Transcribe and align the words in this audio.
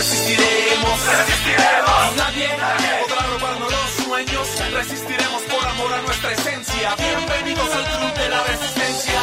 resistiremos, 0.00 0.96
resistiremos. 1.12 2.00
Y 2.10 2.56
nadie 2.56 2.90
podrá 3.02 3.22
robarnos 3.26 3.70
los 3.70 3.90
sueños. 4.06 4.48
Resistiremos 4.72 5.42
por 5.42 5.68
amor 5.68 5.92
a 5.92 6.02
nuestra 6.02 6.32
esencia. 6.32 6.94
Bienvenidos 6.96 7.68
al 7.70 7.84
club 7.84 8.14
de 8.14 8.28
la 8.30 8.42
resistencia. 8.44 9.20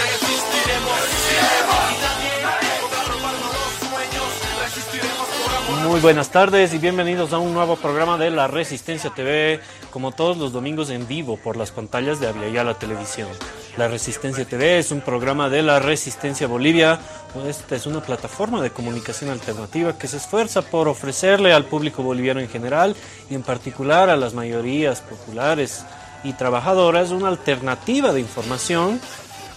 Resistiremos, 0.00 0.96
resistiremos. 1.04 1.84
Y 2.24 2.42
nadie 2.42 2.70
podrá 2.80 3.02
robarnos 3.12 3.52
los 3.58 3.72
sueños. 3.90 4.28
Resistiremos 4.64 5.28
por 5.28 5.54
amor. 5.54 5.90
Muy 5.90 6.00
buenas 6.00 6.30
tardes 6.30 6.72
y 6.72 6.78
bienvenidos 6.78 7.34
a 7.34 7.38
un 7.38 7.52
nuevo 7.52 7.76
programa 7.76 8.16
de 8.16 8.30
La 8.30 8.46
Resistencia 8.46 9.10
TV, 9.10 9.60
como 9.90 10.12
todos 10.12 10.38
los 10.38 10.54
domingos 10.54 10.88
en 10.88 11.06
vivo 11.06 11.36
por 11.36 11.58
las 11.58 11.70
pantallas 11.70 12.18
de 12.18 12.28
Aviala 12.28 12.74
Televisión. 12.78 13.28
La 13.76 13.88
Resistencia 13.88 14.44
TV 14.44 14.78
es 14.78 14.92
un 14.92 15.00
programa 15.00 15.48
de 15.48 15.60
la 15.60 15.80
Resistencia 15.80 16.46
Bolivia. 16.46 17.00
Esta 17.48 17.74
es 17.74 17.86
una 17.86 18.00
plataforma 18.00 18.62
de 18.62 18.70
comunicación 18.70 19.30
alternativa 19.30 19.98
que 19.98 20.06
se 20.06 20.18
esfuerza 20.18 20.62
por 20.62 20.86
ofrecerle 20.86 21.52
al 21.52 21.64
público 21.64 22.04
boliviano 22.04 22.38
en 22.38 22.48
general 22.48 22.94
y 23.28 23.34
en 23.34 23.42
particular 23.42 24.10
a 24.10 24.16
las 24.16 24.32
mayorías 24.32 25.00
populares 25.00 25.84
y 26.22 26.34
trabajadoras 26.34 27.10
una 27.10 27.26
alternativa 27.26 28.12
de 28.12 28.20
información 28.20 29.00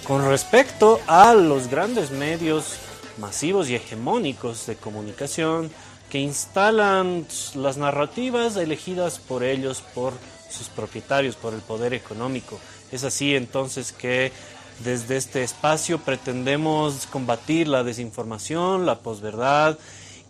con 0.08 0.28
respecto 0.28 1.00
a 1.06 1.36
los 1.36 1.68
grandes 1.68 2.10
medios 2.10 2.80
masivos 3.20 3.70
y 3.70 3.76
hegemónicos 3.76 4.66
de 4.66 4.78
comunicación 4.78 5.70
que 6.10 6.18
instalan 6.18 7.28
las 7.54 7.78
narrativas 7.78 8.56
elegidas 8.56 9.20
por 9.20 9.44
ellos, 9.44 9.84
por 9.94 10.14
sus 10.50 10.70
propietarios, 10.70 11.36
por 11.36 11.54
el 11.54 11.60
poder 11.60 11.94
económico. 11.94 12.60
Es 12.92 13.04
así 13.04 13.36
entonces 13.36 13.92
que 13.92 14.32
desde 14.84 15.18
este 15.18 15.44
espacio 15.44 16.00
pretendemos 16.00 17.08
combatir 17.08 17.68
la 17.68 17.84
desinformación, 17.84 18.86
la 18.86 19.00
posverdad 19.00 19.78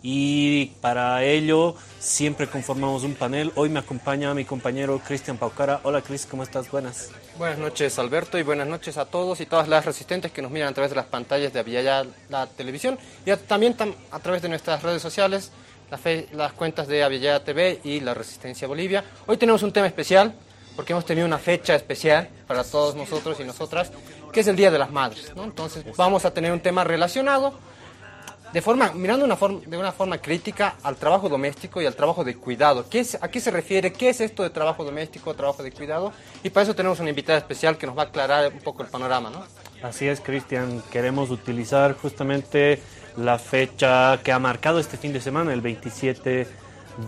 y 0.02 0.66
para 0.80 1.24
ello 1.24 1.74
siempre 1.98 2.46
conformamos 2.46 3.02
un 3.04 3.14
panel. 3.14 3.52
Hoy 3.56 3.68
me 3.68 3.80
acompaña 3.80 4.32
mi 4.32 4.44
compañero 4.44 5.00
Cristian 5.06 5.36
Paucara. 5.36 5.80
Hola 5.82 6.02
Cris, 6.02 6.24
¿cómo 6.26 6.42
estás? 6.44 6.70
Buenas. 6.70 7.10
Buenas 7.36 7.58
noches 7.58 7.98
Alberto 7.98 8.38
y 8.38 8.42
buenas 8.42 8.66
noches 8.66 8.96
a 8.96 9.04
todos 9.04 9.40
y 9.40 9.46
todas 9.46 9.68
las 9.68 9.84
resistentes 9.84 10.32
que 10.32 10.40
nos 10.42 10.50
miran 10.50 10.68
a 10.68 10.72
través 10.72 10.90
de 10.90 10.96
las 10.96 11.06
pantallas 11.06 11.52
de 11.52 11.60
Aviala 11.60 12.06
la 12.28 12.46
televisión 12.46 12.98
y 13.26 13.32
también 13.46 13.76
tam- 13.76 13.94
a 14.10 14.18
través 14.20 14.40
de 14.42 14.48
nuestras 14.48 14.82
redes 14.82 15.02
sociales, 15.02 15.50
la 15.90 15.98
fe- 15.98 16.28
las 16.32 16.52
cuentas 16.54 16.88
de 16.88 17.02
Aviala 17.04 17.44
TV 17.44 17.80
y 17.84 18.00
la 18.00 18.14
Resistencia 18.14 18.66
Bolivia. 18.66 19.04
Hoy 19.26 19.36
tenemos 19.36 19.62
un 19.62 19.72
tema 19.72 19.86
especial 19.86 20.34
porque 20.78 20.92
hemos 20.92 21.04
tenido 21.04 21.26
una 21.26 21.38
fecha 21.38 21.74
especial 21.74 22.28
para 22.46 22.62
todos 22.62 22.94
nosotros 22.94 23.40
y 23.40 23.44
nosotras, 23.44 23.90
que 24.32 24.38
es 24.38 24.46
el 24.46 24.54
Día 24.54 24.70
de 24.70 24.78
las 24.78 24.92
Madres. 24.92 25.32
¿no? 25.34 25.42
Entonces 25.42 25.84
vamos 25.96 26.24
a 26.24 26.32
tener 26.32 26.52
un 26.52 26.60
tema 26.60 26.84
relacionado 26.84 27.52
de 28.52 28.62
forma, 28.62 28.92
mirando 28.92 29.24
una 29.24 29.34
forma, 29.34 29.58
de 29.66 29.76
una 29.76 29.90
forma 29.90 30.18
crítica 30.18 30.76
al 30.84 30.94
trabajo 30.94 31.28
doméstico 31.28 31.82
y 31.82 31.86
al 31.86 31.96
trabajo 31.96 32.22
de 32.22 32.36
cuidado. 32.36 32.86
¿Qué 32.88 33.00
es, 33.00 33.18
¿A 33.20 33.26
qué 33.26 33.40
se 33.40 33.50
refiere? 33.50 33.92
¿Qué 33.92 34.10
es 34.10 34.20
esto 34.20 34.44
de 34.44 34.50
trabajo 34.50 34.84
doméstico, 34.84 35.34
trabajo 35.34 35.64
de 35.64 35.72
cuidado? 35.72 36.12
Y 36.44 36.50
para 36.50 36.62
eso 36.62 36.76
tenemos 36.76 37.00
una 37.00 37.10
invitada 37.10 37.38
especial 37.38 37.76
que 37.76 37.84
nos 37.84 37.98
va 37.98 38.02
a 38.02 38.06
aclarar 38.06 38.52
un 38.52 38.60
poco 38.60 38.84
el 38.84 38.88
panorama, 38.88 39.30
¿no? 39.30 39.42
Así 39.82 40.06
es, 40.06 40.20
Cristian. 40.20 40.80
Queremos 40.92 41.30
utilizar 41.30 41.96
justamente 41.96 42.80
la 43.16 43.40
fecha 43.40 44.20
que 44.22 44.30
ha 44.30 44.38
marcado 44.38 44.78
este 44.78 44.96
fin 44.96 45.12
de 45.12 45.20
semana, 45.20 45.52
el 45.52 45.60
27 45.60 46.46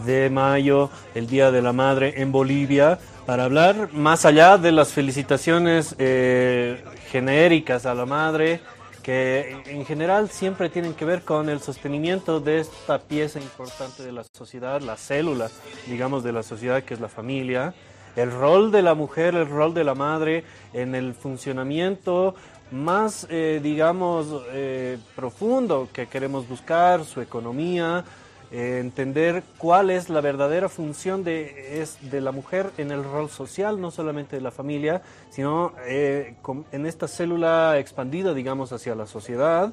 de 0.05 0.31
mayo, 0.31 0.91
el 1.15 1.27
Día 1.27 1.51
de 1.51 1.63
la 1.63 1.73
Madre 1.73 2.15
en 2.17 2.33
Bolivia, 2.33 2.99
para 3.31 3.45
hablar 3.45 3.93
más 3.93 4.25
allá 4.25 4.59
de 4.59 4.73
las 4.73 4.93
felicitaciones 4.93 5.95
eh, 6.01 6.83
genéricas 7.13 7.87
a 7.87 7.95
la 7.95 8.05
madre, 8.05 8.61
que 9.05 9.57
en 9.67 9.87
general 9.87 10.29
siempre 10.31 10.69
tienen 10.69 10.95
que 10.95 11.05
ver 11.05 11.23
con 11.23 11.49
el 11.49 11.61
sostenimiento 11.61 12.41
de 12.41 12.59
esta 12.59 12.99
pieza 12.99 13.39
importante 13.39 14.03
de 14.03 14.11
la 14.11 14.25
sociedad, 14.25 14.81
la 14.81 14.97
célula, 14.97 15.49
digamos, 15.87 16.25
de 16.25 16.33
la 16.33 16.43
sociedad 16.43 16.83
que 16.83 16.93
es 16.93 16.99
la 16.99 17.07
familia, 17.07 17.73
el 18.17 18.33
rol 18.33 18.73
de 18.73 18.83
la 18.83 18.95
mujer, 18.95 19.37
el 19.37 19.49
rol 19.49 19.75
de 19.75 19.85
la 19.85 19.95
madre 19.95 20.43
en 20.73 20.97
el 20.97 21.15
funcionamiento 21.15 22.35
más, 22.73 23.29
eh, 23.31 23.61
digamos, 23.63 24.27
eh, 24.51 24.99
profundo 25.15 25.89
que 25.93 26.09
queremos 26.09 26.49
buscar, 26.49 27.05
su 27.05 27.21
economía, 27.21 28.05
entender 28.51 29.45
cuál 29.59 29.91
es 29.91 30.09
la 30.09 30.21
verdadera 30.21 30.69
función 30.69 31.23
de, 31.23 31.81
es, 31.81 31.99
de 32.11 32.21
la 32.21 32.33
mujer 32.33 32.71
en 32.79 32.91
el 32.91 33.05
rol 33.05 33.31
social, 33.31 33.81
no 33.81 33.91
solamente 33.91 34.37
de 34.37 34.43
la 34.43 34.51
familia, 34.51 35.03
sino 35.31 35.73
eh, 35.87 36.35
en 36.73 36.87
esta 36.87 37.07
célula 37.07 37.79
expandida, 37.79 38.35
digamos, 38.35 38.73
hacia 38.73 38.95
la 38.95 39.07
sociedad, 39.07 39.73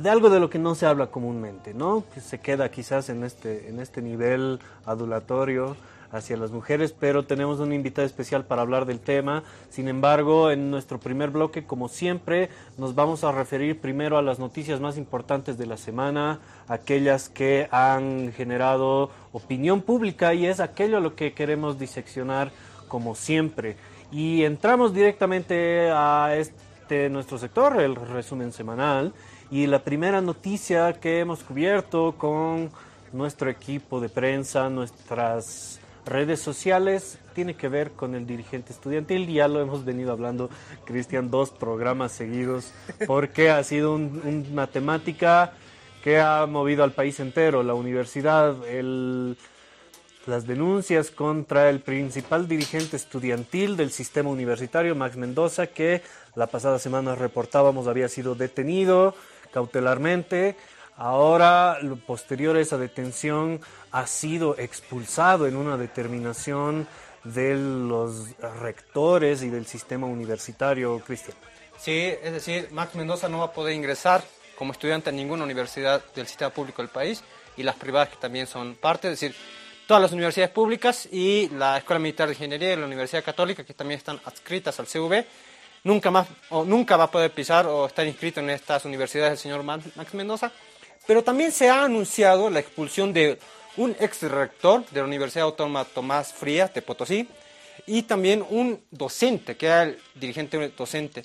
de 0.00 0.10
algo 0.10 0.30
de 0.30 0.40
lo 0.40 0.50
que 0.50 0.58
no 0.58 0.74
se 0.74 0.86
habla 0.86 1.08
comúnmente, 1.08 1.74
¿no? 1.74 2.04
Que 2.14 2.20
se 2.20 2.38
queda 2.38 2.70
quizás 2.70 3.08
en 3.08 3.24
este, 3.24 3.68
en 3.68 3.80
este 3.80 4.02
nivel 4.02 4.60
adulatorio 4.86 5.76
hacia 6.14 6.36
las 6.36 6.52
mujeres, 6.52 6.94
pero 6.98 7.26
tenemos 7.26 7.58
una 7.58 7.74
invitada 7.74 8.06
especial 8.06 8.44
para 8.44 8.62
hablar 8.62 8.86
del 8.86 9.00
tema. 9.00 9.42
Sin 9.68 9.88
embargo, 9.88 10.50
en 10.50 10.70
nuestro 10.70 11.00
primer 11.00 11.30
bloque, 11.30 11.64
como 11.64 11.88
siempre, 11.88 12.50
nos 12.78 12.94
vamos 12.94 13.24
a 13.24 13.32
referir 13.32 13.80
primero 13.80 14.16
a 14.16 14.22
las 14.22 14.38
noticias 14.38 14.80
más 14.80 14.96
importantes 14.96 15.58
de 15.58 15.66
la 15.66 15.76
semana, 15.76 16.38
aquellas 16.68 17.28
que 17.28 17.68
han 17.72 18.32
generado 18.32 19.10
opinión 19.32 19.82
pública 19.82 20.34
y 20.34 20.46
es 20.46 20.60
aquello 20.60 21.00
lo 21.00 21.16
que 21.16 21.32
queremos 21.32 21.78
diseccionar 21.78 22.52
como 22.86 23.16
siempre. 23.16 23.76
Y 24.12 24.44
entramos 24.44 24.94
directamente 24.94 25.90
a 25.90 26.36
este 26.36 27.10
nuestro 27.10 27.38
sector, 27.38 27.80
el 27.80 27.96
resumen 27.96 28.52
semanal. 28.52 29.12
Y 29.50 29.66
la 29.66 29.80
primera 29.80 30.20
noticia 30.20 30.92
que 30.94 31.20
hemos 31.20 31.42
cubierto 31.42 32.14
con 32.16 32.70
nuestro 33.12 33.50
equipo 33.50 34.00
de 34.00 34.08
prensa, 34.08 34.68
nuestras 34.68 35.80
redes 36.06 36.40
sociales, 36.40 37.18
tiene 37.34 37.54
que 37.56 37.68
ver 37.68 37.92
con 37.92 38.14
el 38.14 38.26
dirigente 38.26 38.72
estudiantil. 38.72 39.26
Ya 39.32 39.48
lo 39.48 39.60
hemos 39.60 39.84
venido 39.84 40.12
hablando, 40.12 40.50
Cristian, 40.84 41.30
dos 41.30 41.50
programas 41.50 42.12
seguidos, 42.12 42.72
porque 43.06 43.50
ha 43.50 43.62
sido 43.64 43.94
un- 43.94 44.48
una 44.52 44.66
temática 44.66 45.52
que 46.02 46.20
ha 46.20 46.46
movido 46.46 46.84
al 46.84 46.92
país 46.92 47.18
entero, 47.20 47.62
la 47.62 47.74
universidad, 47.74 48.54
el, 48.68 49.36
las 50.26 50.46
denuncias 50.46 51.10
contra 51.10 51.70
el 51.70 51.80
principal 51.80 52.46
dirigente 52.46 52.96
estudiantil 52.96 53.76
del 53.76 53.90
sistema 53.90 54.28
universitario, 54.30 54.94
Max 54.94 55.16
Mendoza, 55.16 55.66
que 55.68 56.02
la 56.34 56.46
pasada 56.46 56.78
semana 56.78 57.14
reportábamos 57.14 57.86
había 57.88 58.08
sido 58.08 58.34
detenido 58.34 59.14
cautelarmente. 59.52 60.56
Ahora, 60.96 61.78
posterior 62.06 62.56
a 62.56 62.60
esa 62.60 62.78
detención, 62.78 63.60
ha 63.90 64.06
sido 64.06 64.56
expulsado 64.58 65.46
en 65.46 65.56
una 65.56 65.76
determinación 65.76 66.86
de 67.24 67.54
los 67.56 68.28
rectores 68.60 69.42
y 69.42 69.48
del 69.50 69.66
sistema 69.66 70.06
universitario, 70.06 71.00
Cristian. 71.00 71.36
Sí, 71.78 72.14
es 72.22 72.32
decir, 72.32 72.68
Max 72.70 72.94
Mendoza 72.94 73.28
no 73.28 73.38
va 73.38 73.46
a 73.46 73.52
poder 73.52 73.74
ingresar 73.74 74.22
como 74.56 74.72
estudiante 74.72 75.10
a 75.10 75.12
ninguna 75.12 75.42
universidad 75.44 76.02
del 76.14 76.26
sistema 76.26 76.50
público 76.50 76.80
del 76.82 76.90
país 76.90 77.24
y 77.56 77.62
las 77.62 77.74
privadas 77.74 78.10
que 78.10 78.16
también 78.16 78.46
son 78.46 78.74
parte, 78.76 79.08
es 79.10 79.20
decir, 79.20 79.34
todas 79.86 80.00
las 80.02 80.12
universidades 80.12 80.52
públicas 80.52 81.08
y 81.10 81.48
la 81.50 81.76
Escuela 81.78 81.98
Militar 81.98 82.28
de 82.28 82.34
Ingeniería 82.34 82.72
y 82.72 82.76
la 82.76 82.86
Universidad 82.86 83.24
Católica 83.24 83.64
que 83.64 83.74
también 83.74 83.98
están 83.98 84.20
adscritas 84.24 84.78
al 84.78 84.86
CV, 84.86 85.26
nunca 85.82 86.10
más 86.10 86.28
o 86.50 86.64
nunca 86.64 86.96
va 86.96 87.04
a 87.04 87.10
poder 87.10 87.30
pisar 87.32 87.66
o 87.66 87.86
estar 87.86 88.06
inscrito 88.06 88.40
en 88.40 88.50
estas 88.50 88.84
universidades 88.84 89.32
el 89.32 89.38
señor 89.38 89.62
Ma- 89.62 89.80
Max 89.96 90.14
Mendoza, 90.14 90.52
pero 91.06 91.22
también 91.22 91.52
se 91.52 91.68
ha 91.68 91.84
anunciado 91.84 92.50
la 92.50 92.60
expulsión 92.60 93.12
de 93.12 93.38
un 93.76 93.94
ex 93.98 94.22
rector 94.22 94.84
de 94.90 95.00
la 95.00 95.06
Universidad 95.06 95.46
Autónoma 95.46 95.84
Tomás 95.84 96.32
Frías 96.32 96.72
de 96.72 96.82
Potosí 96.82 97.28
y 97.86 98.02
también 98.02 98.44
un 98.48 98.80
docente, 98.90 99.56
que 99.56 99.66
era 99.66 99.82
el 99.82 99.98
dirigente 100.14 100.72
docente. 100.76 101.24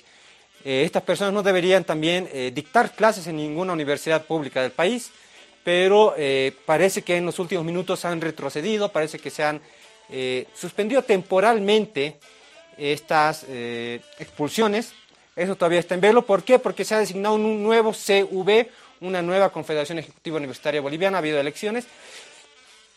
Eh, 0.64 0.82
estas 0.84 1.02
personas 1.02 1.32
no 1.32 1.42
deberían 1.42 1.84
también 1.84 2.28
eh, 2.32 2.50
dictar 2.54 2.92
clases 2.94 3.26
en 3.26 3.36
ninguna 3.36 3.72
universidad 3.72 4.26
pública 4.26 4.60
del 4.62 4.72
país, 4.72 5.10
pero 5.64 6.14
eh, 6.16 6.52
parece 6.66 7.02
que 7.02 7.16
en 7.16 7.24
los 7.24 7.38
últimos 7.38 7.64
minutos 7.64 8.04
han 8.04 8.20
retrocedido, 8.20 8.92
parece 8.92 9.18
que 9.18 9.30
se 9.30 9.44
han 9.44 9.60
suspendido 10.56 11.02
temporalmente 11.04 12.18
estas 12.76 13.46
expulsiones. 14.18 14.92
Eso 15.36 15.54
todavía 15.54 15.78
está 15.78 15.94
en 15.94 16.00
velo. 16.00 16.26
¿Por 16.26 16.42
qué? 16.42 16.58
Porque 16.58 16.84
se 16.84 16.96
ha 16.96 16.98
designado 16.98 17.36
un 17.36 17.62
nuevo 17.62 17.92
CV, 17.92 18.68
una 19.00 19.22
nueva 19.22 19.50
Confederación 19.50 19.98
Ejecutiva 19.98 20.36
Universitaria 20.36 20.80
Boliviana, 20.80 21.18
ha 21.18 21.20
habido 21.20 21.40
elecciones. 21.40 21.86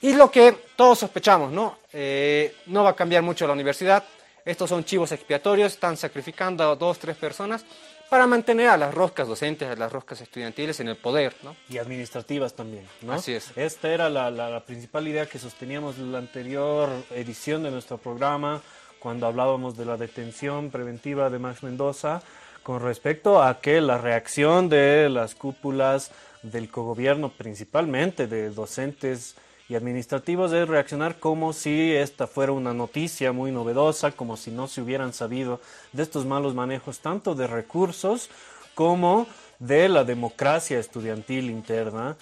Y 0.02 0.14
lo 0.14 0.30
que 0.30 0.54
todos 0.76 1.00
sospechamos, 1.00 1.52
¿no? 1.52 1.78
Eh, 1.94 2.56
no 2.68 2.84
va 2.84 2.90
a 2.92 2.96
cambiar 2.96 3.24
mucho 3.24 3.48
la 3.48 3.54
universidad. 3.54 4.04
Estos 4.44 4.70
son 4.70 4.84
chivos 4.84 5.12
expiatorios, 5.14 5.74
están 5.74 5.96
sacrificando 5.96 6.70
a 6.70 6.76
dos, 6.76 7.00
tres 7.00 7.16
personas 7.16 7.66
para 8.10 8.28
mantener 8.28 8.68
a 8.68 8.78
las 8.78 8.94
roscas 8.94 9.28
docentes, 9.28 9.70
a 9.70 9.76
las 9.76 9.92
roscas 9.92 10.20
estudiantiles 10.20 10.80
en 10.82 10.90
el 10.90 10.98
poder, 10.98 11.34
¿no? 11.42 11.56
Y 11.70 11.78
administrativas 11.78 12.54
también, 12.54 12.86
¿no? 13.02 13.14
Así 13.14 13.34
es. 13.34 13.52
Esta 13.56 13.92
era 13.94 14.10
la, 14.10 14.30
la- 14.30 14.50
la 14.50 14.60
principal 14.60 15.08
idea 15.08 15.26
que 15.26 15.40
sosteníamos 15.40 15.98
en 15.98 16.12
la 16.12 16.18
anterior 16.18 16.90
edición 17.12 17.64
de 17.64 17.72
nuestro 17.72 17.98
programa, 17.98 18.62
cuando 19.00 19.26
hablábamos 19.26 19.78
de 19.78 19.86
la 19.86 19.96
detención 19.98 20.70
preventiva 20.70 21.30
de 21.30 21.40
Max 21.40 21.64
Mendoza, 21.64 22.22
con 22.64 22.82
respecto 22.82 23.44
a 23.44 23.60
que 23.60 23.82
la 23.82 23.98
reacción 23.98 24.70
de 24.70 25.10
las 25.10 25.36
cúpulas 25.36 26.12
del 26.42 26.70
cogobierno, 26.70 27.30
principalmente 27.30 28.26
de 28.26 28.50
docentes 28.50 29.36
y 29.70 29.76
administrativos, 29.76 30.52
es 30.54 30.68
reaccionar 30.68 31.20
como 31.20 31.54
si 31.54 31.94
esta 31.94 32.26
fuera 32.26 32.54
una 32.54 32.74
noticia 32.74 33.34
muy 33.34 33.52
novedosa, 33.52 34.12
como 34.12 34.38
si 34.38 34.52
no 34.52 34.68
se 34.68 34.82
hubieran 34.82 35.14
sabido 35.14 35.60
de 35.92 36.04
estos 36.04 36.26
malos 36.26 36.56
manejos 36.56 37.00
tanto 37.00 37.36
de 37.36 37.48
recursos 37.48 38.30
como 38.76 39.28
de 39.60 39.90
la 39.90 40.04
democracia 40.04 40.80
estudiantil 40.80 41.50
interna. 41.50 42.16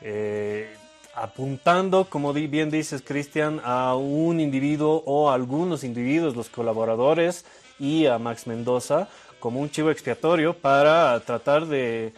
Eh, 0.00 0.74
apuntando, 1.14 2.04
como 2.04 2.32
bien 2.32 2.70
dices, 2.70 3.02
Cristian, 3.04 3.60
a 3.64 3.96
un 3.96 4.38
individuo 4.38 5.02
o 5.04 5.30
a 5.30 5.34
algunos 5.34 5.82
individuos, 5.82 6.36
los 6.36 6.48
colaboradores, 6.48 7.44
y 7.78 8.06
a 8.06 8.18
Max 8.18 8.46
Mendoza 8.46 9.08
como 9.40 9.60
un 9.60 9.70
chivo 9.70 9.90
expiatorio 9.90 10.54
para 10.54 11.18
tratar 11.20 11.66
de, 11.66 12.12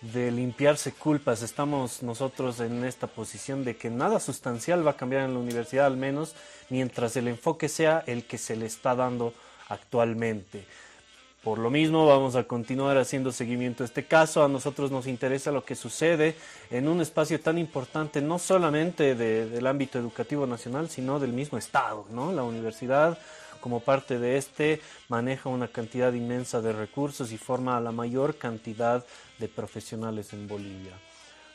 de 0.00 0.30
limpiarse 0.30 0.92
culpas. 0.92 1.42
Estamos 1.42 2.02
nosotros 2.02 2.60
en 2.60 2.84
esta 2.84 3.06
posición 3.06 3.64
de 3.64 3.76
que 3.76 3.90
nada 3.90 4.20
sustancial 4.20 4.86
va 4.86 4.92
a 4.92 4.96
cambiar 4.96 5.22
en 5.22 5.34
la 5.34 5.40
universidad, 5.40 5.86
al 5.86 5.96
menos 5.96 6.34
mientras 6.70 7.16
el 7.16 7.28
enfoque 7.28 7.68
sea 7.68 8.02
el 8.06 8.24
que 8.24 8.38
se 8.38 8.56
le 8.56 8.66
está 8.66 8.94
dando 8.94 9.32
actualmente. 9.68 10.66
Por 11.42 11.58
lo 11.58 11.70
mismo, 11.70 12.06
vamos 12.06 12.36
a 12.36 12.44
continuar 12.44 12.96
haciendo 12.98 13.32
seguimiento 13.32 13.82
a 13.82 13.86
este 13.86 14.04
caso. 14.04 14.44
A 14.44 14.48
nosotros 14.48 14.92
nos 14.92 15.08
interesa 15.08 15.50
lo 15.50 15.64
que 15.64 15.74
sucede 15.74 16.36
en 16.70 16.86
un 16.86 17.00
espacio 17.00 17.40
tan 17.40 17.58
importante, 17.58 18.22
no 18.22 18.38
solamente 18.38 19.16
del 19.16 19.66
ámbito 19.66 19.98
educativo 19.98 20.46
nacional, 20.46 20.88
sino 20.88 21.18
del 21.18 21.32
mismo 21.32 21.58
Estado. 21.58 22.06
¿no? 22.10 22.32
La 22.32 22.44
universidad, 22.44 23.18
como 23.62 23.80
parte 23.80 24.18
de 24.18 24.36
este, 24.36 24.82
maneja 25.08 25.48
una 25.48 25.68
cantidad 25.68 26.12
inmensa 26.12 26.60
de 26.60 26.74
recursos 26.74 27.32
y 27.32 27.38
forma 27.38 27.78
a 27.78 27.80
la 27.80 27.92
mayor 27.92 28.36
cantidad 28.36 29.02
de 29.38 29.48
profesionales 29.48 30.34
en 30.34 30.46
Bolivia. 30.46 30.92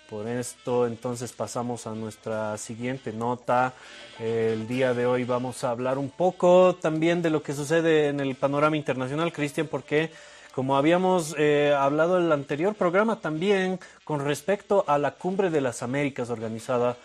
Por 0.09 0.25
esto 0.25 0.87
entonces 0.87 1.33
pasamos 1.33 1.85
a 1.85 1.93
nuestra 1.93 2.57
siguiente 2.57 3.11
nota. 3.11 3.73
El 4.17 4.65
día 4.65 4.93
de 4.93 5.05
hoy 5.05 5.25
vamos 5.25 5.65
a 5.65 5.71
hablar 5.71 5.97
un 5.97 6.09
poco 6.09 6.75
también 6.81 7.21
de 7.21 7.29
lo 7.29 7.43
que 7.43 7.53
sucede 7.53 8.07
en 8.07 8.21
el 8.21 8.35
panorama 8.35 8.77
internacional, 8.77 9.33
Cristian, 9.33 9.67
porque 9.67 10.09
como 10.55 10.77
habíamos 10.77 11.35
eh, 11.37 11.75
hablado 11.77 12.17
en 12.17 12.25
el 12.25 12.31
anterior 12.31 12.73
programa 12.73 13.19
también 13.19 13.79
con 14.05 14.23
respecto 14.23 14.85
a 14.87 14.97
la 14.97 15.11
Cumbre 15.11 15.49
de 15.49 15.59
las 15.59 15.83
Américas 15.83 16.29
organizada, 16.29 16.95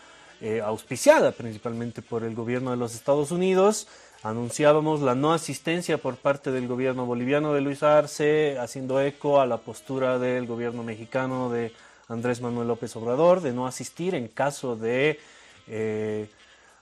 eh, 0.41 0.61
auspiciada 0.65 1.33
principalmente 1.33 2.03
por 2.03 2.23
el 2.23 2.37
gobierno 2.37 2.71
de 2.71 2.77
los 2.77 2.95
Estados 2.95 3.33
Unidos, 3.33 3.89
anunciábamos 4.23 5.01
la 5.01 5.15
no 5.15 5.33
asistencia 5.33 5.99
por 5.99 6.17
parte 6.17 6.53
del 6.53 6.69
gobierno 6.69 7.07
boliviano 7.07 7.55
de 7.55 7.61
Luis 7.61 7.83
Arce, 7.83 8.59
haciendo 8.59 9.01
eco 9.01 9.41
a 9.41 9.47
la 9.47 9.59
postura 9.59 10.19
del 10.19 10.47
gobierno 10.47 10.83
mexicano 10.83 11.51
de 11.51 11.73
Andrés 12.09 12.41
Manuel 12.41 12.69
López 12.69 12.95
Obrador 12.97 13.41
de 13.41 13.53
no 13.53 13.67
asistir 13.67 14.15
en 14.15 14.29
caso 14.29 14.77
de 14.77 15.19
eh, 15.67 16.29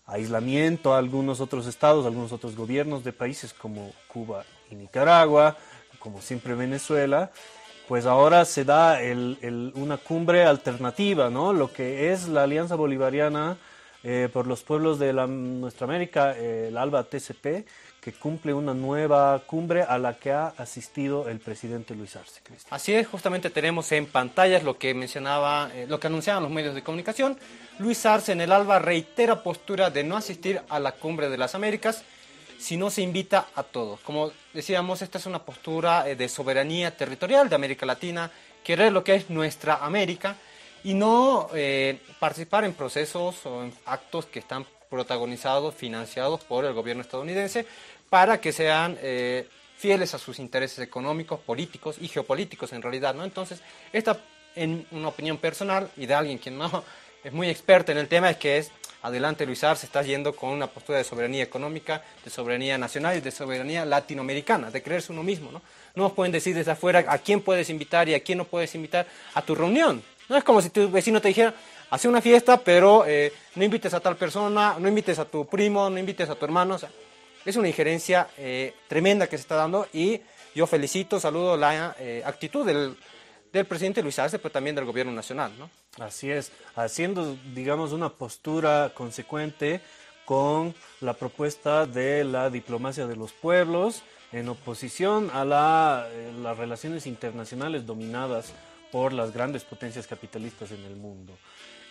aislamiento 0.07 0.93
a 0.93 0.99
algunos 0.99 1.41
otros 1.41 1.67
estados, 1.67 2.05
algunos 2.05 2.33
otros 2.33 2.57
gobiernos 2.57 3.05
de 3.05 3.13
países 3.13 3.55
como 3.55 3.93
Cuba 4.09 4.45
y 4.71 4.75
Nicaragua, 4.75 5.57
como 5.99 6.21
siempre 6.21 6.55
Venezuela, 6.55 7.31
pues 7.89 8.07
ahora 8.07 8.45
se 8.45 8.65
da 8.65 8.99
una 9.75 9.97
cumbre 9.97 10.45
alternativa, 10.45 11.29
¿no? 11.31 11.53
Lo 11.53 11.73
que 11.73 12.13
es 12.13 12.29
la 12.29 12.45
Alianza 12.45 12.77
Bolivariana 12.77 13.57
eh, 14.03 14.31
por 14.33 14.47
los 14.47 14.63
pueblos 14.63 14.99
de 14.99 15.13
nuestra 15.13 15.85
América, 15.85 16.35
eh, 16.35 16.69
el 16.69 16.79
ALBA 16.79 17.05
TCP, 17.05 17.67
que 18.01 18.13
cumple 18.19 18.55
una 18.55 18.73
nueva 18.73 19.39
cumbre 19.47 19.83
a 19.83 19.99
la 19.99 20.19
que 20.19 20.33
ha 20.33 20.55
asistido 20.57 21.29
el 21.29 21.39
presidente 21.39 21.95
Luis 21.95 22.17
Arce. 22.17 22.41
Así 22.71 22.95
es, 22.95 23.07
justamente 23.07 23.51
tenemos 23.51 23.93
en 23.93 24.07
pantallas 24.07 24.63
lo 24.63 24.79
que 24.79 24.95
mencionaba, 24.95 25.71
eh, 25.75 25.85
lo 25.87 26.01
que 26.01 26.07
anunciaban 26.07 26.43
los 26.43 26.51
medios 26.51 26.75
de 26.75 26.83
comunicación. 26.83 27.37
Luis 27.79 28.07
Arce 28.07 28.33
en 28.33 28.41
el 28.41 28.53
ALBA 28.53 28.79
reitera 28.79 29.43
postura 29.43 29.91
de 29.91 30.03
no 30.03 30.17
asistir 30.17 30.63
a 30.71 30.81
la 30.81 30.93
cumbre 30.93 31.29
de 31.29 31.37
las 31.37 31.55
Américas 31.55 32.03
si 32.59 32.79
no 32.79 32.89
se 32.89 33.03
invita 33.03 33.49
a 33.55 33.63
todos. 33.65 34.01
Como 34.01 34.33
decíamos, 34.55 35.03
esta 35.03 35.19
es 35.19 35.27
una 35.27 35.45
postura 35.45 36.05
de 36.05 36.29
soberanía 36.31 36.97
territorial 36.97 37.51
de 37.51 37.55
América 37.55 37.85
Latina, 37.85 38.31
querer 38.65 38.93
lo 38.93 39.05
que 39.05 39.15
es 39.15 39.29
nuestra 39.29 39.77
América 39.77 40.37
y 40.85 40.95
no 40.95 41.49
eh, 41.55 41.99
participar 42.19 42.65
en 42.65 42.73
procesos 42.73 43.45
o 43.47 43.65
en 43.65 43.73
actos 43.87 44.27
que 44.27 44.39
están 44.39 44.67
protagonizados, 44.89 45.75
financiados 45.75 46.43
por 46.45 46.65
el 46.65 46.73
gobierno 46.73 47.03
estadounidense, 47.03 47.67
para 48.09 48.41
que 48.41 48.53
sean 48.53 48.99
eh, 49.01 49.49
fieles 49.77 50.13
a 50.15 50.19
sus 50.19 50.39
intereses 50.39 50.81
económicos, 50.81 51.41
políticos 51.41 51.97
y 52.01 52.09
geopolíticos 52.09 52.73
en 52.73 52.83
realidad, 52.83 53.15
¿no? 53.15 53.25
Entonces, 53.25 53.61
esta, 53.93 54.19
en 54.57 54.87
una 54.91 55.09
opinión 55.09 55.39
personal 55.39 55.91
y 55.97 56.07
de 56.07 56.15
alguien 56.15 56.39
que 56.39 56.51
no 56.51 56.85
es 57.25 57.33
muy 57.33 57.49
experto 57.49 57.93
en 57.93 57.99
el 57.99 58.09
tema, 58.09 58.31
es 58.31 58.37
que 58.37 58.59
es, 58.59 58.73
adelante 59.03 59.47
Luis 59.47 59.63
Arce 59.65 59.87
está 59.87 60.03
yendo 60.03 60.35
con 60.35 60.51
una 60.51 60.67
postura 60.67 60.99
de 60.99 61.05
soberanía 61.05 61.45
económica, 61.45 62.03
de 62.25 62.31
soberanía 62.31 62.77
nacional 62.77 63.17
y 63.17 63.21
de 63.21 63.31
soberanía 63.31 63.85
latinoamericana, 63.85 64.71
de 64.71 64.83
creerse 64.83 65.13
uno 65.13 65.23
mismo, 65.23 65.53
¿no? 65.53 65.63
No 65.95 66.05
nos 66.05 66.13
pueden 66.13 66.33
decir 66.33 66.55
desde 66.55 66.73
afuera 66.73 67.05
a 67.09 67.19
quién 67.19 67.41
puedes 67.41 67.71
invitar 67.71 68.09
y 68.09 68.15
a 68.15 68.21
quién 68.21 68.39
no 68.39 68.45
puedes 68.45 68.75
invitar 68.75 69.07
a 69.35 69.43
tu 69.43 69.55
reunión. 69.55 70.03
No 70.31 70.37
es 70.37 70.45
como 70.45 70.63
si 70.63 70.71
tu 70.71 70.89
vecino 70.89 71.21
te 71.21 71.27
dijera, 71.27 71.53
hace 71.91 72.07
una 72.07 72.23
fiesta, 72.23 72.57
pero 72.59 73.05
eh, 73.05 73.33
no 73.57 73.65
invites 73.65 73.93
a 73.95 73.99
tal 73.99 74.17
persona, 74.17 74.77
no 74.79 74.87
invites 74.87 75.19
a 75.19 75.25
tu 75.25 75.45
primo, 75.45 75.91
no 75.91 75.99
invites 75.99 76.31
a 76.31 76.37
tu 76.37 76.45
hermano. 76.45 76.77
es 77.45 77.57
una 77.57 77.67
injerencia 77.67 78.29
eh, 78.39 78.73
tremenda 78.87 79.27
que 79.27 79.37
se 79.37 79.41
está 79.41 79.57
dando 79.57 79.89
y 79.93 80.21
yo 80.55 80.69
felicito, 80.69 81.19
saludo 81.19 81.57
la 81.57 81.97
eh, 81.99 82.23
actitud 82.25 82.65
del, 82.65 82.97
del, 83.53 83.67
presidente 83.67 84.05
Luis 84.05 84.21
Arce, 84.21 84.39
pero 84.39 84.53
también 84.53 84.77
del 84.77 84.85
gobierno 84.85 85.11
nacional. 85.11 85.51
Así 85.99 86.31
es, 86.31 86.53
haciendo, 86.77 87.37
digamos, 87.53 87.91
una 87.91 88.11
postura 88.11 88.93
consecuente 88.95 89.81
con 90.25 90.77
la 91.01 91.15
propuesta 91.15 91.87
de 91.87 92.23
la 92.23 92.51
diplomacia 92.51 93.09
de 93.09 93.17
los 93.17 93.33
pueblos 93.33 94.05
en 94.31 94.49
oposición 94.49 95.29
a 95.35 95.45
la, 95.45 96.07
las 96.41 96.57
relaciones 96.57 97.09
internacionales 97.09 97.85
dominadas 97.85 98.55
por 98.91 99.13
las 99.13 99.33
grandes 99.33 99.65
potencias 99.65 100.07
capitalistas 100.07 100.71
en 100.73 100.85
el 100.85 100.97
mundo. 100.97 101.37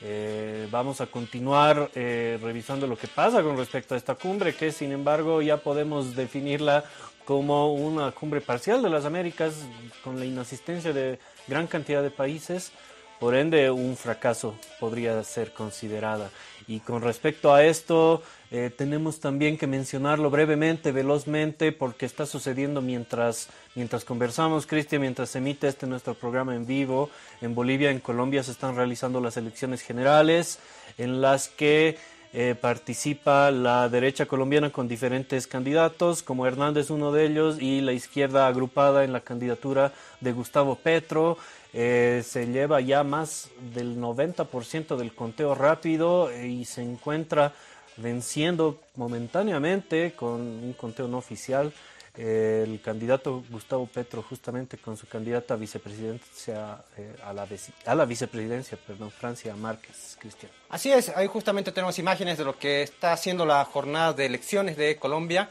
Eh, 0.02 0.68
vamos 0.72 1.02
a 1.02 1.08
continuar 1.08 1.92
eh, 1.94 2.40
revisando 2.42 2.88
lo 2.88 2.98
que 2.98 3.08
pasa 3.08 3.44
con 3.44 3.58
respecto 3.58 3.96
a 3.96 3.98
esta 3.98 4.16
cumbre, 4.16 4.56
que 4.56 4.72
sin 4.72 4.92
embargo 4.92 5.42
ya 5.42 5.58
podemos 5.58 6.16
definirla 6.16 6.86
como 7.26 7.74
una 7.74 8.12
cumbre 8.12 8.42
parcial 8.42 8.82
de 8.82 8.90
las 8.90 9.06
Américas, 9.06 9.66
con 10.04 10.18
la 10.18 10.26
inasistencia 10.26 10.94
de 10.94 11.20
gran 11.48 11.68
cantidad 11.68 12.02
de 12.02 12.12
países, 12.12 12.72
por 13.20 13.36
ende 13.36 13.70
un 13.70 13.98
fracaso 13.98 14.56
podría 14.80 15.24
ser 15.24 15.54
considerada. 15.54 16.30
Y 16.68 16.82
con 16.82 17.02
respecto 17.02 17.54
a 17.54 17.64
esto, 17.64 18.22
eh, 18.52 18.72
tenemos 18.76 19.20
también 19.20 19.58
que 19.58 19.66
mencionarlo 19.66 20.30
brevemente, 20.30 20.92
velozmente, 20.92 21.72
porque 21.72 22.06
está 22.06 22.26
sucediendo 22.26 22.82
mientras, 22.82 23.50
mientras 23.76 24.06
conversamos, 24.06 24.68
Cristian, 24.68 25.02
mientras 25.02 25.32
se 25.32 25.40
emite 25.40 25.68
este 25.68 25.88
nuestro 25.88 26.14
programa 26.14 26.56
en 26.56 26.68
vivo. 26.68 27.10
En 27.42 27.56
Bolivia, 27.56 27.90
en 27.90 28.00
Colombia 28.00 28.44
se 28.44 28.52
están 28.52 28.76
realizando 28.76 29.20
las 29.20 29.36
elecciones 29.36 29.82
generales, 29.82 30.60
en 30.98 31.22
las 31.22 31.48
que 31.48 31.98
eh, 32.32 32.54
participa 32.54 33.50
la 33.50 33.90
derecha 33.90 34.28
colombiana 34.28 34.70
con 34.70 34.88
diferentes 34.88 35.48
candidatos, 35.48 36.22
como 36.22 36.46
Hernández 36.46 36.92
uno 36.92 37.12
de 37.12 37.26
ellos, 37.26 37.60
y 37.60 37.82
la 37.82 37.94
izquierda 37.94 38.46
agrupada 38.46 39.04
en 39.04 39.14
la 39.14 39.22
candidatura 39.22 39.92
de 40.22 40.32
Gustavo 40.34 40.76
Petro. 40.76 41.40
Eh, 41.72 42.24
se 42.26 42.48
lleva 42.48 42.82
ya 42.82 43.04
más 43.04 43.50
del 43.74 43.98
90% 43.98 44.98
del 44.98 45.14
conteo 45.14 45.54
rápido 45.54 46.32
eh, 46.32 46.48
y 46.48 46.66
se 46.66 46.82
encuentra 46.82 47.54
venciendo 47.98 48.80
momentáneamente 48.96 50.14
con 50.16 50.42
un 50.42 50.74
conteo 50.74 51.08
no 51.08 51.20
oficial 51.20 51.72
eh, 52.18 52.64
el 52.66 52.82
candidato 52.82 53.44
Gustavo 53.50 53.86
Petro 53.86 54.24
justamente 54.24 54.78
con 54.80 54.98
su 54.98 55.08
candidata 55.08 55.54
a 55.54 55.58
vicepresidencia 55.58 56.84
a, 57.24 57.34
la, 57.34 57.48
a 57.86 57.96
la 57.96 58.06
vicepresidencia, 58.06 58.78
perdón, 58.86 59.12
Francia 59.12 59.56
Márquez, 59.56 60.18
Cristian. 60.20 60.52
Así 60.70 60.92
es, 60.92 61.10
ahí 61.10 61.28
justamente 61.28 61.72
tenemos 61.72 62.00
imágenes 62.00 62.40
de 62.40 62.46
lo 62.46 62.58
que 62.58 62.82
está 62.82 63.14
haciendo 63.14 63.46
la 63.46 63.64
jornada 63.64 64.14
de 64.14 64.26
elecciones 64.26 64.76
de 64.76 64.98
Colombia. 64.98 65.50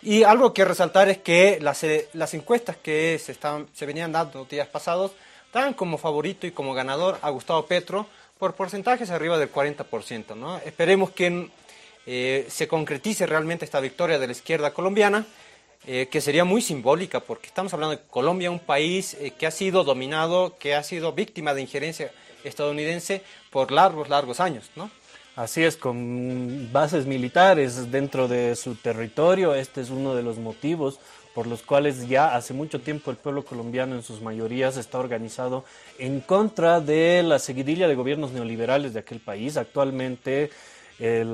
Y 0.00 0.22
algo 0.22 0.54
que 0.54 0.64
resaltar 0.64 1.08
es 1.08 1.18
que 1.18 1.58
las, 1.60 1.84
las 2.14 2.34
encuestas 2.34 2.76
que 2.76 3.20
se, 3.22 3.32
están, 3.32 3.68
se 3.74 3.84
venían 3.84 4.12
dando 4.12 4.44
días 4.44 4.68
pasados 4.68 5.12
dan 5.52 5.74
como 5.74 5.98
favorito 5.98 6.46
y 6.46 6.52
como 6.52 6.74
ganador 6.74 7.18
a 7.22 7.30
Gustavo 7.30 7.66
Petro 7.66 8.06
por 8.38 8.54
porcentajes 8.54 9.10
arriba 9.10 9.38
del 9.38 9.52
40%. 9.52 10.36
¿no? 10.36 10.58
Esperemos 10.58 11.10
que 11.10 11.48
eh, 12.06 12.46
se 12.48 12.68
concretice 12.68 13.26
realmente 13.26 13.64
esta 13.64 13.80
victoria 13.80 14.18
de 14.18 14.26
la 14.26 14.32
izquierda 14.32 14.72
colombiana, 14.72 15.26
eh, 15.86 16.08
que 16.10 16.20
sería 16.20 16.44
muy 16.44 16.62
simbólica, 16.62 17.20
porque 17.20 17.46
estamos 17.46 17.72
hablando 17.74 17.96
de 17.96 18.02
Colombia, 18.08 18.50
un 18.50 18.58
país 18.58 19.14
eh, 19.14 19.32
que 19.38 19.46
ha 19.46 19.50
sido 19.50 19.84
dominado, 19.84 20.56
que 20.58 20.74
ha 20.74 20.82
sido 20.82 21.12
víctima 21.12 21.54
de 21.54 21.62
injerencia 21.62 22.12
estadounidense 22.44 23.22
por 23.50 23.70
largos, 23.70 24.08
largos 24.08 24.40
años. 24.40 24.70
¿no? 24.76 24.90
Así 25.36 25.62
es, 25.62 25.76
con 25.76 26.70
bases 26.72 27.06
militares 27.06 27.90
dentro 27.90 28.28
de 28.28 28.56
su 28.56 28.74
territorio, 28.74 29.54
este 29.54 29.80
es 29.80 29.90
uno 29.90 30.14
de 30.14 30.22
los 30.22 30.38
motivos 30.38 30.98
por 31.34 31.46
los 31.46 31.62
cuales 31.62 32.08
ya 32.08 32.34
hace 32.34 32.54
mucho 32.54 32.80
tiempo 32.80 33.10
el 33.10 33.16
pueblo 33.16 33.44
colombiano 33.44 33.94
en 33.94 34.02
sus 34.02 34.20
mayorías 34.20 34.76
está 34.76 34.98
organizado 34.98 35.64
en 35.98 36.20
contra 36.20 36.80
de 36.80 37.22
la 37.22 37.38
seguidilla 37.38 37.88
de 37.88 37.94
gobiernos 37.94 38.32
neoliberales 38.32 38.92
de 38.94 39.00
aquel 39.00 39.20
país. 39.20 39.56
Actualmente 39.56 40.50
eh, 40.98 41.24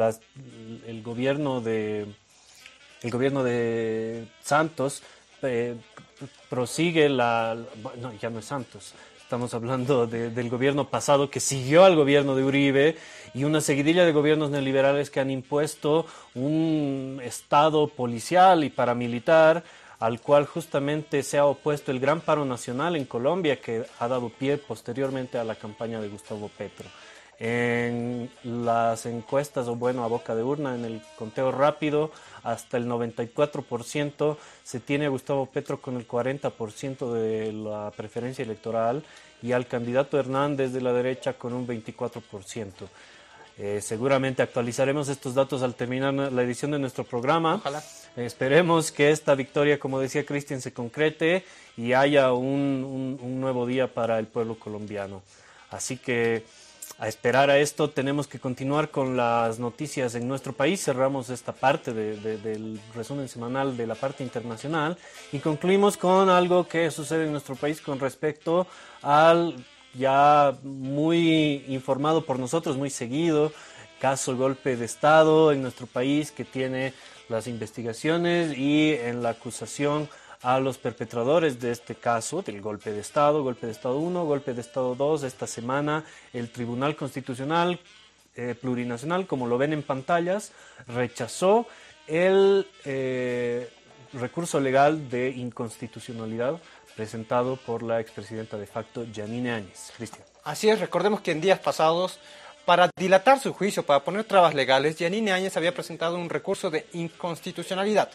el 0.86 1.02
gobierno 1.02 1.60
de 1.60 2.06
el 3.02 3.10
gobierno 3.10 3.44
de 3.44 4.26
Santos 4.42 5.02
eh, 5.42 5.76
prosigue 6.48 7.08
la 7.08 7.56
no 8.00 8.12
ya 8.14 8.30
no 8.30 8.38
es 8.40 8.46
Santos 8.46 8.94
Estamos 9.26 9.54
hablando 9.54 10.06
del 10.06 10.48
gobierno 10.48 10.88
pasado 10.88 11.30
que 11.30 11.40
siguió 11.40 11.84
al 11.84 11.96
gobierno 11.96 12.36
de 12.36 12.44
Uribe 12.44 12.96
y 13.34 13.42
una 13.42 13.60
seguidilla 13.60 14.04
de 14.04 14.12
gobiernos 14.12 14.50
neoliberales 14.50 15.10
que 15.10 15.18
han 15.18 15.32
impuesto 15.32 16.06
un 16.36 17.20
estado 17.24 17.88
policial 17.88 18.62
y 18.62 18.70
paramilitar 18.70 19.64
al 19.98 20.20
cual 20.20 20.46
justamente 20.46 21.22
se 21.22 21.38
ha 21.38 21.46
opuesto 21.46 21.90
el 21.90 22.00
gran 22.00 22.20
paro 22.20 22.44
nacional 22.44 22.96
en 22.96 23.04
Colombia 23.04 23.60
que 23.60 23.84
ha 23.98 24.08
dado 24.08 24.28
pie 24.28 24.58
posteriormente 24.58 25.38
a 25.38 25.44
la 25.44 25.54
campaña 25.54 26.00
de 26.00 26.08
Gustavo 26.08 26.50
Petro. 26.56 26.88
En 27.38 28.30
las 28.44 29.04
encuestas, 29.04 29.68
o 29.68 29.76
bueno, 29.76 30.04
a 30.04 30.06
boca 30.06 30.34
de 30.34 30.42
urna, 30.42 30.74
en 30.74 30.86
el 30.86 31.02
conteo 31.18 31.52
rápido, 31.52 32.10
hasta 32.42 32.78
el 32.78 32.86
94% 32.86 34.38
se 34.62 34.80
tiene 34.80 35.04
a 35.04 35.10
Gustavo 35.10 35.44
Petro 35.44 35.80
con 35.80 35.96
el 35.96 36.08
40% 36.08 37.12
de 37.12 37.52
la 37.52 37.92
preferencia 37.94 38.42
electoral 38.42 39.04
y 39.42 39.52
al 39.52 39.66
candidato 39.66 40.18
Hernández 40.18 40.72
de 40.72 40.80
la 40.80 40.94
derecha 40.94 41.34
con 41.34 41.52
un 41.52 41.66
24%. 41.66 42.72
Eh, 43.58 43.80
seguramente 43.80 44.42
actualizaremos 44.42 45.08
estos 45.08 45.34
datos 45.34 45.62
al 45.62 45.74
terminar 45.74 46.12
la 46.12 46.42
edición 46.42 46.72
de 46.72 46.78
nuestro 46.78 47.04
programa. 47.04 47.56
Ojalá. 47.56 47.82
esperemos 48.16 48.92
que 48.92 49.10
esta 49.10 49.34
victoria, 49.34 49.78
como 49.78 49.98
decía 49.98 50.26
Cristian, 50.26 50.60
se 50.60 50.72
concrete 50.72 51.44
y 51.76 51.94
haya 51.94 52.32
un, 52.32 53.18
un 53.20 53.40
nuevo 53.40 53.66
día 53.66 53.92
para 53.92 54.18
el 54.18 54.26
pueblo 54.26 54.58
colombiano. 54.58 55.22
Así 55.70 55.96
que 55.96 56.44
a 56.98 57.08
esperar 57.08 57.50
a 57.50 57.58
esto 57.58 57.90
tenemos 57.90 58.26
que 58.26 58.38
continuar 58.38 58.90
con 58.90 59.18
las 59.18 59.58
noticias 59.58 60.14
en 60.14 60.26
nuestro 60.26 60.54
país. 60.54 60.82
Cerramos 60.82 61.28
esta 61.28 61.52
parte 61.52 61.92
del 61.92 62.80
resumen 62.94 63.28
semanal 63.28 63.76
de 63.76 63.86
la 63.86 63.94
parte 63.94 64.24
internacional 64.24 64.96
y 65.30 65.40
concluimos 65.40 65.98
con 65.98 66.30
algo 66.30 66.66
que 66.66 66.90
sucede 66.90 67.26
en 67.26 67.32
nuestro 67.32 67.54
país 67.54 67.82
con 67.82 68.00
respecto 68.00 68.66
al 69.02 69.62
ya 69.98 70.54
muy 70.62 71.64
informado 71.68 72.24
por 72.24 72.38
nosotros, 72.38 72.76
muy 72.76 72.90
seguido, 72.90 73.52
caso 74.00 74.36
golpe 74.36 74.76
de 74.76 74.84
Estado 74.84 75.52
en 75.52 75.62
nuestro 75.62 75.86
país 75.86 76.30
que 76.30 76.44
tiene 76.44 76.92
las 77.28 77.46
investigaciones 77.46 78.56
y 78.56 78.92
en 78.92 79.22
la 79.22 79.30
acusación 79.30 80.08
a 80.42 80.60
los 80.60 80.78
perpetradores 80.78 81.60
de 81.60 81.72
este 81.72 81.94
caso, 81.94 82.42
del 82.42 82.60
golpe 82.60 82.92
de 82.92 83.00
Estado, 83.00 83.42
golpe 83.42 83.66
de 83.66 83.72
Estado 83.72 83.98
1, 83.98 84.24
golpe 84.26 84.54
de 84.54 84.60
Estado 84.60 84.94
2. 84.94 85.24
Esta 85.24 85.46
semana 85.46 86.04
el 86.32 86.50
Tribunal 86.50 86.94
Constitucional 86.94 87.80
eh, 88.36 88.54
Plurinacional, 88.54 89.26
como 89.26 89.46
lo 89.46 89.58
ven 89.58 89.72
en 89.72 89.82
pantallas, 89.82 90.52
rechazó 90.86 91.66
el 92.06 92.66
eh, 92.84 93.70
recurso 94.12 94.60
legal 94.60 95.08
de 95.08 95.30
inconstitucionalidad 95.30 96.60
presentado 96.96 97.56
por 97.56 97.82
la 97.82 98.00
expresidenta 98.00 98.56
de 98.56 98.66
facto, 98.66 99.06
Janine 99.14 99.52
Áñez. 99.52 99.92
Cristian. 99.96 100.24
Así 100.44 100.68
es, 100.68 100.80
recordemos 100.80 101.20
que 101.20 101.32
en 101.32 101.40
días 101.40 101.58
pasados, 101.58 102.18
para 102.64 102.90
dilatar 102.96 103.38
su 103.38 103.52
juicio, 103.52 103.84
para 103.84 104.02
poner 104.02 104.24
trabas 104.24 104.54
legales, 104.54 104.96
Janine 104.98 105.32
Áñez 105.32 105.56
había 105.56 105.74
presentado 105.74 106.16
un 106.16 106.30
recurso 106.30 106.70
de 106.70 106.86
inconstitucionalidad 106.94 108.10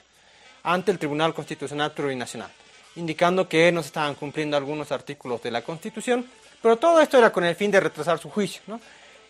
ante 0.63 0.91
el 0.91 0.99
Tribunal 0.99 1.33
Constitucional 1.33 1.91
Plurinacional, 1.91 2.49
indicando 2.95 3.47
que 3.47 3.71
no 3.71 3.81
se 3.81 3.87
estaban 3.87 4.15
cumpliendo 4.15 4.57
algunos 4.57 4.91
artículos 4.91 5.41
de 5.41 5.51
la 5.51 5.61
Constitución, 5.61 6.25
pero 6.61 6.77
todo 6.77 6.99
esto 7.01 7.17
era 7.17 7.31
con 7.31 7.43
el 7.43 7.55
fin 7.55 7.71
de 7.71 7.79
retrasar 7.79 8.19
su 8.19 8.29
juicio. 8.29 8.61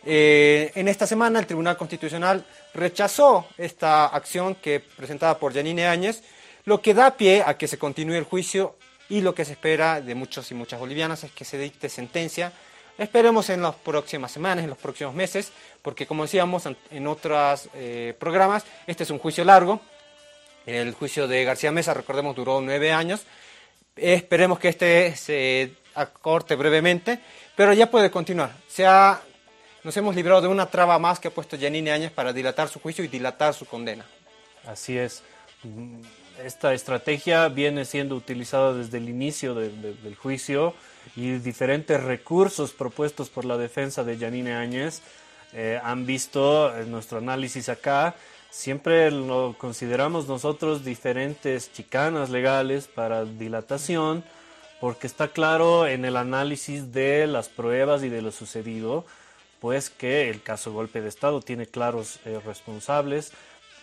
Eh, 0.03 0.71
en 0.75 0.87
esta 0.87 1.05
semana 1.05 1.39
el 1.39 1.45
Tribunal 1.45 1.77
Constitucional 1.77 2.43
rechazó 2.73 3.47
esta 3.57 4.07
acción 4.07 4.55
que 4.55 4.79
presentaba 4.79 5.37
por 5.37 5.53
Janine 5.53 5.87
Áñez, 5.87 6.23
lo 6.65 6.81
que 6.81 6.93
da 6.93 7.15
pie 7.15 7.43
a 7.45 7.57
que 7.57 7.67
se 7.67 7.77
continúe 7.77 8.15
el 8.15 8.23
juicio 8.23 8.75
y 9.11 9.19
lo 9.19 9.35
que 9.35 9.43
se 9.43 9.51
espera 9.51 9.99
de 9.99 10.15
muchos 10.15 10.49
y 10.51 10.53
muchas 10.55 10.79
bolivianas 10.79 11.25
es 11.25 11.31
que 11.31 11.43
se 11.43 11.57
dicte 11.57 11.89
sentencia. 11.89 12.53
Esperemos 12.97 13.49
en 13.49 13.61
las 13.61 13.75
próximas 13.75 14.31
semanas, 14.31 14.63
en 14.63 14.69
los 14.69 14.77
próximos 14.77 15.13
meses, 15.13 15.51
porque 15.81 16.07
como 16.07 16.23
decíamos 16.23 16.63
en 16.65 17.07
otros 17.07 17.67
eh, 17.73 18.15
programas, 18.17 18.63
este 18.87 19.03
es 19.03 19.09
un 19.09 19.19
juicio 19.19 19.43
largo, 19.43 19.81
el 20.65 20.93
juicio 20.93 21.27
de 21.27 21.43
García 21.43 21.73
Mesa, 21.73 21.93
recordemos, 21.93 22.35
duró 22.35 22.61
nueve 22.61 22.93
años. 22.93 23.21
Esperemos 23.97 24.59
que 24.59 24.69
este 24.69 25.13
se 25.17 25.73
acorte 25.95 26.55
brevemente, 26.55 27.19
pero 27.55 27.73
ya 27.73 27.91
puede 27.91 28.09
continuar. 28.09 28.51
Se 28.69 28.85
nos 29.83 29.97
hemos 29.97 30.15
librado 30.15 30.41
de 30.41 30.47
una 30.47 30.67
traba 30.67 30.97
más 30.99 31.19
que 31.19 31.27
ha 31.27 31.31
puesto 31.31 31.57
Janine 31.59 31.91
Áñez 31.91 32.11
para 32.11 32.31
dilatar 32.31 32.69
su 32.69 32.79
juicio 32.79 33.03
y 33.03 33.09
dilatar 33.09 33.53
su 33.53 33.65
condena. 33.65 34.05
Así 34.65 34.97
es. 34.97 35.21
Esta 36.43 36.73
estrategia 36.73 37.47
viene 37.49 37.85
siendo 37.85 38.15
utilizada 38.15 38.73
desde 38.73 38.97
el 38.97 39.09
inicio 39.09 39.53
del 39.53 40.15
juicio 40.15 40.73
y 41.15 41.33
diferentes 41.33 42.03
recursos 42.03 42.71
propuestos 42.71 43.29
por 43.29 43.45
la 43.45 43.57
defensa 43.57 44.03
de 44.03 44.17
Janine 44.17 44.53
Áñez 44.53 45.01
eh, 45.53 45.79
han 45.83 46.05
visto 46.05 46.75
en 46.75 46.91
nuestro 46.91 47.17
análisis 47.17 47.69
acá. 47.69 48.15
Siempre 48.49 49.11
lo 49.11 49.55
consideramos 49.57 50.27
nosotros 50.27 50.85
diferentes 50.85 51.71
chicanas 51.73 52.29
legales 52.29 52.87
para 52.87 53.25
dilatación, 53.25 54.23
porque 54.79 55.07
está 55.07 55.27
claro 55.27 55.87
en 55.87 56.05
el 56.05 56.17
análisis 56.17 56.91
de 56.93 57.27
las 57.27 57.49
pruebas 57.49 58.03
y 58.03 58.09
de 58.09 58.21
lo 58.21 58.31
sucedido, 58.31 59.05
pues 59.59 59.89
que 59.89 60.29
el 60.29 60.41
caso 60.41 60.71
golpe 60.71 61.01
de 61.01 61.09
Estado 61.09 61.41
tiene 61.41 61.67
claros 61.67 62.19
eh, 62.25 62.39
responsables, 62.43 63.31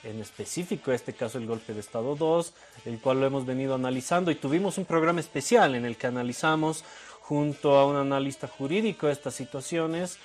en 0.05 0.21
específico 0.21 0.93
este 0.93 1.13
caso 1.13 1.39
el 1.39 1.47
golpe 1.47 1.75
de 1.75 1.81
Estado 1.81 2.15
2, 2.15 2.53
el 2.87 3.01
cual 3.01 3.21
lo 3.21 3.27
hemos 3.27 3.47
venido 3.47 3.75
analizando 3.75 4.31
y 4.31 4.37
tuvimos 4.37 4.79
un 4.79 4.85
programa 4.85 5.21
especial 5.21 5.75
en 5.75 5.85
el 5.85 5.97
que 5.97 6.07
analizamos 6.07 6.85
junto 7.21 7.77
a 7.77 7.87
un 7.87 7.97
analista 7.97 8.49
jurídico 8.49 9.09
estas 9.09 9.35
situaciones 9.35 10.19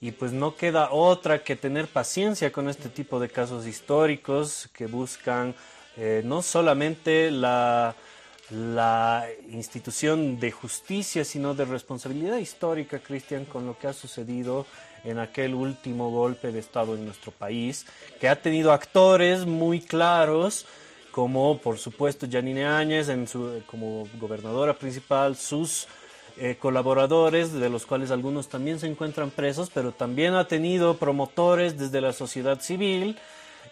y 0.00 0.12
pues 0.12 0.32
no 0.32 0.56
queda 0.56 0.90
otra 0.92 1.42
que 1.42 1.56
tener 1.56 1.88
paciencia 1.88 2.52
con 2.52 2.68
este 2.68 2.88
tipo 2.88 3.18
de 3.18 3.28
casos 3.28 3.66
históricos 3.66 4.68
que 4.72 4.86
buscan 4.86 5.54
eh, 5.96 6.22
no 6.24 6.42
solamente 6.42 7.30
la, 7.30 7.94
la 8.50 9.26
institución 9.48 10.38
de 10.38 10.50
justicia, 10.50 11.24
sino 11.24 11.54
de 11.54 11.64
responsabilidad 11.64 12.36
histórica, 12.36 12.98
Cristian, 12.98 13.44
con 13.44 13.66
lo 13.66 13.78
que 13.78 13.86
ha 13.86 13.92
sucedido 13.92 14.66
en 15.04 15.18
aquel 15.18 15.54
último 15.54 16.10
golpe 16.10 16.50
de 16.50 16.58
Estado 16.58 16.94
en 16.94 17.04
nuestro 17.04 17.30
país, 17.30 17.86
que 18.20 18.28
ha 18.28 18.40
tenido 18.40 18.72
actores 18.72 19.46
muy 19.46 19.80
claros, 19.80 20.66
como 21.10 21.58
por 21.58 21.78
supuesto 21.78 22.26
Janine 22.30 22.66
Áñez 22.66 23.08
como 23.66 24.08
gobernadora 24.18 24.74
principal, 24.76 25.36
sus 25.36 25.86
eh, 26.36 26.56
colaboradores, 26.58 27.52
de 27.52 27.70
los 27.70 27.86
cuales 27.86 28.10
algunos 28.10 28.48
también 28.48 28.80
se 28.80 28.88
encuentran 28.88 29.30
presos, 29.30 29.70
pero 29.72 29.92
también 29.92 30.34
ha 30.34 30.48
tenido 30.48 30.96
promotores 30.96 31.78
desde 31.78 32.00
la 32.00 32.12
sociedad 32.12 32.60
civil. 32.60 33.16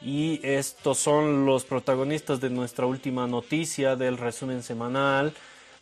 Y 0.00 0.40
estos 0.44 0.98
son 0.98 1.44
los 1.44 1.64
protagonistas 1.64 2.40
de 2.40 2.50
nuestra 2.50 2.86
última 2.86 3.26
noticia 3.26 3.96
del 3.96 4.16
resumen 4.16 4.62
semanal. 4.62 5.32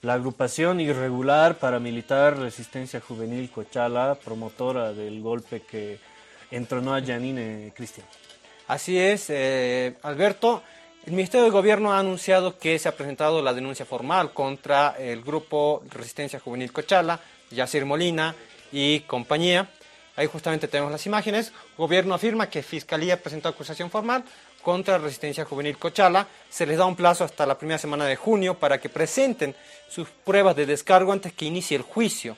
La 0.02 0.14
agrupación 0.14 0.80
irregular 0.80 1.58
paramilitar 1.58 2.38
Resistencia 2.38 3.02
Juvenil 3.02 3.50
Cochala, 3.50 4.14
promotora 4.14 4.94
del 4.94 5.20
golpe 5.20 5.60
que 5.60 5.98
entronó 6.50 6.94
a 6.94 7.02
Janine 7.02 7.70
Cristian. 7.76 8.06
Así 8.66 8.98
es, 8.98 9.26
eh, 9.28 9.96
Alberto. 10.00 10.62
El 11.04 11.12
Ministerio 11.12 11.44
de 11.44 11.50
Gobierno 11.50 11.92
ha 11.92 11.98
anunciado 11.98 12.58
que 12.58 12.78
se 12.78 12.88
ha 12.88 12.96
presentado 12.96 13.42
la 13.42 13.52
denuncia 13.52 13.84
formal 13.84 14.32
contra 14.32 14.96
el 14.98 15.20
grupo 15.20 15.82
Resistencia 15.90 16.40
Juvenil 16.40 16.72
Cochala, 16.72 17.20
Yacir 17.50 17.84
Molina 17.84 18.34
y 18.72 19.00
compañía. 19.00 19.68
Ahí 20.16 20.26
justamente 20.26 20.66
tenemos 20.66 20.92
las 20.92 21.04
imágenes. 21.04 21.48
El 21.48 21.76
gobierno 21.76 22.14
afirma 22.14 22.48
que 22.48 22.62
Fiscalía 22.62 23.22
presentó 23.22 23.50
acusación 23.50 23.90
formal 23.90 24.24
contra 24.62 24.98
Resistencia 24.98 25.44
Juvenil 25.44 25.78
Cochala. 25.78 26.26
Se 26.48 26.66
les 26.66 26.78
da 26.78 26.86
un 26.86 26.96
plazo 26.96 27.24
hasta 27.24 27.46
la 27.46 27.58
primera 27.58 27.78
semana 27.78 28.06
de 28.06 28.16
junio 28.16 28.54
para 28.54 28.80
que 28.80 28.88
presenten 28.88 29.54
sus 29.88 30.08
pruebas 30.08 30.56
de 30.56 30.66
descargo 30.66 31.12
antes 31.12 31.32
que 31.32 31.44
inicie 31.44 31.76
el 31.76 31.82
juicio. 31.82 32.36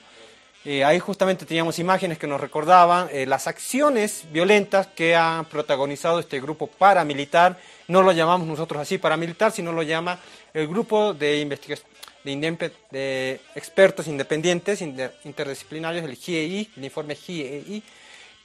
Eh, 0.65 0.83
ahí 0.85 0.97
justamente 0.97 1.45
teníamos 1.45 1.77
imágenes 1.79 2.17
que 2.17 2.25
nos 2.25 2.39
recordaban 2.39 3.09
eh, 3.11 3.25
las 3.25 3.47
acciones 3.47 4.23
violentas 4.31 4.87
que 4.87 5.13
ha 5.13 5.45
protagonizado 5.51 6.19
este 6.19 6.39
grupo 6.39 6.67
paramilitar. 6.67 7.59
No 7.89 8.01
lo 8.01 8.13
llamamos 8.13 8.47
nosotros 8.47 8.81
así 8.81 8.97
paramilitar, 8.97 9.51
sino 9.51 9.73
lo 9.73 9.83
llama 9.83 10.19
el 10.53 10.67
grupo 10.67 11.13
de 11.13 11.39
investigación 11.39 11.93
de, 12.23 13.41
expertos 13.55 14.07
independientes 14.07 14.81
interdisciplinarios, 14.81 16.05
el 16.05 16.15
GIEI, 16.15 16.69
el 16.77 16.85
informe 16.85 17.15
GIEI, 17.15 17.83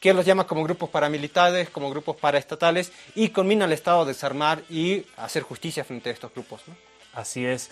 que 0.00 0.14
los 0.14 0.24
llama 0.24 0.46
como 0.46 0.64
grupos 0.64 0.88
paramilitares, 0.90 1.70
como 1.70 1.90
grupos 1.90 2.16
paraestatales 2.16 2.92
y 3.14 3.30
combina 3.30 3.64
al 3.64 3.72
Estado 3.72 4.02
a 4.02 4.04
desarmar 4.04 4.62
y 4.70 5.04
hacer 5.16 5.42
justicia 5.42 5.84
frente 5.84 6.10
a 6.10 6.12
estos 6.12 6.32
grupos. 6.32 6.62
Así 7.14 7.44
es. 7.44 7.70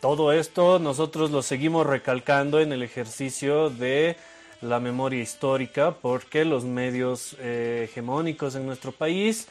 Todo 0.00 0.32
esto 0.32 0.78
nosotros 0.78 1.30
lo 1.30 1.42
seguimos 1.42 1.86
recalcando 1.86 2.60
en 2.60 2.72
el 2.72 2.82
ejercicio 2.82 3.68
de 3.70 4.16
la 4.62 4.80
memoria 4.80 5.22
histórica 5.22 5.92
porque 5.92 6.44
los 6.44 6.64
medios 6.64 7.36
eh, 7.38 7.88
hegemónicos 7.88 8.54
en 8.54 8.66
nuestro 8.66 8.92
país 8.92 9.46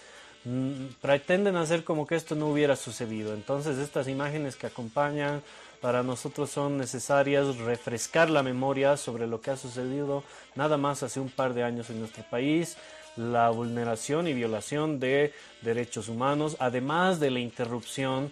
mm, 0.45 0.85
pretenden 1.01 1.55
hacer 1.55 1.83
como 1.83 2.05
que 2.07 2.15
esto 2.15 2.35
no 2.35 2.47
hubiera 2.47 2.75
sucedido. 2.75 3.33
Entonces 3.33 3.77
estas 3.77 4.07
imágenes 4.07 4.55
que 4.55 4.67
acompañan 4.67 5.43
para 5.81 6.03
nosotros 6.03 6.49
son 6.49 6.77
necesarias 6.77 7.57
refrescar 7.57 8.29
la 8.29 8.43
memoria 8.43 8.97
sobre 8.97 9.27
lo 9.27 9.41
que 9.41 9.51
ha 9.51 9.57
sucedido 9.57 10.23
nada 10.55 10.77
más 10.77 11.03
hace 11.03 11.19
un 11.19 11.29
par 11.29 11.53
de 11.53 11.63
años 11.63 11.89
en 11.89 11.99
nuestro 11.99 12.23
país, 12.29 12.77
la 13.15 13.49
vulneración 13.49 14.27
y 14.27 14.33
violación 14.33 14.99
de 14.99 15.33
derechos 15.61 16.09
humanos, 16.09 16.57
además 16.59 17.19
de 17.19 17.31
la 17.31 17.39
interrupción 17.39 18.31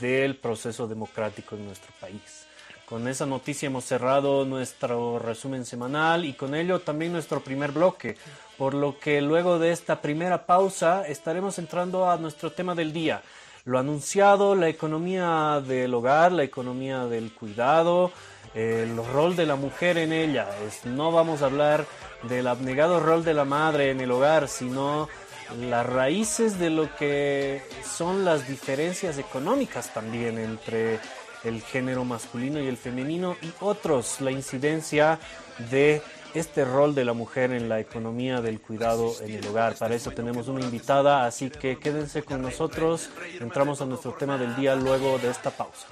del 0.00 0.36
proceso 0.36 0.86
democrático 0.86 1.56
en 1.56 1.66
nuestro 1.66 1.92
país. 2.00 2.46
Con 2.86 3.08
esa 3.08 3.24
noticia 3.24 3.68
hemos 3.68 3.84
cerrado 3.84 4.44
nuestro 4.44 5.18
resumen 5.18 5.64
semanal 5.64 6.26
y 6.26 6.34
con 6.34 6.54
ello 6.54 6.80
también 6.80 7.12
nuestro 7.12 7.40
primer 7.40 7.72
bloque, 7.72 8.16
por 8.58 8.74
lo 8.74 8.98
que 8.98 9.22
luego 9.22 9.58
de 9.58 9.72
esta 9.72 10.02
primera 10.02 10.44
pausa 10.44 11.06
estaremos 11.08 11.58
entrando 11.58 12.10
a 12.10 12.18
nuestro 12.18 12.52
tema 12.52 12.74
del 12.74 12.92
día. 12.92 13.22
Lo 13.64 13.78
anunciado, 13.78 14.56
la 14.56 14.68
economía 14.68 15.62
del 15.64 15.94
hogar, 15.94 16.32
la 16.32 16.42
economía 16.42 17.04
del 17.06 17.32
cuidado, 17.32 18.10
el 18.54 18.96
rol 19.12 19.36
de 19.36 19.46
la 19.46 19.54
mujer 19.54 19.98
en 19.98 20.12
ella. 20.12 20.48
No 20.84 21.12
vamos 21.12 21.42
a 21.42 21.46
hablar 21.46 21.86
del 22.24 22.48
abnegado 22.48 22.98
rol 22.98 23.24
de 23.24 23.34
la 23.34 23.44
madre 23.44 23.90
en 23.90 24.00
el 24.00 24.10
hogar, 24.10 24.48
sino 24.48 25.08
las 25.60 25.86
raíces 25.86 26.58
de 26.58 26.70
lo 26.70 26.92
que 26.96 27.62
son 27.84 28.24
las 28.24 28.48
diferencias 28.48 29.16
económicas 29.18 29.94
también 29.94 30.38
entre 30.38 30.98
el 31.44 31.62
género 31.62 32.04
masculino 32.04 32.60
y 32.60 32.66
el 32.66 32.76
femenino 32.76 33.36
y 33.42 33.52
otros, 33.60 34.20
la 34.20 34.32
incidencia 34.32 35.20
de 35.70 36.02
este 36.34 36.64
rol 36.64 36.94
de 36.94 37.04
la 37.04 37.12
mujer 37.12 37.52
en 37.52 37.68
la 37.68 37.80
economía 37.80 38.40
del 38.40 38.60
cuidado 38.60 39.14
en 39.20 39.34
el 39.34 39.46
hogar. 39.46 39.76
Para 39.76 39.94
eso 39.94 40.10
tenemos 40.10 40.48
una 40.48 40.60
invitada, 40.60 41.26
así 41.26 41.50
que 41.50 41.78
quédense 41.78 42.22
con 42.22 42.42
nosotros. 42.42 43.10
Entramos 43.40 43.80
a 43.80 43.86
nuestro 43.86 44.12
tema 44.12 44.38
del 44.38 44.56
día 44.56 44.74
luego 44.74 45.18
de 45.18 45.30
esta 45.30 45.50
pausa. 45.50 45.86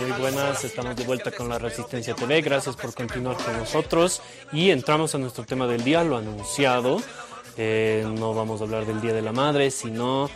Muy 0.00 0.12
buenas, 0.12 0.64
estamos 0.64 0.96
de 0.96 1.04
vuelta 1.04 1.30
con 1.30 1.48
la 1.48 1.58
Resistencia 1.58 2.14
TV. 2.14 2.40
Gracias 2.40 2.74
por 2.74 2.94
continuar 2.94 3.36
con 3.36 3.58
nosotros 3.58 4.22
y 4.50 4.70
entramos 4.70 5.14
a 5.14 5.18
nuestro 5.18 5.44
tema 5.44 5.66
del 5.66 5.84
día, 5.84 6.02
lo 6.04 6.16
anunciado. 6.16 7.02
No 7.58 8.32
vamos 8.32 8.60
a 8.60 8.64
hablar 8.64 8.86
del 8.86 9.00
Día 9.00 9.12
de 9.12 9.22
la 9.22 9.32
Madre, 9.32 9.70
sino 9.70 10.30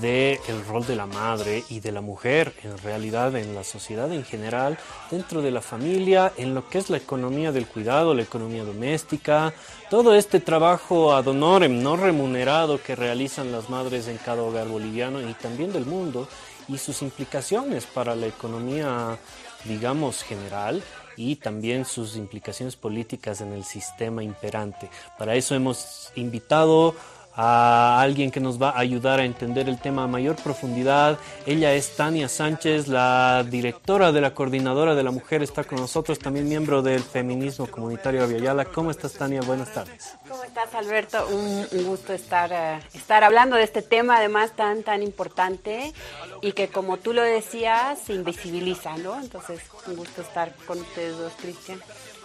del 0.00 0.38
el 0.48 0.64
rol 0.66 0.86
de 0.86 0.96
la 0.96 1.06
madre 1.06 1.64
y 1.68 1.80
de 1.80 1.92
la 1.92 2.00
mujer 2.00 2.54
en 2.62 2.78
realidad 2.78 3.34
en 3.36 3.54
la 3.54 3.64
sociedad 3.64 4.10
en 4.12 4.24
general, 4.24 4.78
dentro 5.10 5.42
de 5.42 5.50
la 5.50 5.60
familia, 5.60 6.32
en 6.36 6.54
lo 6.54 6.68
que 6.68 6.78
es 6.78 6.90
la 6.90 6.96
economía 6.96 7.52
del 7.52 7.66
cuidado, 7.66 8.14
la 8.14 8.22
economía 8.22 8.64
doméstica, 8.64 9.52
todo 9.90 10.14
este 10.14 10.40
trabajo 10.40 11.12
ad 11.12 11.26
honorem 11.26 11.82
no 11.82 11.96
remunerado 11.96 12.80
que 12.82 12.94
realizan 12.94 13.52
las 13.52 13.68
madres 13.68 14.06
en 14.08 14.18
cada 14.18 14.42
hogar 14.42 14.68
boliviano 14.68 15.20
y 15.20 15.34
también 15.34 15.72
del 15.72 15.86
mundo 15.86 16.28
y 16.68 16.78
sus 16.78 17.02
implicaciones 17.02 17.86
para 17.86 18.14
la 18.14 18.26
economía, 18.26 19.18
digamos, 19.64 20.22
general 20.22 20.82
y 21.20 21.36
también 21.36 21.84
sus 21.84 22.16
implicaciones 22.16 22.76
políticas 22.76 23.42
en 23.42 23.52
el 23.52 23.64
sistema 23.64 24.22
imperante. 24.22 24.88
Para 25.18 25.34
eso 25.34 25.54
hemos 25.54 26.10
invitado 26.16 26.94
a 27.42 28.02
alguien 28.02 28.30
que 28.30 28.38
nos 28.38 28.60
va 28.60 28.68
a 28.68 28.80
ayudar 28.80 29.18
a 29.18 29.24
entender 29.24 29.66
el 29.70 29.80
tema 29.80 30.04
a 30.04 30.06
mayor 30.06 30.36
profundidad. 30.36 31.18
Ella 31.46 31.72
es 31.72 31.96
Tania 31.96 32.28
Sánchez, 32.28 32.86
la 32.86 33.46
directora 33.48 34.12
de 34.12 34.20
la 34.20 34.34
Coordinadora 34.34 34.94
de 34.94 35.02
la 35.02 35.10
Mujer, 35.10 35.42
está 35.42 35.64
con 35.64 35.78
nosotros, 35.78 36.18
también 36.18 36.46
miembro 36.46 36.82
del 36.82 37.02
Feminismo 37.02 37.66
Comunitario 37.66 38.24
Aviala. 38.24 38.66
¿Cómo 38.66 38.90
estás, 38.90 39.14
Tania? 39.14 39.40
Buenas 39.40 39.72
tardes. 39.72 40.16
¿Cómo 40.28 40.44
estás, 40.44 40.74
Alberto? 40.74 41.26
Un, 41.28 41.84
gusto 41.86 42.12
estar, 42.12 42.52
eh, 42.52 42.78
estar 42.92 43.24
hablando 43.24 43.56
de 43.56 43.62
este 43.62 43.80
tema, 43.80 44.18
además 44.18 44.52
tan, 44.54 44.82
tan 44.82 45.02
importante 45.02 45.94
y 46.42 46.52
que, 46.52 46.68
como 46.68 46.98
tú 46.98 47.14
lo 47.14 47.22
decías, 47.22 48.00
se 48.00 48.12
invisibiliza, 48.12 48.98
¿no? 48.98 49.18
Entonces, 49.18 49.62
un 49.86 49.96
gusto 49.96 50.20
estar 50.20 50.54
con 50.66 50.78
ustedes 50.78 51.16
dos, 51.16 51.32
Cristian. 51.40 51.80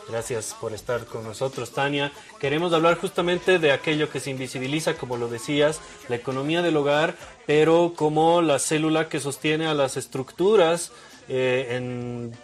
Gracias 0.07 0.55
por 0.59 0.73
estar 0.73 1.05
con 1.05 1.23
nosotros, 1.23 1.71
Tania. 1.71 2.11
Queremos 2.39 2.73
hablar 2.73 2.97
justamente 2.97 3.57
de 3.57 3.71
aquello 3.71 4.09
que 4.09 4.19
se 4.19 4.29
invisibiliza, 4.29 4.95
como 4.95 5.17
lo 5.17 5.27
decías, 5.27 5.81
la 6.09 6.15
economía 6.15 6.61
del 6.61 6.77
hogar, 6.77 7.15
pero 7.47 7.93
como 7.95 8.41
la 8.41 8.59
célula 8.59 9.09
que 9.09 9.19
sostiene 9.19 9.65
a 9.65 9.73
las 9.73 9.97
estructuras 9.97 10.91
eh, 11.27 11.69
en, 11.71 12.37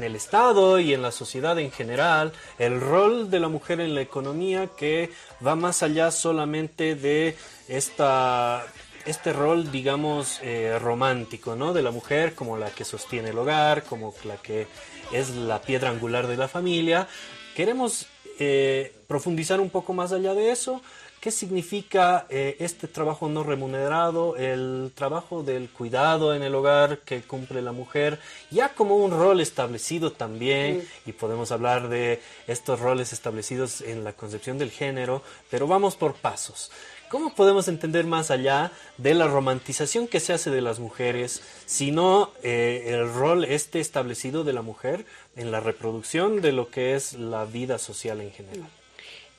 el 0.00 0.14
Estado 0.14 0.78
y 0.78 0.94
en 0.94 1.02
la 1.02 1.10
sociedad 1.10 1.58
en 1.58 1.72
general, 1.72 2.32
el 2.60 2.80
rol 2.80 3.30
de 3.30 3.40
la 3.40 3.48
mujer 3.48 3.80
en 3.80 3.96
la 3.96 4.00
economía 4.00 4.68
que 4.76 5.10
va 5.44 5.56
más 5.56 5.82
allá 5.82 6.12
solamente 6.12 6.94
de 6.94 7.36
esta 7.66 8.64
este 9.06 9.32
rol, 9.32 9.72
digamos, 9.72 10.38
eh, 10.42 10.78
romántico, 10.78 11.56
¿no? 11.56 11.72
De 11.72 11.82
la 11.82 11.90
mujer 11.90 12.34
como 12.34 12.58
la 12.58 12.70
que 12.70 12.84
sostiene 12.84 13.30
el 13.30 13.38
hogar, 13.38 13.84
como 13.84 14.14
la 14.24 14.36
que 14.36 14.66
es 15.12 15.30
la 15.30 15.60
piedra 15.60 15.90
angular 15.90 16.26
de 16.26 16.36
la 16.36 16.48
familia. 16.48 17.08
Queremos 17.54 18.06
eh, 18.38 18.94
profundizar 19.06 19.60
un 19.60 19.70
poco 19.70 19.92
más 19.92 20.12
allá 20.12 20.34
de 20.34 20.50
eso. 20.50 20.80
¿Qué 21.20 21.32
significa 21.32 22.26
eh, 22.30 22.56
este 22.60 22.86
trabajo 22.86 23.28
no 23.28 23.42
remunerado, 23.42 24.36
el 24.36 24.92
trabajo 24.94 25.42
del 25.42 25.68
cuidado 25.68 26.32
en 26.32 26.44
el 26.44 26.54
hogar 26.54 27.00
que 27.00 27.22
cumple 27.22 27.60
la 27.60 27.72
mujer, 27.72 28.20
ya 28.52 28.72
como 28.72 28.94
un 28.96 29.10
rol 29.10 29.40
establecido 29.40 30.12
también, 30.12 30.86
y 31.06 31.12
podemos 31.12 31.50
hablar 31.50 31.88
de 31.88 32.22
estos 32.46 32.78
roles 32.78 33.12
establecidos 33.12 33.80
en 33.80 34.04
la 34.04 34.12
concepción 34.12 34.58
del 34.58 34.70
género, 34.70 35.24
pero 35.50 35.66
vamos 35.66 35.96
por 35.96 36.14
pasos. 36.14 36.70
¿Cómo 37.08 37.34
podemos 37.34 37.68
entender 37.68 38.04
más 38.04 38.30
allá 38.30 38.70
de 38.98 39.14
la 39.14 39.28
romantización 39.28 40.08
que 40.08 40.20
se 40.20 40.34
hace 40.34 40.50
de 40.50 40.60
las 40.60 40.78
mujeres, 40.78 41.40
sino 41.64 42.32
eh, 42.42 42.84
el 42.88 43.10
rol 43.10 43.44
este 43.44 43.80
establecido 43.80 44.44
de 44.44 44.52
la 44.52 44.60
mujer 44.60 45.06
en 45.34 45.50
la 45.50 45.60
reproducción 45.60 46.42
de 46.42 46.52
lo 46.52 46.70
que 46.70 46.94
es 46.94 47.14
la 47.14 47.46
vida 47.46 47.78
social 47.78 48.20
en 48.20 48.30
general? 48.30 48.68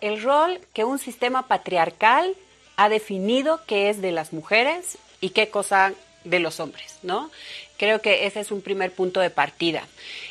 El 0.01 0.23
rol 0.23 0.60
que 0.73 0.84
un 0.84 0.97
sistema 0.97 1.47
patriarcal 1.47 2.36
ha 2.75 2.89
definido 2.89 3.62
que 3.67 3.89
es 3.89 4.01
de 4.01 4.13
las 4.13 4.34
mujeres 4.34 4.97
y 5.21 5.29
qué 5.29 5.49
cosa 5.49 5.93
de 6.23 6.39
los 6.39 6.60
hombres, 6.60 6.97
¿no? 7.03 7.29
Creo 7.77 8.01
que 8.01 8.25
ese 8.25 8.39
es 8.39 8.51
un 8.51 8.62
primer 8.62 8.91
punto 8.91 9.19
de 9.19 9.29
partida. 9.29 9.84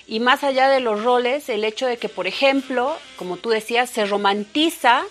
Y 0.09 0.19
más 0.19 0.43
allá 0.43 0.69
de 0.69 0.81
los 0.81 1.05
roles, 1.05 1.49
el 1.49 1.65
hecho 1.65 1.87
de 1.87 1.99
que, 1.99 2.09
por 2.09 2.27
ejemplo, 2.27 2.97
como 3.17 3.37
tú 3.37 3.51
decías, 3.51 3.91
se 3.91 4.07
romantiza 4.07 5.05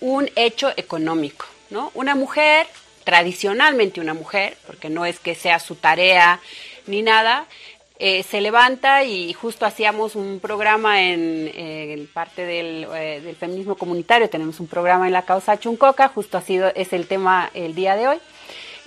un 0.00 0.28
hecho 0.34 0.72
económico. 0.76 1.46
¿No? 1.70 1.90
Una 1.94 2.14
mujer, 2.14 2.66
tradicionalmente 3.04 4.00
una 4.00 4.14
mujer, 4.14 4.56
porque 4.66 4.90
no 4.90 5.04
es 5.06 5.18
que 5.18 5.34
sea 5.34 5.58
su 5.58 5.74
tarea 5.74 6.40
ni 6.86 7.02
nada, 7.02 7.46
eh, 8.00 8.22
se 8.22 8.40
levanta 8.40 9.02
y 9.02 9.32
justo 9.32 9.66
hacíamos 9.66 10.14
un 10.14 10.38
programa 10.38 11.02
en, 11.02 12.08
parte 12.14 12.46
del, 12.46 12.86
eh, 12.94 13.20
del, 13.20 13.34
feminismo 13.34 13.74
comunitario, 13.74 14.30
tenemos 14.30 14.60
un 14.60 14.68
programa 14.68 15.06
en 15.06 15.12
la 15.12 15.22
causa 15.22 15.58
Chuncoca, 15.58 16.08
justo 16.08 16.38
ha 16.38 16.42
sido, 16.42 16.70
es 16.76 16.92
el 16.92 17.08
tema 17.08 17.50
el 17.54 17.74
día 17.74 17.96
de 17.96 18.08
hoy. 18.08 18.18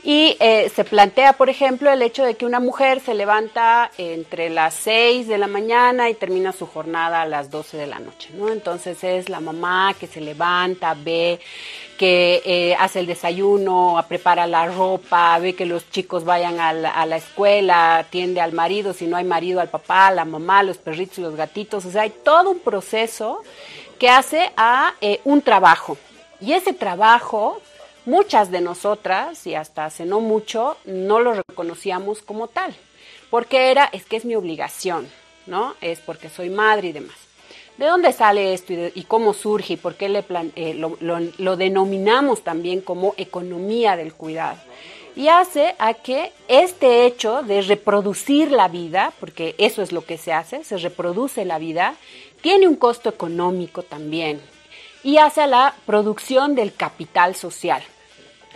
Y 0.03 0.35
eh, 0.39 0.71
se 0.75 0.83
plantea, 0.83 1.33
por 1.33 1.49
ejemplo, 1.49 1.91
el 1.91 2.01
hecho 2.01 2.23
de 2.23 2.33
que 2.35 2.47
una 2.47 2.59
mujer 2.59 3.01
se 3.01 3.13
levanta 3.13 3.91
entre 3.99 4.49
las 4.49 4.73
6 4.73 5.27
de 5.27 5.37
la 5.37 5.45
mañana 5.45 6.09
y 6.09 6.15
termina 6.15 6.51
su 6.53 6.65
jornada 6.65 7.21
a 7.21 7.27
las 7.27 7.51
12 7.51 7.77
de 7.77 7.85
la 7.85 7.99
noche, 7.99 8.29
¿no? 8.33 8.49
Entonces 8.49 9.03
es 9.03 9.29
la 9.29 9.39
mamá 9.39 9.93
que 9.99 10.07
se 10.07 10.19
levanta, 10.19 10.95
ve 10.95 11.39
que 11.99 12.41
eh, 12.45 12.75
hace 12.79 13.01
el 13.01 13.05
desayuno, 13.05 14.03
prepara 14.07 14.47
la 14.47 14.65
ropa, 14.65 15.37
ve 15.37 15.53
que 15.53 15.67
los 15.67 15.87
chicos 15.91 16.25
vayan 16.25 16.59
a 16.59 16.73
la, 16.73 17.15
escuela, 17.15 17.97
atiende 17.97 18.41
al 18.41 18.53
marido, 18.53 18.93
si 18.93 19.05
no 19.05 19.17
hay 19.17 19.23
marido, 19.23 19.61
al 19.61 19.69
papá, 19.69 20.07
a 20.07 20.11
la 20.11 20.25
mamá, 20.25 20.63
los 20.63 20.79
perritos 20.79 21.19
y 21.19 21.21
los 21.21 21.35
gatitos. 21.35 21.85
O 21.85 21.91
sea, 21.91 22.01
hay 22.01 22.09
todo 22.09 22.49
un 22.49 22.59
proceso 22.59 23.43
que 23.99 24.09
hace 24.09 24.51
a 24.57 24.95
eh, 24.99 25.21
un 25.25 25.43
trabajo. 25.43 25.95
Y 26.39 26.53
ese 26.53 26.73
trabajo 26.73 27.61
muchas 28.05 28.51
de 28.51 28.61
nosotras, 28.61 29.45
y 29.47 29.55
hasta 29.55 29.85
hace 29.85 30.05
no 30.05 30.19
mucho, 30.19 30.77
no 30.85 31.19
lo 31.19 31.33
reconocíamos 31.33 32.21
como 32.21 32.47
tal, 32.47 32.75
porque 33.29 33.71
era, 33.71 33.89
es 33.91 34.05
que 34.05 34.17
es 34.17 34.25
mi 34.25 34.35
obligación, 34.35 35.07
¿no? 35.45 35.75
Es 35.81 35.99
porque 35.99 36.29
soy 36.29 36.49
madre 36.49 36.89
y 36.89 36.91
demás. 36.91 37.15
¿De 37.77 37.87
dónde 37.87 38.11
sale 38.13 38.53
esto 38.53 38.73
y, 38.73 39.03
cómo 39.03 39.33
surge 39.33 39.73
y 39.73 39.77
por 39.77 39.95
qué 39.95 40.07
le 40.09 40.23
eh, 40.55 40.75
lo, 40.75 41.57
denominamos 41.57 42.43
también 42.43 42.81
como 42.81 43.15
economía 43.17 43.95
del 43.95 44.13
cuidado? 44.13 44.57
Y 45.15 45.29
hace 45.29 45.75
a 45.79 45.95
que 45.95 46.31
este 46.47 47.05
hecho 47.05 47.41
de 47.41 47.61
reproducir 47.61 48.51
la 48.51 48.67
vida, 48.67 49.13
porque 49.19 49.55
eso 49.57 49.81
es 49.81 49.91
lo 49.91 50.05
que 50.05 50.17
se 50.17 50.31
hace, 50.31 50.63
se 50.63 50.77
reproduce 50.77 51.43
la 51.43 51.57
vida, 51.57 51.95
tiene 52.41 52.67
un 52.67 52.75
costo 52.75 53.09
económico 53.09 53.83
también, 53.83 54.41
y 55.03 55.17
hacia 55.17 55.47
la 55.47 55.75
producción 55.85 56.55
del 56.55 56.73
capital 56.73 57.35
social. 57.35 57.83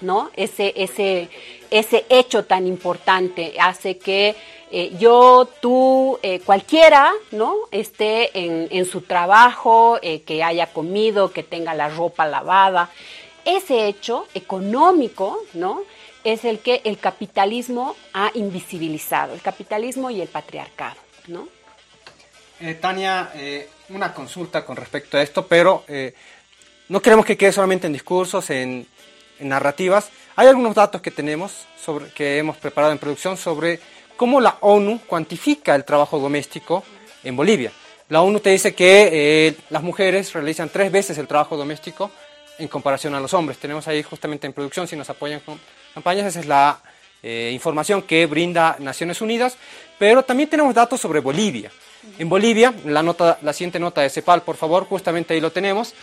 ¿no? 0.01 0.29
Ese, 0.35 0.73
ese, 0.75 1.29
ese 1.71 2.05
hecho 2.09 2.45
tan 2.45 2.67
importante 2.67 3.55
hace 3.59 3.97
que 3.97 4.35
eh, 4.71 4.95
yo, 4.97 5.47
tú, 5.61 6.19
eh, 6.21 6.39
cualquiera, 6.39 7.13
¿no? 7.31 7.55
Esté 7.71 8.37
en, 8.37 8.67
en 8.71 8.85
su 8.85 9.01
trabajo, 9.01 9.99
eh, 10.01 10.23
que 10.23 10.43
haya 10.43 10.67
comido, 10.73 11.31
que 11.31 11.43
tenga 11.43 11.73
la 11.73 11.87
ropa 11.87 12.25
lavada. 12.25 12.89
Ese 13.45 13.87
hecho 13.87 14.27
económico, 14.33 15.39
¿no? 15.53 15.83
Es 16.23 16.43
el 16.45 16.59
que 16.59 16.81
el 16.83 16.97
capitalismo 16.97 17.95
ha 18.13 18.31
invisibilizado, 18.33 19.35
el 19.35 19.41
capitalismo 19.41 20.09
y 20.09 20.21
el 20.21 20.27
patriarcado, 20.27 20.97
¿no? 21.27 21.47
Tania, 22.81 23.31
una 23.89 24.13
consulta 24.13 24.65
con 24.65 24.75
respecto 24.77 25.17
a 25.17 25.21
esto, 25.21 25.45
pero 25.45 25.83
no 26.89 27.01
queremos 27.01 27.25
que 27.25 27.37
quede 27.37 27.51
solamente 27.51 27.87
en 27.87 27.93
discursos, 27.93 28.49
en, 28.49 28.87
narrativas. 29.39 30.09
Hay 30.37 30.47
algunos 30.47 30.75
datos 30.75 31.01
que 31.01 31.11
tenemos, 31.11 31.65
sobre, 31.83 32.09
que 32.11 32.37
hemos 32.37 32.55
preparado 32.57 32.93
en 32.93 32.99
producción 32.99 33.35
sobre 33.35 33.79
cómo 34.15 34.39
la 34.39 34.57
ONU 34.61 35.01
cuantifica 35.05 35.75
el 35.75 35.83
trabajo 35.83 36.19
doméstico 36.19 36.83
en 37.23 37.35
Bolivia. 37.35 37.71
La 38.07 38.21
ONU 38.21 38.39
te 38.39 38.51
dice 38.51 38.73
que 38.73 39.09
eh, 39.11 39.55
las 39.71 39.83
mujeres 39.83 40.31
realizan 40.31 40.69
tres 40.69 40.91
veces 40.91 41.17
el 41.17 41.27
trabajo 41.27 41.57
doméstico 41.57 42.11
en 42.57 42.67
comparación 42.67 43.13
a 43.15 43.19
los 43.19 43.33
hombres. 43.33 43.57
Tenemos 43.57 43.87
ahí 43.87 44.03
justamente 44.03 44.47
en 44.47 44.53
producción, 44.53 44.87
si 44.87 44.95
nos 44.95 45.09
apoyan 45.09 45.41
con 45.41 45.59
campañas, 45.93 46.27
esa 46.27 46.39
es 46.39 46.45
la 46.45 46.79
eh, 47.23 47.51
información 47.53 48.03
que 48.03 48.25
brinda 48.25 48.77
Naciones 48.79 49.21
Unidas, 49.21 49.57
pero 49.97 50.23
también 50.23 50.49
tenemos 50.49 50.73
datos 50.73 51.01
sobre 51.01 51.19
Bolivia. 51.19 51.71
En 52.19 52.29
Bolivia, 52.29 52.73
la, 52.85 53.01
nota, 53.01 53.39
la 53.41 53.51
siguiente 53.51 53.79
nota 53.79 54.01
de 54.01 54.09
CEPAL, 54.09 54.43
por 54.43 54.55
favor, 54.55 54.85
justamente 54.85 55.33
ahí 55.33 55.41
lo 55.41 55.51
tenemos. 55.51 55.95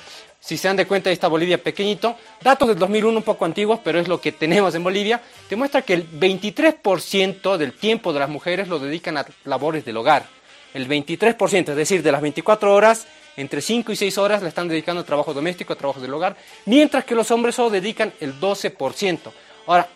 Si 0.42 0.58
se 0.58 0.66
dan 0.66 0.76
de 0.76 0.86
cuenta, 0.88 1.08
está 1.08 1.28
Bolivia 1.28 1.62
pequeñito. 1.62 2.16
Datos 2.42 2.66
del 2.66 2.76
2001 2.76 3.16
un 3.16 3.22
poco 3.22 3.44
antiguos, 3.44 3.78
pero 3.84 4.00
es 4.00 4.08
lo 4.08 4.20
que 4.20 4.32
tenemos 4.32 4.74
en 4.74 4.82
Bolivia. 4.82 5.22
Te 5.48 5.54
muestra 5.54 5.82
que 5.82 5.94
el 5.94 6.10
23% 6.18 7.56
del 7.56 7.74
tiempo 7.74 8.12
de 8.12 8.18
las 8.18 8.28
mujeres 8.28 8.66
lo 8.66 8.80
dedican 8.80 9.18
a 9.18 9.26
labores 9.44 9.84
del 9.84 9.98
hogar. 9.98 10.26
El 10.74 10.88
23%, 10.88 11.68
es 11.68 11.76
decir, 11.76 12.02
de 12.02 12.10
las 12.10 12.20
24 12.20 12.74
horas, 12.74 13.06
entre 13.36 13.60
5 13.60 13.92
y 13.92 13.96
6 13.96 14.18
horas 14.18 14.42
le 14.42 14.48
están 14.48 14.66
dedicando 14.66 15.02
a 15.02 15.04
trabajo 15.04 15.32
doméstico, 15.32 15.74
a 15.74 15.76
trabajo 15.76 16.00
del 16.00 16.12
hogar, 16.12 16.36
mientras 16.66 17.04
que 17.04 17.14
los 17.14 17.30
hombres 17.30 17.54
solo 17.54 17.70
dedican 17.70 18.12
el 18.18 18.40
12%. 18.40 19.18
Ahora, 19.68 19.88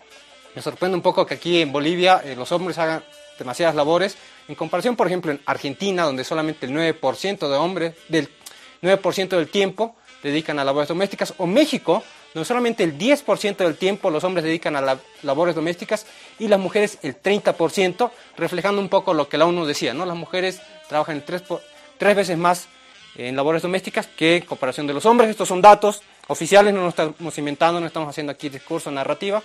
me 0.55 0.61
sorprende 0.61 0.95
un 0.95 1.01
poco 1.01 1.25
que 1.25 1.33
aquí 1.33 1.61
en 1.61 1.73
Bolivia 1.73 2.21
eh, 2.23 2.37
los 2.37 2.53
hombres 2.53 2.77
hagan 2.77 3.03
demasiadas 3.37 3.75
labores, 3.75 4.15
en 4.47 4.55
comparación, 4.55 4.95
por 4.95 5.07
ejemplo, 5.07 5.29
en 5.29 5.41
Argentina, 5.45 6.03
donde 6.03 6.23
solamente 6.23 6.67
el 6.67 6.71
9% 6.71 7.49
de 7.49 7.55
hombres, 7.57 7.95
del 8.07 8.29
9% 8.81 9.27
del 9.27 9.49
tiempo 9.49 9.97
dedican 10.27 10.59
a 10.59 10.63
labores 10.63 10.89
domésticas, 10.89 11.33
o 11.37 11.47
México, 11.47 12.03
donde 12.33 12.45
solamente 12.45 12.83
el 12.83 12.97
10% 12.97 13.57
del 13.57 13.77
tiempo 13.77 14.09
los 14.09 14.23
hombres 14.23 14.43
dedican 14.43 14.75
a 14.75 14.97
labores 15.23 15.55
domésticas 15.55 16.05
y 16.39 16.47
las 16.47 16.59
mujeres 16.59 16.99
el 17.01 17.21
30%, 17.21 18.11
reflejando 18.37 18.81
un 18.81 18.89
poco 18.89 19.13
lo 19.13 19.27
que 19.29 19.37
la 19.37 19.45
ONU 19.45 19.65
decía, 19.65 19.93
¿no? 19.93 20.05
Las 20.05 20.17
mujeres 20.17 20.61
trabajan 20.87 21.23
tres, 21.25 21.43
tres 21.97 22.15
veces 22.15 22.37
más 22.37 22.67
en 23.15 23.35
labores 23.35 23.61
domésticas 23.61 24.07
que 24.07 24.37
en 24.37 24.43
comparación 24.43 24.87
de 24.87 24.93
los 24.93 25.05
hombres. 25.05 25.29
Estos 25.29 25.47
son 25.47 25.61
datos 25.61 26.01
oficiales, 26.27 26.73
no 26.73 26.81
nos 26.81 26.89
estamos 26.89 27.37
inventando, 27.37 27.79
no 27.79 27.87
estamos 27.87 28.09
haciendo 28.09 28.31
aquí 28.31 28.49
discurso 28.49 28.91
narrativa. 28.91 29.41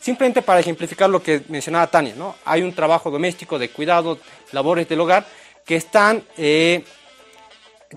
Simplemente 0.00 0.42
para 0.42 0.60
ejemplificar 0.60 1.10
lo 1.10 1.22
que 1.22 1.42
mencionaba 1.48 1.88
Tania, 1.88 2.14
¿no? 2.16 2.36
Hay 2.44 2.62
un 2.62 2.72
trabajo 2.72 3.10
doméstico 3.10 3.58
de 3.58 3.70
cuidado, 3.70 4.18
labores 4.52 4.88
del 4.88 5.00
hogar, 5.00 5.26
que 5.64 5.76
están 5.76 6.22
eh, 6.36 6.84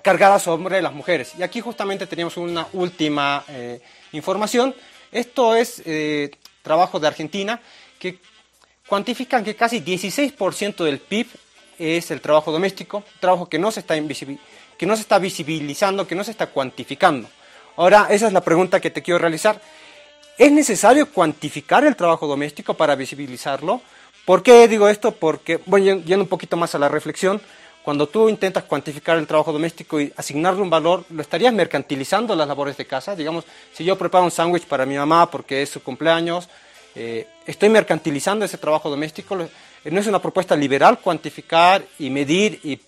cargadas 0.02 0.44
sobre 0.44 0.82
las 0.82 0.94
mujeres. 0.94 1.34
Y 1.38 1.44
aquí 1.44 1.62
justamente 1.62 2.08
teníamos 2.08 2.38
una 2.38 2.68
última 2.74 3.44
eh, 3.48 3.82
información. 4.12 4.76
Esto 5.12 5.56
es 5.56 5.82
eh, 5.86 6.32
trabajo 6.62 7.00
de 7.00 7.08
Argentina 7.08 7.60
que 7.98 8.20
cuantifican 8.88 9.44
que 9.44 9.56
casi 9.56 9.82
16% 9.82 10.84
del 10.84 11.00
PIB 11.00 11.28
es 11.78 12.12
el 12.12 12.22
trabajo 12.22 12.52
doméstico, 12.52 13.04
trabajo 13.20 13.48
que 13.48 13.60
no 13.60 13.72
se 13.72 13.80
está 13.80 13.96
que 13.96 14.86
no 14.86 14.96
se 14.96 15.02
está 15.02 15.20
visibilizando, 15.20 16.08
que 16.08 16.16
no 16.16 16.24
se 16.24 16.32
está 16.32 16.48
cuantificando. 16.48 17.30
Ahora, 17.76 18.08
esa 18.10 18.28
es 18.28 18.34
la 18.34 18.42
pregunta 18.42 18.80
que 18.80 18.90
te 18.90 19.02
quiero 19.02 19.18
realizar. 19.18 19.62
¿Es 20.38 20.52
necesario 20.52 21.12
cuantificar 21.12 21.84
el 21.84 21.96
trabajo 21.96 22.28
doméstico 22.28 22.74
para 22.74 22.96
visibilizarlo? 22.96 23.82
¿Por 24.26 24.44
qué 24.44 24.68
digo 24.68 24.88
esto? 24.88 25.12
Porque, 25.12 25.60
voy 25.66 25.84
yendo 25.84 26.24
un 26.24 26.28
poquito 26.28 26.56
más 26.56 26.76
a 26.76 26.80
la 26.80 26.88
reflexión, 26.88 27.42
cuando 27.84 28.08
tú 28.08 28.30
intentas 28.30 28.66
cuantificar 28.66 29.18
el 29.18 29.26
trabajo 29.26 29.52
doméstico 29.52 30.00
y 30.00 30.14
asignarle 30.16 30.62
un 30.62 30.70
valor, 30.70 31.06
lo 31.10 31.22
estarías 31.22 31.54
mercantilizando 31.54 32.36
las 32.36 32.48
labores 32.48 32.78
de 32.78 32.86
casa. 32.86 33.16
Digamos, 33.16 33.46
si 33.74 33.84
yo 33.84 33.98
preparo 33.98 34.26
un 34.26 34.32
sándwich 34.32 34.66
para 34.66 34.86
mi 34.86 34.96
mamá 34.96 35.32
porque 35.32 35.62
es 35.62 35.70
su 35.70 35.82
cumpleaños, 35.82 36.50
eh, 36.96 37.28
estoy 37.46 37.70
mercantilizando 37.70 38.46
ese 38.46 38.58
trabajo 38.58 38.90
doméstico. 38.90 39.36
No 39.36 40.00
es 40.00 40.08
una 40.08 40.22
propuesta 40.22 40.56
liberal 40.56 41.00
cuantificar 41.00 41.84
y 41.98 42.10
medir 42.10 42.60
y 42.64 42.80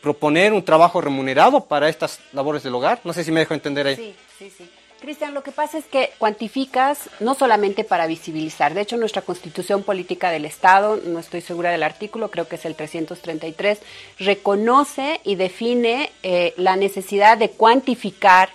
proponer 0.00 0.52
un 0.52 0.64
trabajo 0.64 1.00
remunerado 1.00 1.64
para 1.64 1.88
estas 1.88 2.20
labores 2.32 2.62
del 2.62 2.74
hogar. 2.74 3.00
No 3.04 3.12
sé 3.12 3.24
si 3.24 3.32
me 3.32 3.40
dejo 3.40 3.54
entender 3.54 3.86
ahí. 3.86 3.96
Sí, 3.96 4.14
sí, 4.38 4.50
sí. 4.56 4.70
Cristian, 5.00 5.32
lo 5.32 5.42
que 5.42 5.52
pasa 5.52 5.78
es 5.78 5.84
que 5.84 6.10
cuantificas 6.18 7.08
no 7.20 7.34
solamente 7.34 7.84
para 7.84 8.06
visibilizar. 8.06 8.74
De 8.74 8.80
hecho, 8.80 8.96
nuestra 8.96 9.22
constitución 9.22 9.82
política 9.82 10.30
del 10.30 10.44
Estado, 10.44 11.00
no 11.04 11.18
estoy 11.18 11.40
segura 11.40 11.70
del 11.70 11.82
artículo, 11.82 12.30
creo 12.30 12.48
que 12.48 12.56
es 12.56 12.64
el 12.64 12.74
333, 12.74 13.78
reconoce 14.18 15.20
y 15.24 15.36
define 15.36 16.10
eh, 16.22 16.52
la 16.56 16.76
necesidad 16.76 17.38
de 17.38 17.50
cuantificar 17.50 18.50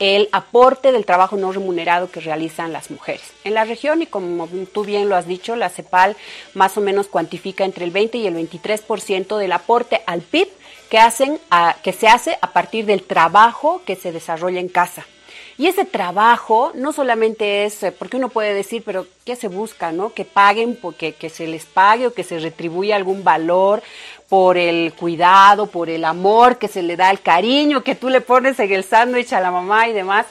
el 0.00 0.28
aporte 0.32 0.90
del 0.90 1.06
trabajo 1.06 1.36
no 1.36 1.52
remunerado 1.52 2.10
que 2.10 2.20
realizan 2.20 2.72
las 2.72 2.90
mujeres. 2.90 3.22
En 3.44 3.54
la 3.54 3.64
región, 3.64 4.02
y 4.02 4.06
como 4.06 4.48
tú 4.72 4.84
bien 4.84 5.08
lo 5.08 5.16
has 5.16 5.28
dicho, 5.28 5.54
la 5.54 5.70
CEPAL 5.70 6.16
más 6.54 6.76
o 6.76 6.80
menos 6.80 7.06
cuantifica 7.06 7.64
entre 7.64 7.84
el 7.84 7.92
20 7.92 8.18
y 8.18 8.26
el 8.26 8.34
23% 8.34 9.38
del 9.38 9.52
aporte 9.52 10.02
al 10.06 10.22
PIB 10.22 10.48
que, 10.90 10.98
hacen 10.98 11.38
que 11.82 11.92
se 11.92 12.08
hace 12.08 12.36
a 12.40 12.52
partir 12.52 12.86
del 12.86 13.04
trabajo 13.04 13.82
que 13.86 13.94
se 13.94 14.10
desarrolla 14.10 14.60
en 14.60 14.68
casa. 14.68 15.06
Y 15.56 15.68
ese 15.68 15.84
trabajo 15.84 16.72
no 16.74 16.92
solamente 16.92 17.64
es, 17.64 17.82
eh, 17.84 17.92
porque 17.92 18.16
uno 18.16 18.28
puede 18.28 18.54
decir, 18.54 18.82
pero 18.84 19.06
¿qué 19.24 19.36
se 19.36 19.48
busca? 19.48 19.92
no? 19.92 20.12
Que 20.12 20.24
paguen, 20.24 20.76
porque, 20.80 21.14
que 21.14 21.30
se 21.30 21.46
les 21.46 21.64
pague 21.64 22.08
o 22.08 22.14
que 22.14 22.24
se 22.24 22.40
retribuya 22.40 22.96
algún 22.96 23.22
valor 23.22 23.82
por 24.28 24.58
el 24.58 24.92
cuidado, 24.94 25.68
por 25.68 25.88
el 25.88 26.04
amor 26.04 26.58
que 26.58 26.66
se 26.66 26.82
le 26.82 26.96
da, 26.96 27.10
el 27.10 27.20
cariño 27.20 27.84
que 27.84 27.94
tú 27.94 28.08
le 28.08 28.20
pones 28.20 28.58
en 28.58 28.72
el 28.72 28.82
sándwich 28.82 29.32
a 29.32 29.40
la 29.40 29.52
mamá 29.52 29.86
y 29.88 29.92
demás. 29.92 30.26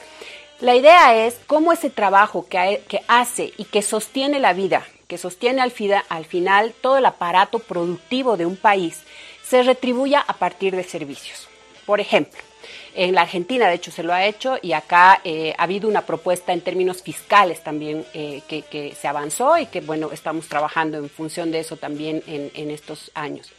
La 0.60 0.74
idea 0.74 1.16
es 1.26 1.38
cómo 1.46 1.72
ese 1.72 1.88
trabajo 1.88 2.46
que, 2.46 2.82
que 2.86 3.00
hace 3.08 3.54
y 3.56 3.64
que 3.64 3.80
sostiene 3.80 4.40
la 4.40 4.52
vida, 4.52 4.86
que 5.08 5.16
sostiene 5.16 5.62
al, 5.62 5.72
al 6.08 6.24
final 6.26 6.74
todo 6.82 6.98
el 6.98 7.06
aparato 7.06 7.60
productivo 7.60 8.36
de 8.36 8.44
un 8.44 8.56
país, 8.56 9.00
se 9.42 9.62
retribuya 9.62 10.20
a 10.26 10.34
partir 10.34 10.76
de 10.76 10.84
servicios. 10.84 11.48
Por 11.86 12.00
ejemplo, 12.00 12.40
en 12.96 13.14
la 13.14 13.22
Argentina, 13.22 13.68
de 13.68 13.74
hecho, 13.74 13.90
se 13.90 14.04
lo 14.04 14.12
ha 14.12 14.24
hecho 14.24 14.56
y 14.62 14.72
acá 14.72 15.20
eh, 15.24 15.52
ha 15.58 15.64
habido 15.64 15.88
una 15.88 16.02
propuesta 16.02 16.52
en 16.52 16.60
términos 16.60 17.02
fiscales 17.02 17.62
también 17.62 18.04
eh, 18.14 18.42
que, 18.48 18.94
se 18.98 19.08
avanzó 19.08 19.58
y 19.58 19.66
que, 19.66 19.80
bueno, 19.80 20.10
estamos 20.12 20.48
trabajando 20.48 20.98
en 20.98 21.10
función 21.10 21.50
de 21.50 21.58
eso 21.58 21.76
también 21.76 22.22
en, 22.26 22.70
estos 22.70 23.10
años. 23.14 23.52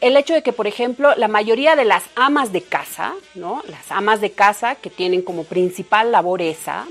El 0.00 0.16
hecho 0.16 0.32
de 0.32 0.42
que, 0.42 0.52
por 0.52 0.68
ejemplo, 0.68 1.14
la 1.16 1.28
mayoría 1.28 1.74
de 1.74 1.84
las 1.84 2.04
amas 2.14 2.52
de 2.52 2.62
casa, 2.62 3.14
¿no? 3.34 3.62
Las 3.68 3.90
amas 3.90 4.20
de 4.20 4.30
casa 4.30 4.76
que 4.76 4.90
tienen 4.90 5.22
como 5.22 5.44
principal 5.44 6.12
labor 6.12 6.40
esa, 6.40 6.86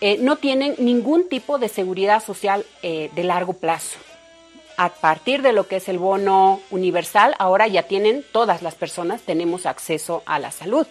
eh, 0.00 0.18
no 0.20 0.36
tienen 0.36 0.76
ningún 0.78 1.28
tipo 1.28 1.58
de 1.58 1.68
seguridad 1.68 2.22
social 2.22 2.64
de 2.82 3.24
largo 3.24 3.54
plazo 3.54 3.98
a 4.76 4.90
partir 4.90 5.42
de 5.42 5.52
lo 5.52 5.66
que 5.66 5.76
es 5.76 5.88
el 5.88 5.98
bono 5.98 6.60
universal, 6.70 7.34
ahora 7.38 7.66
ya 7.66 7.84
tienen 7.84 8.24
todas 8.32 8.62
las 8.62 8.74
personas, 8.74 9.22
tenemos 9.22 9.66
acceso 9.66 10.22
a 10.26 10.38
la 10.38 10.50
salud. 10.50 10.86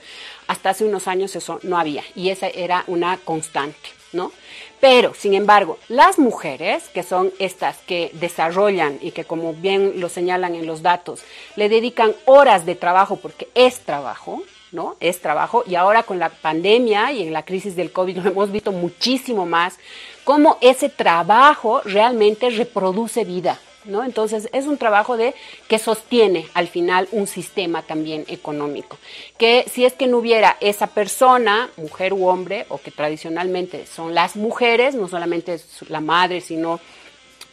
Hasta 0.47 0.71
hace 0.71 0.85
unos 0.85 1.07
años 1.07 1.35
eso 1.35 1.59
no 1.63 1.77
había 1.77 2.03
y 2.15 2.29
esa 2.29 2.47
era 2.47 2.83
una 2.87 3.17
constante, 3.17 3.89
¿no? 4.13 4.31
Pero, 4.79 5.13
sin 5.13 5.33
embargo, 5.33 5.77
las 5.87 6.19
mujeres, 6.19 6.89
que 6.89 7.03
son 7.03 7.31
estas 7.39 7.77
que 7.77 8.11
desarrollan 8.13 8.99
y 9.01 9.11
que 9.11 9.23
como 9.23 9.53
bien 9.53 9.99
lo 9.99 10.09
señalan 10.09 10.55
en 10.55 10.67
los 10.67 10.81
datos, 10.81 11.21
le 11.55 11.69
dedican 11.69 12.13
horas 12.25 12.65
de 12.65 12.75
trabajo 12.75 13.17
porque 13.17 13.47
es 13.55 13.79
trabajo, 13.79 14.43
¿no? 14.71 14.95
Es 14.99 15.21
trabajo 15.21 15.63
y 15.65 15.75
ahora 15.75 16.03
con 16.03 16.19
la 16.19 16.29
pandemia 16.29 17.11
y 17.11 17.23
en 17.23 17.33
la 17.33 17.45
crisis 17.45 17.75
del 17.75 17.91
COVID 17.91 18.17
lo 18.17 18.29
hemos 18.29 18.51
visto 18.51 18.71
muchísimo 18.71 19.45
más, 19.45 19.77
cómo 20.23 20.57
ese 20.61 20.89
trabajo 20.89 21.81
realmente 21.85 22.49
reproduce 22.49 23.23
vida, 23.23 23.59
¿no? 23.85 24.03
Entonces 24.03 24.49
es 24.53 24.65
un 24.65 24.77
trabajo 24.77 25.17
de 25.17 25.33
que 25.67 25.79
sostiene 25.79 26.47
al 26.53 26.67
final 26.67 27.07
un 27.11 27.27
sistema 27.27 27.81
también 27.81 28.25
económico. 28.27 28.97
Que 29.37 29.65
si 29.71 29.85
es 29.85 29.93
que 29.93 30.07
no 30.07 30.17
hubiera 30.17 30.57
esa 30.59 30.87
persona, 30.87 31.69
mujer 31.77 32.13
u 32.13 32.27
hombre, 32.27 32.65
o 32.69 32.79
que 32.79 32.91
tradicionalmente 32.91 33.85
son 33.85 34.13
las 34.13 34.35
mujeres, 34.35 34.95
no 34.95 35.07
solamente 35.07 35.59
la 35.89 36.01
madre, 36.01 36.41
sino 36.41 36.79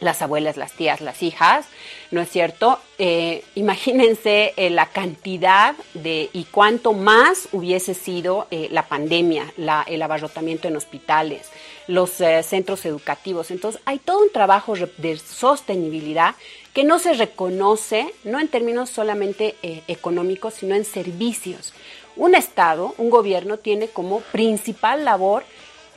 las 0.03 0.21
abuelas, 0.21 0.57
las 0.57 0.73
tías, 0.73 1.01
las 1.01 1.23
hijas, 1.23 1.65
¿no 2.11 2.21
es 2.21 2.29
cierto? 2.29 2.79
Eh, 2.99 3.43
imagínense 3.55 4.53
eh, 4.57 4.69
la 4.69 4.87
cantidad 4.87 5.75
de 5.93 6.29
y 6.33 6.45
cuánto 6.45 6.93
más 6.93 7.47
hubiese 7.51 7.93
sido 7.93 8.47
eh, 8.51 8.67
la 8.71 8.87
pandemia, 8.87 9.53
el 9.87 10.01
abarrotamiento 10.01 10.67
en 10.67 10.75
hospitales, 10.75 11.49
los 11.87 12.11
centros 12.11 12.85
educativos. 12.85 13.51
Entonces, 13.51 13.81
hay 13.85 13.99
todo 13.99 14.19
un 14.19 14.31
trabajo 14.31 14.73
de 14.75 15.17
sostenibilidad 15.17 16.35
que 16.73 16.83
no 16.83 16.99
se 16.99 17.13
reconoce, 17.13 18.13
no 18.23 18.39
en 18.39 18.47
términos 18.47 18.89
solamente 18.89 19.55
económicos, 19.87 20.55
sino 20.55 20.75
en 20.75 20.85
servicios. 20.85 21.73
Un 22.15 22.35
Estado, 22.35 22.93
un 22.97 23.09
gobierno, 23.09 23.57
tiene 23.57 23.87
como 23.87 24.21
principal 24.21 25.03
labor 25.03 25.43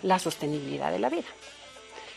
la 0.02 0.18
sostenibilidad 0.18 0.90
de 0.90 0.98
la 0.98 1.08
vida. 1.08 1.28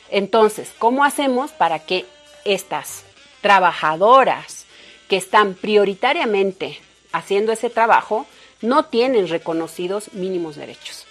Entonces, 0.10 0.72
¿cómo 0.80 1.04
hacemos 1.04 1.52
para 1.52 1.80
que 1.80 2.06
estas 2.46 3.04
trabajadoras 3.42 4.66
que 5.08 5.18
están 5.18 5.54
prioritariamente 5.54 6.80
haciendo 7.12 7.52
ese 7.52 7.70
trabajo 7.70 8.26
no 8.62 8.86
tienen 8.86 9.28
reconocidos 9.28 10.14
mínimos 10.14 10.56
derechos? 10.56 11.06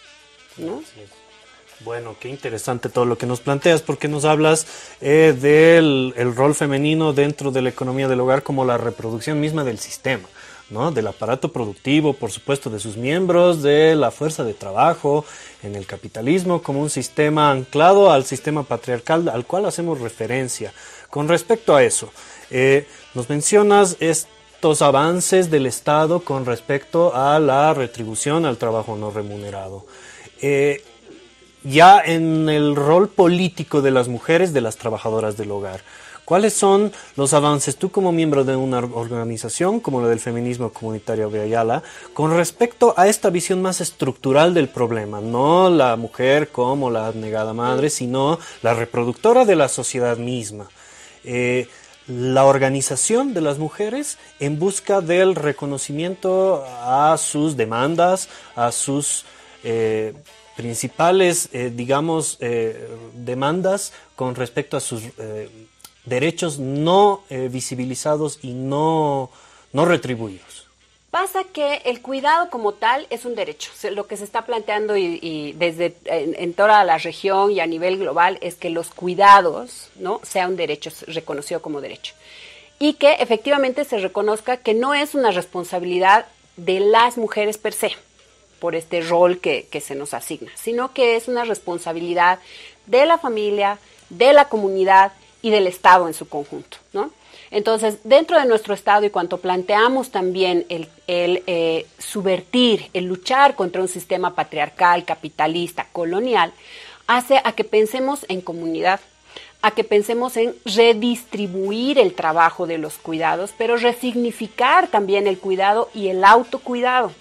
Bueno, 1.81 2.17
qué 2.19 2.29
interesante 2.29 2.89
todo 2.89 3.05
lo 3.05 3.17
que 3.19 3.27
nos 3.27 3.41
planteas, 3.41 3.83
porque 3.83 4.09
nos 4.09 4.25
hablas 4.25 4.67
eh, 5.01 5.37
del 5.41 6.35
rol 6.35 6.57
femenino 6.57 7.13
dentro 7.13 7.53
de 7.53 7.63
la 7.63 7.69
economía 7.69 8.09
del 8.09 8.21
hogar 8.21 8.43
como 8.43 8.65
la 8.65 8.79
reproducción 8.79 9.39
misma 9.39 9.63
del 9.65 9.79
sistema. 9.79 10.29
¿no? 10.71 10.91
del 10.91 11.07
aparato 11.07 11.51
productivo, 11.51 12.13
por 12.13 12.31
supuesto, 12.31 12.69
de 12.69 12.79
sus 12.79 12.97
miembros, 12.97 13.63
de 13.63 13.95
la 13.95 14.11
fuerza 14.11 14.45
de 14.45 14.55
trabajo, 14.55 15.25
en 15.63 15.75
el 15.75 15.87
capitalismo 15.87 16.63
como 16.63 16.83
un 16.83 16.91
sistema 16.91 17.51
anclado 17.51 18.11
al 18.13 18.25
sistema 18.25 18.65
patriarcal 18.65 19.29
al 19.29 19.47
cual 19.47 19.65
hacemos 19.65 20.01
referencia. 20.01 20.73
Con 21.09 21.27
respecto 21.29 21.75
a 21.75 21.83
eso, 21.83 22.13
eh, 22.51 22.87
nos 23.15 23.31
mencionas 23.31 23.97
estos 24.01 24.83
avances 24.83 25.51
del 25.51 25.65
Estado 25.67 26.21
con 26.21 26.45
respecto 26.45 27.15
a 27.15 27.39
la 27.39 27.73
retribución 27.73 28.45
al 28.45 28.59
trabajo 28.59 28.97
no 28.97 29.11
remunerado. 29.11 29.87
Eh, 30.43 30.83
ya 31.65 32.01
en 32.05 32.49
el 32.49 32.77
rol 32.77 33.09
político 33.09 33.83
de 33.83 33.91
las 33.91 34.09
mujeres, 34.09 34.53
de 34.53 34.61
las 34.61 34.77
trabajadoras 34.77 35.37
del 35.37 35.51
hogar, 35.51 35.81
¿Cuáles 36.29 36.53
son 36.53 36.93
los 37.17 37.33
avances 37.33 37.77
tú 37.77 37.91
como 37.91 38.13
miembro 38.13 38.45
de 38.45 38.55
una 38.55 38.81
organización 38.81 39.81
como 39.81 40.03
la 40.03 40.09
del 40.09 40.21
feminismo 40.21 40.71
comunitario 40.71 41.31
de 41.31 41.41
Ayala 41.41 41.83
con 42.13 42.37
respecto 42.37 42.93
a 42.99 43.09
esta 43.09 43.31
visión 43.31 43.63
más 43.63 43.81
estructural 43.81 44.53
del 44.53 44.69
problema? 44.69 45.23
No 45.23 45.71
la 45.71 45.97
mujer 45.97 46.51
como 46.51 46.91
la 46.91 47.13
negada 47.13 47.55
madre, 47.55 47.89
sino 47.89 48.39
la 48.61 48.75
reproductora 48.75 49.47
de 49.47 49.57
la 49.57 49.69
sociedad 49.69 50.19
misma. 50.19 50.69
Eh, 51.25 51.67
la 52.07 52.45
organización 52.45 53.33
de 53.33 53.41
las 53.41 53.57
mujeres 53.57 54.19
en 54.39 54.59
busca 54.59 55.01
del 55.01 55.35
reconocimiento 55.35 56.63
a 56.67 57.17
sus 57.17 57.57
demandas, 57.57 58.29
a 58.55 58.71
sus 58.71 59.25
eh, 59.65 60.13
principales, 60.59 61.49
eh, 61.53 61.73
digamos, 61.73 62.39
demandas 63.15 63.93
con 64.17 64.35
respecto 64.35 64.77
a 64.77 64.81
sus 64.81 65.03
derechos 66.09 66.59
no 66.59 67.23
eh, 67.31 67.49
visibilizados 67.51 68.39
y 68.43 68.53
no, 68.53 69.31
no 69.73 69.85
retribuidos. 69.85 70.67
Pasa 71.11 71.45
que 71.45 71.77
el 71.87 72.03
cuidado 72.03 72.51
como 72.51 72.73
tal 72.75 73.07
es 73.09 73.25
un 73.25 73.35
derecho. 73.35 73.71
Lo 73.93 74.07
que 74.07 74.19
se 74.19 74.25
está 74.25 74.45
planteando 74.45 74.97
y, 74.97 75.55
desde 75.57 75.97
en, 76.05 76.53
toda 76.53 76.85
la 76.85 76.99
región 76.99 77.51
y 77.51 77.61
a 77.61 77.67
nivel 77.67 77.99
global 77.99 78.39
es 78.43 78.57
que 78.57 78.69
los 78.69 78.91
cuidados 78.91 79.89
no 79.97 80.21
sea 80.23 80.49
un 80.49 80.57
derecho 80.57 80.91
reconocido 81.07 81.63
como 81.63 81.81
derecho 81.81 82.15
y 82.79 82.95
que 82.95 83.15
efectivamente 83.15 83.85
se 83.85 83.99
reconozca 83.99 84.59
que 84.59 84.75
no 84.75 84.95
es 84.95 85.15
una 85.15 85.31
responsabilidad 85.31 86.27
de 86.57 86.79
las 86.79 87.17
mujeres 87.17 87.57
per 87.57 87.73
se 87.73 87.93
por 88.59 88.75
este 88.75 89.01
rol 89.01 89.39
que, 89.39 89.67
que 89.71 89.81
se 89.81 89.95
nos 89.95 90.15
asigna, 90.15 90.51
sino 90.55 90.93
que 90.93 91.17
es 91.17 91.29
una 91.29 91.45
responsabilidad 91.45 92.39
de 92.87 93.07
la 93.07 93.19
familia, 93.19 93.79
de 94.11 94.33
la 94.33 94.49
comunidad 94.49 95.13
y 95.43 95.51
del 95.51 95.67
Estado 95.67 96.09
en 96.09 96.15
su 96.15 96.29
conjunto, 96.29 96.79
¿no? 96.93 97.11
Entonces, 97.51 97.99
dentro 98.05 98.39
de 98.39 98.47
nuestro 98.47 98.75
Estado 98.75 99.07
y 99.07 99.11
cuanto 99.11 99.39
planteamos 99.39 100.11
también 100.11 100.67
el, 100.69 100.89
eh, 101.07 101.87
subvertir, 101.99 102.91
el 102.93 103.07
luchar 103.07 103.55
contra 103.55 103.81
un 103.81 103.89
sistema 103.89 104.35
patriarcal, 104.35 105.05
capitalista, 105.05 105.87
colonial, 105.93 106.53
hace 107.07 107.41
a 107.43 107.53
que 107.53 107.65
pensemos 107.65 108.27
en 108.29 108.43
comunidad, 108.43 109.01
a 109.61 109.73
que 109.73 109.83
pensemos 109.83 110.37
en 110.37 110.55
redistribuir 110.65 111.99
el 111.99 112.15
trabajo 112.15 112.67
de 112.67 112.79
los 112.79 112.97
cuidados, 112.97 113.53
pero 113.59 113.77
resignificar 113.77 114.89
también 114.89 115.27
el 115.27 115.39
cuidado 115.39 115.91
y 115.95 116.09
el 116.09 116.25
autocuidado. 116.25 117.13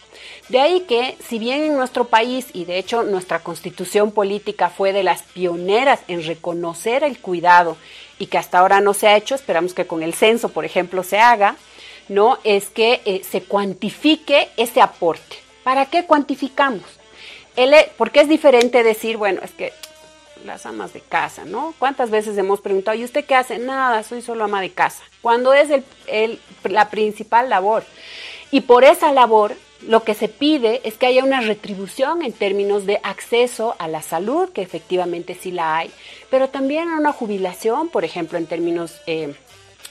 De 0.49 0.59
ahí 0.59 0.81
que, 0.81 1.17
si 1.27 1.39
bien 1.39 1.63
en 1.63 1.75
nuestro 1.75 2.05
país, 2.05 2.47
y 2.53 2.65
de 2.65 2.77
hecho 2.77 3.03
nuestra 3.03 3.39
constitución 3.39 4.11
política 4.11 4.69
fue 4.69 4.93
de 4.93 5.03
las 5.03 5.23
pioneras 5.23 5.99
en 6.07 6.23
reconocer 6.23 7.03
el 7.03 7.19
cuidado 7.19 7.75
y 8.19 8.27
que 8.27 8.37
hasta 8.37 8.59
ahora 8.59 8.81
no 8.81 8.93
se 8.93 9.07
ha 9.07 9.17
hecho, 9.17 9.35
esperamos 9.35 9.73
que 9.73 9.87
con 9.87 10.03
el 10.03 10.13
censo, 10.13 10.49
por 10.49 10.63
ejemplo, 10.63 11.03
se 11.03 11.19
haga, 11.19 11.55
¿no? 12.07 12.37
Es 12.43 12.69
que 12.69 13.01
eh, 13.05 13.21
se 13.29 13.43
cuantifique 13.43 14.49
ese 14.57 14.79
aporte. 14.79 15.37
¿Para 15.63 15.87
qué 15.87 16.05
cuantificamos? 16.05 16.85
El, 17.55 17.73
porque 17.97 18.21
es 18.21 18.29
diferente 18.29 18.83
decir, 18.83 19.17
bueno, 19.17 19.41
es 19.43 19.51
que 19.51 19.73
las 20.45 20.65
amas 20.65 20.93
de 20.93 21.01
casa, 21.01 21.45
¿no? 21.45 21.73
¿Cuántas 21.79 22.09
veces 22.09 22.37
hemos 22.37 22.61
preguntado, 22.61 22.97
¿y 22.97 23.03
usted 23.03 23.25
qué 23.25 23.35
hace? 23.35 23.59
Nada, 23.59 24.03
soy 24.03 24.21
solo 24.21 24.43
ama 24.43 24.61
de 24.61 24.71
casa. 24.71 25.03
Cuando 25.21 25.53
es 25.53 25.69
la 26.63 26.89
principal 26.89 27.49
labor. 27.49 27.83
Y 28.51 28.61
por 28.61 28.83
esa 28.83 29.11
labor 29.11 29.55
lo 29.81 30.03
que 30.03 30.13
se 30.13 30.27
pide 30.27 30.81
es 30.83 30.95
que 30.95 31.05
haya 31.05 31.23
una 31.23 31.41
retribución 31.41 32.23
en 32.23 32.33
términos 32.33 32.85
de 32.85 32.99
acceso 33.03 33.75
a 33.79 33.87
la 33.87 34.01
salud, 34.01 34.49
que 34.49 34.61
efectivamente 34.61 35.37
sí 35.39 35.51
la 35.51 35.77
hay, 35.77 35.91
pero 36.29 36.49
también 36.49 36.89
una 36.89 37.13
jubilación, 37.13 37.89
por 37.89 38.03
ejemplo, 38.03 38.37
en 38.37 38.47
términos 38.47 38.99
eh, 39.05 39.35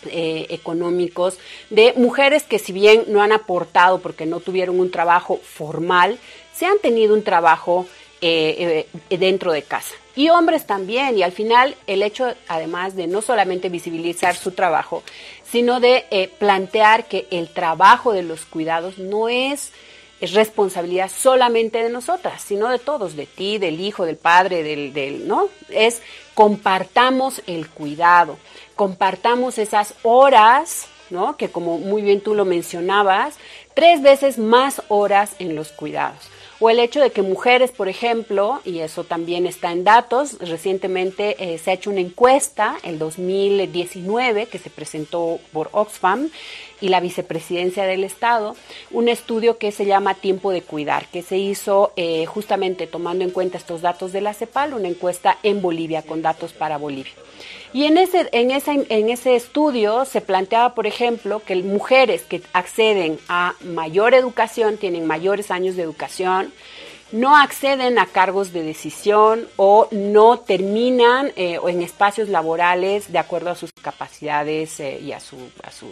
eh, 0.06 0.46
económicos, 0.50 1.38
de 1.70 1.94
mujeres 1.96 2.42
que 2.42 2.58
si 2.58 2.72
bien 2.72 3.04
no 3.08 3.22
han 3.22 3.32
aportado 3.32 4.00
porque 4.00 4.26
no 4.26 4.40
tuvieron 4.40 4.80
un 4.80 4.90
trabajo 4.90 5.38
formal, 5.42 6.18
se 6.54 6.66
han 6.66 6.78
tenido 6.78 7.14
un 7.14 7.22
trabajo 7.22 7.86
eh, 8.20 8.86
dentro 9.10 9.52
de 9.52 9.62
casa. 9.62 9.94
Y 10.14 10.30
hombres 10.30 10.66
también, 10.66 11.18
y 11.18 11.22
al 11.22 11.32
final 11.32 11.76
el 11.86 12.02
hecho, 12.02 12.34
además 12.48 12.96
de 12.96 13.06
no 13.06 13.20
solamente 13.20 13.68
visibilizar 13.68 14.34
su 14.34 14.52
trabajo, 14.52 15.02
sino 15.44 15.78
de 15.78 16.30
plantear 16.38 17.06
que 17.06 17.26
el 17.30 17.48
trabajo 17.48 18.12
de 18.12 18.22
los 18.22 18.46
cuidados 18.46 18.98
no 18.98 19.28
es 19.28 19.72
es 20.20 20.32
responsabilidad 20.32 21.10
solamente 21.10 21.82
de 21.82 21.90
nosotras, 21.90 22.42
sino 22.42 22.68
de 22.68 22.78
todos, 22.78 23.16
de 23.16 23.26
ti, 23.26 23.58
del 23.58 23.80
hijo, 23.80 24.04
del 24.06 24.16
padre, 24.16 24.62
del, 24.62 25.28
¿no? 25.28 25.48
Es 25.68 26.00
compartamos 26.34 27.42
el 27.46 27.68
cuidado, 27.68 28.38
compartamos 28.74 29.58
esas 29.58 29.94
horas, 30.02 30.86
¿no? 31.10 31.36
Que 31.36 31.50
como 31.50 31.78
muy 31.78 32.02
bien 32.02 32.22
tú 32.22 32.34
lo 32.34 32.44
mencionabas, 32.44 33.36
tres 33.74 34.00
veces 34.00 34.38
más 34.38 34.82
horas 34.88 35.32
en 35.38 35.54
los 35.54 35.68
cuidados 35.68 36.30
o 36.58 36.70
el 36.70 36.78
hecho 36.78 37.00
de 37.00 37.10
que 37.10 37.22
mujeres, 37.22 37.70
por 37.70 37.88
ejemplo, 37.88 38.60
y 38.64 38.78
eso 38.78 39.04
también 39.04 39.46
está 39.46 39.72
en 39.72 39.84
datos, 39.84 40.38
recientemente 40.38 41.36
eh, 41.38 41.58
se 41.58 41.70
ha 41.70 41.74
hecho 41.74 41.90
una 41.90 42.00
encuesta, 42.00 42.78
el 42.82 42.98
2019, 42.98 44.46
que 44.46 44.58
se 44.58 44.70
presentó 44.70 45.38
por 45.52 45.68
Oxfam 45.72 46.30
y 46.80 46.88
la 46.88 47.00
vicepresidencia 47.00 47.84
del 47.84 48.04
Estado, 48.04 48.56
un 48.90 49.08
estudio 49.08 49.58
que 49.58 49.72
se 49.72 49.86
llama 49.86 50.14
Tiempo 50.14 50.50
de 50.50 50.62
Cuidar, 50.62 51.06
que 51.08 51.22
se 51.22 51.38
hizo 51.38 51.92
eh, 51.96 52.26
justamente 52.26 52.86
tomando 52.86 53.24
en 53.24 53.30
cuenta 53.30 53.58
estos 53.58 53.82
datos 53.82 54.12
de 54.12 54.20
la 54.20 54.34
CEPAL, 54.34 54.74
una 54.74 54.88
encuesta 54.88 55.38
en 55.42 55.62
Bolivia 55.62 56.02
con 56.02 56.22
datos 56.22 56.52
para 56.52 56.78
Bolivia. 56.78 57.12
Y 57.76 57.84
en 57.84 57.98
ese, 57.98 58.26
en, 58.32 58.50
en 58.88 59.10
ese 59.10 59.36
estudio 59.36 60.06
se 60.06 60.22
planteaba, 60.22 60.74
por 60.74 60.86
ejemplo, 60.86 61.42
que 61.44 61.54
mujeres 61.56 62.22
que 62.22 62.40
acceden 62.54 63.18
a 63.28 63.52
mayor 63.60 64.14
educación, 64.14 64.78
tienen 64.78 65.04
mayores 65.04 65.50
años 65.50 65.76
de 65.76 65.82
educación, 65.82 66.54
no 67.12 67.36
acceden 67.36 67.98
a 67.98 68.06
cargos 68.06 68.54
de 68.54 68.62
decisión 68.62 69.46
o 69.56 69.88
no 69.90 70.38
terminan 70.38 71.34
eh, 71.36 71.60
en 71.68 71.82
espacios 71.82 72.30
laborales 72.30 73.12
de 73.12 73.18
acuerdo 73.18 73.50
a 73.50 73.54
sus 73.54 73.72
capacidades 73.72 74.80
eh, 74.80 74.98
y 74.98 75.12
a, 75.12 75.18
a, 75.18 75.20
sus, 75.20 75.90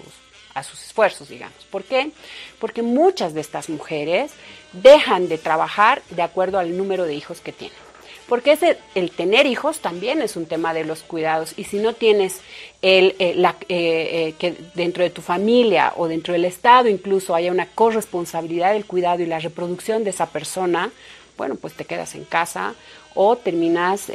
a 0.54 0.62
sus 0.62 0.82
esfuerzos, 0.86 1.28
digamos. 1.28 1.66
¿Por 1.70 1.84
qué? 1.84 2.12
Porque 2.60 2.80
muchas 2.80 3.34
de 3.34 3.42
estas 3.42 3.68
mujeres 3.68 4.32
dejan 4.72 5.28
de 5.28 5.36
trabajar 5.36 6.00
de 6.08 6.22
acuerdo 6.22 6.58
al 6.58 6.78
número 6.78 7.04
de 7.04 7.12
hijos 7.12 7.42
que 7.42 7.52
tienen 7.52 7.83
porque 8.28 8.52
ese, 8.52 8.78
el 8.94 9.10
tener 9.10 9.46
hijos 9.46 9.80
también 9.80 10.22
es 10.22 10.36
un 10.36 10.46
tema 10.46 10.72
de 10.72 10.84
los 10.84 11.02
cuidados 11.02 11.54
y 11.56 11.64
si 11.64 11.78
no 11.78 11.92
tienes 11.92 12.40
el, 12.82 13.14
eh, 13.18 13.34
eh, 13.38 13.54
eh, 13.68 14.34
que 14.38 14.56
dentro 14.74 15.02
de 15.02 15.10
tu 15.10 15.20
familia 15.20 15.92
o 15.96 16.08
dentro 16.08 16.32
del 16.32 16.44
Estado 16.44 16.88
incluso 16.88 17.34
haya 17.34 17.52
una 17.52 17.66
corresponsabilidad 17.66 18.72
del 18.72 18.86
cuidado 18.86 19.22
y 19.22 19.26
la 19.26 19.38
reproducción 19.38 20.04
de 20.04 20.10
esa 20.10 20.26
persona, 20.26 20.90
bueno, 21.36 21.56
pues 21.56 21.74
te 21.74 21.84
quedas 21.84 22.14
en 22.14 22.24
casa 22.24 22.74
o 23.14 23.36
terminas 23.36 24.10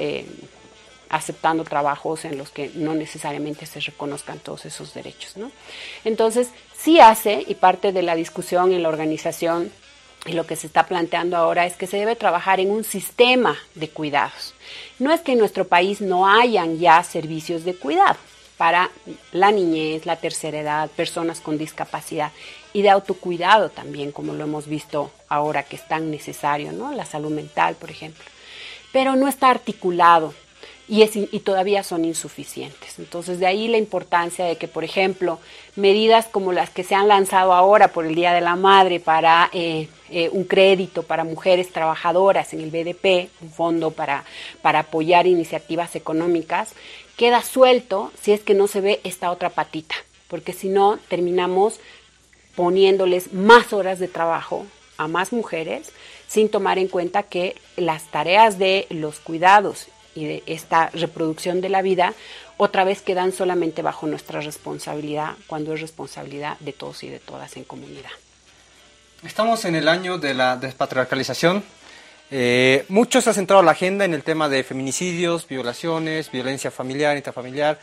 aceptando 1.09 1.63
trabajos 1.63 2.25
en 2.25 2.37
los 2.37 2.49
que 2.49 2.71
no 2.75 2.93
necesariamente 2.93 3.65
se 3.65 3.79
reconozcan 3.79 4.39
todos 4.39 4.65
esos 4.65 4.93
derechos. 4.93 5.37
¿no? 5.37 5.51
Entonces, 6.03 6.49
sí 6.77 6.99
hace, 6.99 7.43
y 7.47 7.55
parte 7.55 7.91
de 7.91 8.03
la 8.03 8.15
discusión 8.15 8.71
en 8.71 8.83
la 8.83 8.89
organización 8.89 9.71
y 10.25 10.33
lo 10.33 10.45
que 10.45 10.55
se 10.55 10.67
está 10.67 10.85
planteando 10.85 11.37
ahora 11.37 11.65
es 11.65 11.75
que 11.75 11.87
se 11.87 11.97
debe 11.97 12.15
trabajar 12.15 12.59
en 12.59 12.71
un 12.71 12.83
sistema 12.83 13.57
de 13.75 13.89
cuidados. 13.89 14.53
No 14.99 15.13
es 15.13 15.21
que 15.21 15.33
en 15.33 15.39
nuestro 15.39 15.67
país 15.67 16.01
no 16.01 16.27
hayan 16.27 16.77
ya 16.77 17.01
servicios 17.03 17.63
de 17.63 17.75
cuidado 17.75 18.17
para 18.57 18.89
la 19.31 19.51
niñez, 19.51 20.05
la 20.05 20.17
tercera 20.17 20.59
edad, 20.59 20.89
personas 20.89 21.39
con 21.39 21.57
discapacidad 21.57 22.31
y 22.73 22.81
de 22.81 22.89
autocuidado 22.89 23.69
también, 23.69 24.11
como 24.11 24.33
lo 24.33 24.43
hemos 24.43 24.67
visto 24.67 25.11
ahora 25.29 25.63
que 25.63 25.77
es 25.77 25.87
tan 25.87 26.11
necesario, 26.11 26.73
¿no? 26.73 26.91
La 26.91 27.05
salud 27.05 27.31
mental, 27.31 27.75
por 27.75 27.89
ejemplo. 27.89 28.23
Pero 28.91 29.15
no 29.15 29.27
está 29.27 29.49
articulado 29.49 30.33
y, 30.89 31.03
es, 31.03 31.15
y 31.15 31.39
todavía 31.41 31.83
son 31.83 32.03
insuficientes. 32.03 32.97
Entonces, 32.97 33.39
de 33.39 33.45
ahí 33.45 33.67
la 33.67 33.77
importancia 33.77 34.45
de 34.45 34.57
que, 34.57 34.67
por 34.67 34.83
ejemplo, 34.83 35.39
medidas 35.75 36.25
como 36.25 36.51
las 36.51 36.71
que 36.71 36.83
se 36.83 36.95
han 36.95 37.07
lanzado 37.07 37.53
ahora 37.53 37.89
por 37.89 38.07
el 38.07 38.15
Día 38.15 38.33
de 38.33 38.41
la 38.41 38.55
Madre 38.55 38.99
para 38.99 39.51
eh, 39.53 39.87
eh, 40.09 40.29
un 40.33 40.45
crédito 40.45 41.03
para 41.03 41.23
mujeres 41.23 41.71
trabajadoras 41.71 42.53
en 42.53 42.61
el 42.61 42.71
BDP, 42.71 43.29
un 43.41 43.51
fondo 43.51 43.91
para, 43.91 44.25
para 44.63 44.79
apoyar 44.79 45.27
iniciativas 45.27 45.95
económicas, 45.95 46.73
queda 47.15 47.43
suelto 47.43 48.11
si 48.19 48.31
es 48.31 48.41
que 48.41 48.55
no 48.55 48.67
se 48.67 48.81
ve 48.81 48.99
esta 49.03 49.29
otra 49.29 49.51
patita, 49.51 49.95
porque 50.27 50.53
si 50.53 50.69
no 50.69 50.97
terminamos 51.07 51.79
poniéndoles 52.55 53.31
más 53.31 53.73
horas 53.73 53.99
de 53.99 54.07
trabajo 54.07 54.65
a 54.97 55.07
más 55.07 55.33
mujeres 55.33 55.91
sin 56.27 56.49
tomar 56.49 56.79
en 56.79 56.87
cuenta 56.87 57.23
que 57.23 57.55
las 57.77 58.05
tareas 58.05 58.57
de 58.57 58.87
los 58.89 59.19
cuidados 59.19 59.87
y 60.19 60.25
de 60.25 60.43
esta 60.45 60.89
reproducción 60.89 61.61
de 61.61 61.69
la 61.69 61.81
vida 61.81 62.13
otra 62.57 62.83
vez 62.83 63.01
quedan 63.01 63.31
solamente 63.31 63.81
bajo 63.81 64.05
nuestra 64.05 64.41
responsabilidad 64.41 65.35
cuando 65.47 65.73
es 65.73 65.81
responsabilidad 65.81 66.57
de 66.59 66.73
todos 66.73 67.03
y 67.03 67.09
de 67.09 67.19
todas 67.19 67.55
en 67.55 67.63
comunidad. 67.63 68.11
Estamos 69.25 69.63
en 69.65 69.75
el 69.75 69.87
año 69.87 70.17
de 70.17 70.33
la 70.33 70.57
despatriarcalización. 70.57 71.63
Eh, 72.31 72.85
mucho 72.89 73.21
se 73.21 73.29
ha 73.29 73.33
centrado 73.33 73.63
la 73.63 73.71
agenda 73.71 74.03
en 74.03 74.13
el 74.13 74.23
tema 74.23 74.49
de 74.49 74.63
feminicidios, 74.63 75.47
violaciones, 75.47 76.29
violencia 76.31 76.69
familiar, 76.69 77.15
intrafamiliar, 77.15 77.79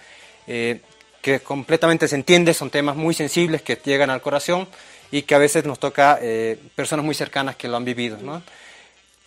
eh, 0.46 0.80
que 1.22 1.40
completamente 1.40 2.06
se 2.06 2.14
entiende, 2.14 2.54
son 2.54 2.70
temas 2.70 2.96
muy 2.96 3.14
sensibles 3.14 3.62
que 3.62 3.80
llegan 3.82 4.10
al 4.10 4.20
corazón 4.20 4.68
y 5.10 5.22
que 5.22 5.34
a 5.34 5.38
veces 5.38 5.64
nos 5.64 5.78
toca 5.78 6.18
eh, 6.20 6.58
personas 6.74 7.04
muy 7.04 7.14
cercanas 7.14 7.56
que 7.56 7.66
lo 7.66 7.76
han 7.76 7.84
vivido. 7.84 8.18
¿no? 8.20 8.42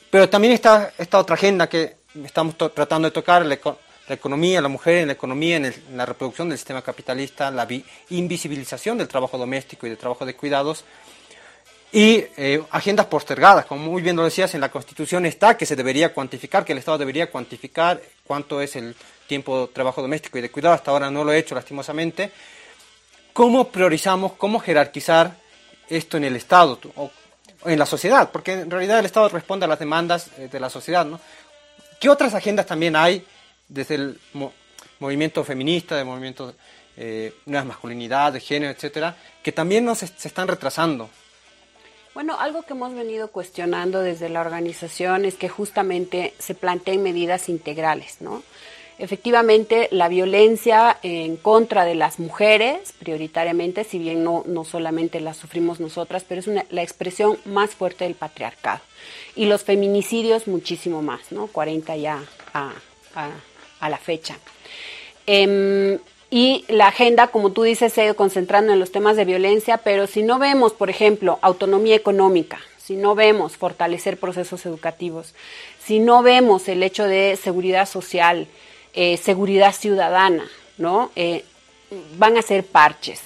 Pero 0.09 0.29
también 0.29 0.53
está 0.53 0.93
esta 0.97 1.17
otra 1.19 1.35
agenda 1.35 1.67
que 1.67 1.98
estamos 2.23 2.55
tratando 2.57 3.07
de 3.07 3.11
tocar, 3.11 3.45
la, 3.45 3.57
economía, 4.09 4.61
la 4.61 4.67
mujer 4.67 4.97
en 4.97 5.07
la 5.07 5.13
economía, 5.13 5.57
en, 5.57 5.73
la 5.95 6.05
reproducción 6.05 6.49
del 6.49 6.57
sistema 6.57 6.81
capitalista, 6.81 7.51
la 7.51 7.67
invisibilización 8.09 8.97
del 8.97 9.07
trabajo 9.07 9.37
doméstico 9.37 9.85
y 9.85 9.89
del 9.89 9.99
trabajo 9.99 10.25
de 10.25 10.35
cuidados, 10.35 10.83
y 11.91 12.23
eh, 12.37 12.61
agendas 12.69 13.07
postergadas, 13.07 13.65
como 13.65 13.91
muy 13.91 14.01
bien 14.01 14.15
lo 14.15 14.23
decías, 14.23 14.53
en 14.53 14.61
la 14.61 14.69
Constitución 14.69 15.25
está 15.25 15.57
que 15.57 15.65
se 15.65 15.75
debería 15.75 16.13
cuantificar, 16.13 16.63
que 16.63 16.73
el 16.73 16.77
Estado 16.77 16.99
debería 16.99 17.31
cuantificar 17.31 17.99
cuánto 18.25 18.61
es 18.61 18.75
el 18.75 18.95
tiempo 19.27 19.61
de 19.61 19.73
trabajo 19.73 20.01
doméstico 20.01 20.37
y 20.37 20.41
de 20.41 20.51
cuidado, 20.51 20.75
hasta 20.75 20.91
ahora 20.91 21.09
no 21.09 21.23
lo 21.23 21.31
he 21.31 21.39
hecho 21.39 21.55
lastimosamente. 21.55 22.31
¿Cómo 23.33 23.69
priorizamos, 23.69 24.33
cómo 24.33 24.59
jerarquizar 24.59 25.35
esto 25.87 26.17
en 26.17 26.25
el 26.25 26.35
Estado 26.35 26.79
o 26.95 27.11
en 27.65 27.79
la 27.79 27.87
sociedad? 27.87 28.29
Porque 28.31 28.53
en 28.53 28.69
realidad 28.69 28.99
el 28.99 29.05
Estado 29.05 29.29
responde 29.29 29.65
a 29.65 29.69
las 29.69 29.79
demandas 29.79 30.29
eh, 30.37 30.47
de 30.51 30.59
la 30.59 30.69
sociedad, 30.69 31.05
¿no? 31.05 31.19
¿Qué 31.99 32.09
otras 32.09 32.33
agendas 32.33 32.65
también 32.65 32.95
hay 32.95 33.25
desde 33.67 33.95
el 33.95 34.19
movimiento 34.99 35.43
feminista, 35.43 35.97
del 35.97 36.05
movimiento 36.05 36.55
eh, 36.95 37.33
nuevas 37.45 37.67
masculinidades, 37.67 38.35
de 38.35 38.39
género, 38.39 38.71
etcétera, 38.71 39.15
que 39.43 39.51
también 39.51 39.85
nos 39.85 39.99
se 39.99 40.27
están 40.27 40.47
retrasando? 40.47 41.09
Bueno, 42.13 42.39
algo 42.39 42.63
que 42.63 42.73
hemos 42.73 42.93
venido 42.93 43.29
cuestionando 43.29 44.01
desde 44.01 44.29
la 44.29 44.41
organización 44.41 45.25
es 45.25 45.35
que 45.35 45.47
justamente 45.47 46.33
se 46.39 46.55
planteen 46.55 47.03
medidas 47.03 47.49
integrales, 47.49 48.21
¿no? 48.21 48.43
Efectivamente, 48.99 49.87
la 49.91 50.09
violencia 50.09 50.97
en 51.03 51.37
contra 51.37 51.85
de 51.85 51.95
las 51.95 52.19
mujeres, 52.19 52.93
prioritariamente, 52.99 53.85
si 53.85 53.97
bien 53.97 54.25
no, 54.25 54.43
no 54.45 54.65
solamente 54.65 55.21
la 55.21 55.33
sufrimos 55.33 55.79
nosotras, 55.79 56.25
pero 56.27 56.41
es 56.41 56.47
la 56.47 56.83
expresión 56.83 57.37
más 57.45 57.71
fuerte 57.71 58.03
del 58.03 58.15
patriarcado 58.15 58.81
y 59.37 59.45
los 59.45 59.63
feminicidios 59.63 60.49
muchísimo 60.49 61.01
más, 61.01 61.31
¿no? 61.31 61.47
40 61.47 61.95
ya 61.95 62.21
a, 62.53 62.73
a, 63.15 63.89
la 63.89 63.97
fecha. 63.97 64.37
Em, 65.25 65.97
y 66.29 66.65
la 66.67 66.87
agenda, 66.87 67.27
como 67.27 67.53
tú 67.53 67.63
dices, 67.63 67.93
se 67.93 68.01
ha 68.01 68.05
ido 68.05 68.17
concentrando 68.17 68.73
en 68.73 68.81
los 68.81 68.91
temas 68.91 69.15
de 69.15 69.23
violencia, 69.23 69.77
pero 69.77 70.07
si 70.07 70.23
no 70.23 70.39
vemos, 70.39 70.73
por 70.73 70.89
ejemplo, 70.89 71.39
autonomía 71.41 71.95
económica, 71.95 72.59
si 72.77 72.97
no 72.97 73.15
vemos 73.15 73.55
fortalecer 73.55 74.19
procesos 74.19 74.65
educativos, 74.65 75.35
si 75.81 75.99
no 75.99 76.21
vemos 76.21 76.67
el 76.67 76.83
hecho 76.83 77.05
de 77.05 77.39
seguridad 77.41 77.87
social, 77.87 78.47
eh, 79.01 79.15
seguridad 79.15 79.71
ciudadana, 79.71 80.43
¿no? 80.77 81.09
Eh, 81.15 81.45
van 82.17 82.35
a 82.35 82.41
ser 82.41 82.65
parches. 82.65 83.21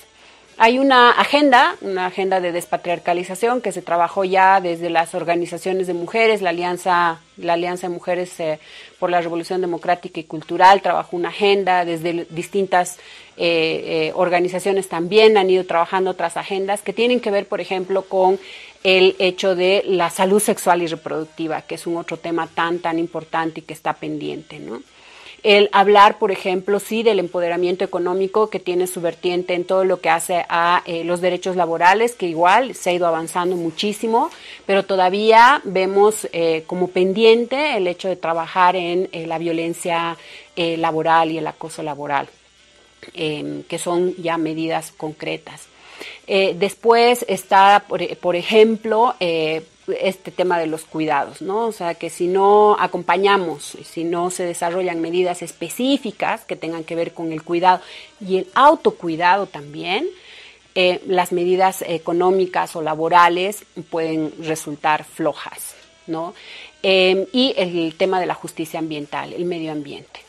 Hay 0.59 0.77
una 0.77 1.09
agenda, 1.09 1.75
una 1.81 2.05
agenda 2.05 2.39
de 2.39 2.51
despatriarcalización 2.51 3.59
que 3.59 3.71
se 3.71 3.81
trabajó 3.81 4.23
ya 4.23 4.61
desde 4.61 4.91
las 4.91 5.15
organizaciones 5.15 5.87
de 5.87 5.95
mujeres, 5.95 6.43
la 6.43 6.51
Alianza, 6.51 7.21
la 7.37 7.53
Alianza 7.53 7.87
de 7.87 7.93
Mujeres 7.95 8.39
eh, 8.39 8.59
por 8.99 9.09
la 9.09 9.19
Revolución 9.19 9.61
Democrática 9.61 10.19
y 10.19 10.25
Cultural 10.25 10.83
trabajó 10.83 11.17
una 11.17 11.29
agenda, 11.29 11.85
desde 11.85 12.27
distintas 12.29 12.99
organizaciones 14.13 14.87
también 14.89 15.37
han 15.37 15.49
ido 15.49 15.65
trabajando 15.65 16.11
otras 16.11 16.37
agendas 16.37 16.83
que 16.83 16.93
tienen 16.93 17.19
que 17.19 17.31
ver, 17.31 17.47
por 17.47 17.61
ejemplo, 17.61 18.03
con 18.03 18.39
el 18.83 19.15
hecho 19.17 19.55
de 19.55 19.81
la 19.87 20.11
salud 20.11 20.39
sexual 20.39 20.83
y 20.83 20.87
reproductiva, 20.87 21.63
que 21.63 21.73
es 21.73 21.87
un 21.87 21.97
otro 21.97 22.17
tema 22.17 22.45
tan, 22.45 22.77
tan 22.77 22.99
importante 22.99 23.61
y 23.61 23.63
que 23.63 23.73
está 23.73 23.93
pendiente, 23.93 24.59
¿no? 24.59 24.83
El 25.43 25.69
hablar, 25.73 26.19
por 26.19 26.31
ejemplo, 26.31 26.79
sí 26.79 27.03
del 27.03 27.19
empoderamiento 27.19 27.83
económico 27.83 28.49
que 28.49 28.61
tiene 28.61 28.87
su 28.87 29.01
vertiente 29.01 29.53
en 29.53 29.65
todo 29.65 29.83
lo 29.83 29.99
que 29.99 30.09
hace 30.09 30.45
a 30.47 30.81
eh, 30.85 31.03
los 31.03 31.19
derechos 31.19 31.57
laborales, 31.57 32.13
que 32.13 32.27
igual 32.27 32.75
se 32.75 32.89
ha 32.89 32.93
ido 32.93 33.07
avanzando 33.07 33.57
muchísimo, 33.57 34.31
pero 34.65 34.83
todavía 34.83 35.59
vemos 35.65 36.29
eh, 36.31 36.63
como 36.65 36.87
pendiente 36.87 37.75
el 37.75 37.87
hecho 37.87 38.07
de 38.07 38.15
trabajar 38.15 38.77
en 38.77 39.09
eh, 39.11 39.27
la 39.27 39.37
violencia 39.37 40.17
laboral 40.55 41.31
y 41.31 41.39
el 41.39 41.47
acoso 41.47 41.81
laboral, 41.81 42.29
em, 43.15 43.63
que 43.63 43.79
son 43.79 44.15
ya 44.17 44.37
medidas 44.37 44.91
concretas. 44.95 45.63
después 46.27 47.25
está, 47.27 47.83
por, 47.87 48.05
por 48.17 48.35
ejemplo, 48.35 49.15
este 49.99 50.31
tema 50.31 50.59
de 50.59 50.67
los 50.67 50.85
cuidados, 50.85 51.41
¿no? 51.41 51.67
O 51.67 51.71
sea, 51.71 51.95
que 51.95 52.09
si 52.09 52.27
no 52.27 52.75
acompañamos, 52.79 53.77
si 53.83 54.03
no 54.03 54.29
se 54.31 54.45
desarrollan 54.45 55.01
medidas 55.01 55.41
específicas 55.41 56.45
que 56.45 56.55
tengan 56.55 56.83
que 56.83 56.95
ver 56.95 57.13
con 57.13 57.31
el 57.31 57.43
cuidado 57.43 57.81
y 58.19 58.37
el 58.37 58.47
autocuidado 58.53 59.47
también, 59.47 60.07
eh, 60.75 61.01
las 61.05 61.31
medidas 61.31 61.83
económicas 61.87 62.75
o 62.75 62.81
laborales 62.81 63.65
pueden 63.89 64.33
resultar 64.39 65.03
flojas, 65.03 65.75
¿no? 66.07 66.33
Eh, 66.81 67.27
y 67.31 67.53
el 67.57 67.95
tema 67.95 68.19
de 68.19 68.25
la 68.25 68.33
justicia 68.33 68.79
ambiental, 68.79 69.33
el 69.33 69.45
medio 69.45 69.71
ambiente. 69.71 70.22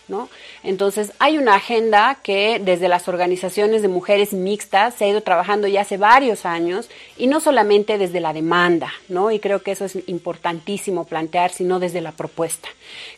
Entonces, 0.63 1.13
hay 1.19 1.39
una 1.39 1.55
agenda 1.55 2.19
que 2.23 2.61
desde 2.63 2.89
las 2.89 3.09
organizaciones 3.09 3.83
de 3.83 3.89
mujeres 3.89 4.33
mixtas 4.33 4.95
se 4.95 5.05
ha 5.05 5.09
ido 5.09 5.23
trabajando 5.23 5.67
ya 5.67 5.81
hace 5.81 5.97
varios 5.97 6.45
años 6.45 6.91
y 7.17 7.27
no 7.27 7.41
solamente 7.41 7.97
desde 7.97 8.21
la 8.21 8.33
demanda, 8.33 8.93
¿no? 9.09 9.31
Y 9.31 9.39
creo 9.39 9.63
que 9.63 9.73
eso 9.73 9.87
es 9.87 9.97
importantísimo 10.07 11.05
plantear, 11.05 11.51
sino 11.51 11.81
desde 11.81 12.01
la 12.01 12.13
propuesta. 12.13 12.69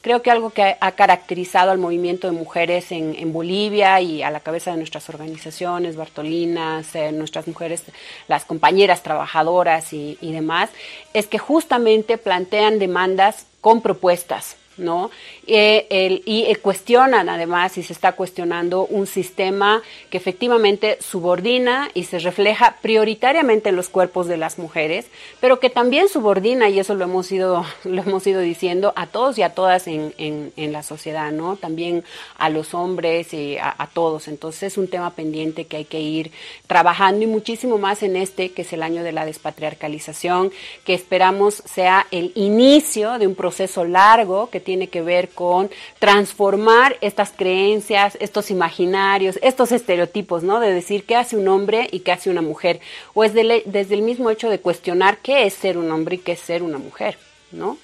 Creo 0.00 0.22
que 0.22 0.30
algo 0.30 0.50
que 0.50 0.76
ha 0.80 0.92
caracterizado 0.92 1.70
al 1.72 1.78
movimiento 1.78 2.28
de 2.28 2.36
mujeres 2.36 2.92
en, 2.92 3.32
Bolivia 3.32 4.00
y 4.00 4.22
a 4.22 4.30
la 4.30 4.40
cabeza 4.40 4.70
de 4.70 4.76
nuestras 4.76 5.08
organizaciones, 5.08 5.96
Bartolinas, 5.96 6.94
eh, 6.94 7.10
nuestras 7.12 7.48
mujeres, 7.48 7.82
las 8.28 8.44
compañeras 8.44 9.02
trabajadoras 9.02 9.92
y, 9.92 10.16
y 10.20 10.32
demás, 10.32 10.70
es 11.12 11.26
que 11.26 11.38
justamente 11.38 12.18
plantean 12.18 12.78
demandas 12.78 13.46
con 13.60 13.82
propuestas, 13.82 14.56
¿no? 14.78 15.10
Eh, 15.46 16.22
y 16.24 16.44
eh, 16.44 16.56
cuestionan 16.56 17.28
además 17.28 17.78
y 17.78 17.82
se 17.82 17.92
está 17.92 18.12
cuestionando 18.12 18.86
un 18.86 19.06
sistema 19.06 19.82
que 20.10 20.18
efectivamente 20.18 20.98
subordina 21.00 21.90
y 21.94 22.04
se 22.04 22.18
refleja 22.18 22.76
prioritariamente 22.82 23.70
en 23.70 23.76
los 23.76 23.88
cuerpos 23.88 24.26
de 24.26 24.36
las 24.36 24.58
mujeres, 24.58 25.06
pero 25.40 25.60
que 25.60 25.70
también 25.70 26.08
subordina, 26.08 26.68
y 26.68 26.78
eso 26.78 26.94
lo 26.94 27.04
hemos 27.04 27.30
ido, 27.32 27.64
lo 27.84 28.02
hemos 28.02 28.26
ido 28.26 28.40
diciendo, 28.40 28.92
a 28.96 29.06
todos 29.06 29.38
y 29.38 29.42
a 29.42 29.54
todas 29.54 29.86
en, 29.86 30.12
en, 30.18 30.72
la 30.72 30.82
sociedad, 30.82 31.30
¿no? 31.30 31.56
También 31.56 32.02
a 32.38 32.50
los 32.50 32.74
hombres 32.74 33.32
y 33.32 33.56
a, 33.56 33.74
a, 33.78 33.86
todos. 33.86 34.26
Entonces 34.26 34.64
es 34.64 34.78
un 34.78 34.88
tema 34.88 35.10
pendiente 35.10 35.66
que 35.66 35.76
hay 35.76 35.84
que 35.84 36.00
ir 36.00 36.32
trabajando 36.66 37.22
y 37.22 37.26
muchísimo 37.26 37.78
más 37.78 38.02
en 38.02 38.16
este, 38.16 38.50
que 38.50 38.62
es 38.62 38.72
el 38.72 38.82
año 38.82 39.04
de 39.04 39.12
la 39.12 39.24
despatriarcalización, 39.24 40.50
que 40.84 40.94
esperamos 40.94 41.62
sea 41.64 42.06
el 42.10 42.32
inicio 42.34 43.18
de 43.18 43.26
un 43.26 43.36
proceso 43.36 43.84
largo 43.84 44.50
que 44.50 44.60
tiene 44.66 44.88
que 44.88 45.00
ver 45.00 45.30
con 45.30 45.70
transformar 45.98 46.98
estas 47.00 47.30
creencias, 47.30 48.18
estos 48.20 48.50
imaginarios, 48.50 49.38
estos 49.40 49.72
estereotipos, 49.72 50.42
¿no? 50.42 50.60
De 50.60 50.72
decir 50.72 51.06
qué 51.06 51.16
hace 51.16 51.36
un 51.36 51.46
hombre 51.48 51.88
y 51.90 52.00
qué 52.00 52.12
hace 52.12 52.28
una 52.28 52.42
mujer. 52.42 52.80
O 53.14 53.24
es 53.24 53.32
desde 53.32 53.94
el 53.94 54.02
mismo 54.02 54.28
hecho 54.28 54.50
de 54.50 54.58
cuestionar 54.58 55.18
qué 55.18 55.46
es 55.46 55.54
ser 55.54 55.78
un 55.78 55.90
hombre 55.90 56.16
y 56.16 56.18
qué 56.18 56.32
es 56.32 56.40
ser 56.40 56.62
una 56.62 56.78
mujer, 56.78 57.16
¿no? 57.52 57.78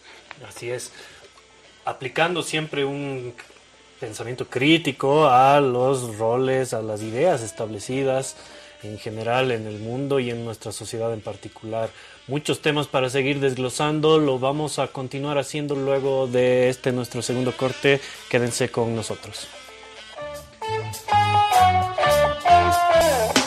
Así 0.47 0.71
es. 0.71 0.93
Aplicando 1.85 2.43
siempre 2.43 2.85
un 2.85 3.33
pensamiento 4.01 4.47
crítico 4.49 5.29
a 5.29 5.61
los 5.61 6.19
roles, 6.19 6.75
a 6.75 6.83
las 6.83 7.03
ideas 7.03 7.43
establecidas 7.43 8.37
en 8.83 8.99
general 8.99 9.53
en 9.53 9.69
el 9.69 9.79
mundo 9.79 10.19
y 10.19 10.31
en 10.31 10.45
nuestra 10.45 10.73
sociedad 10.73 11.13
en 11.13 11.21
particular. 11.21 11.91
Muchos 12.29 12.61
temas 12.61 12.87
para 12.87 13.11
seguir 13.11 13.41
desglosando, 13.41 14.19
lo 14.19 14.39
vamos 14.39 14.79
a 14.79 14.87
continuar 14.87 15.39
haciendo 15.39 15.75
luego 15.75 16.29
de 16.29 16.69
este 16.69 16.93
nuestro 16.93 17.21
segundo 17.21 17.53
corte. 17.57 18.01
Quédense 18.31 18.71
con 18.71 18.95
nosotros. 18.95 19.49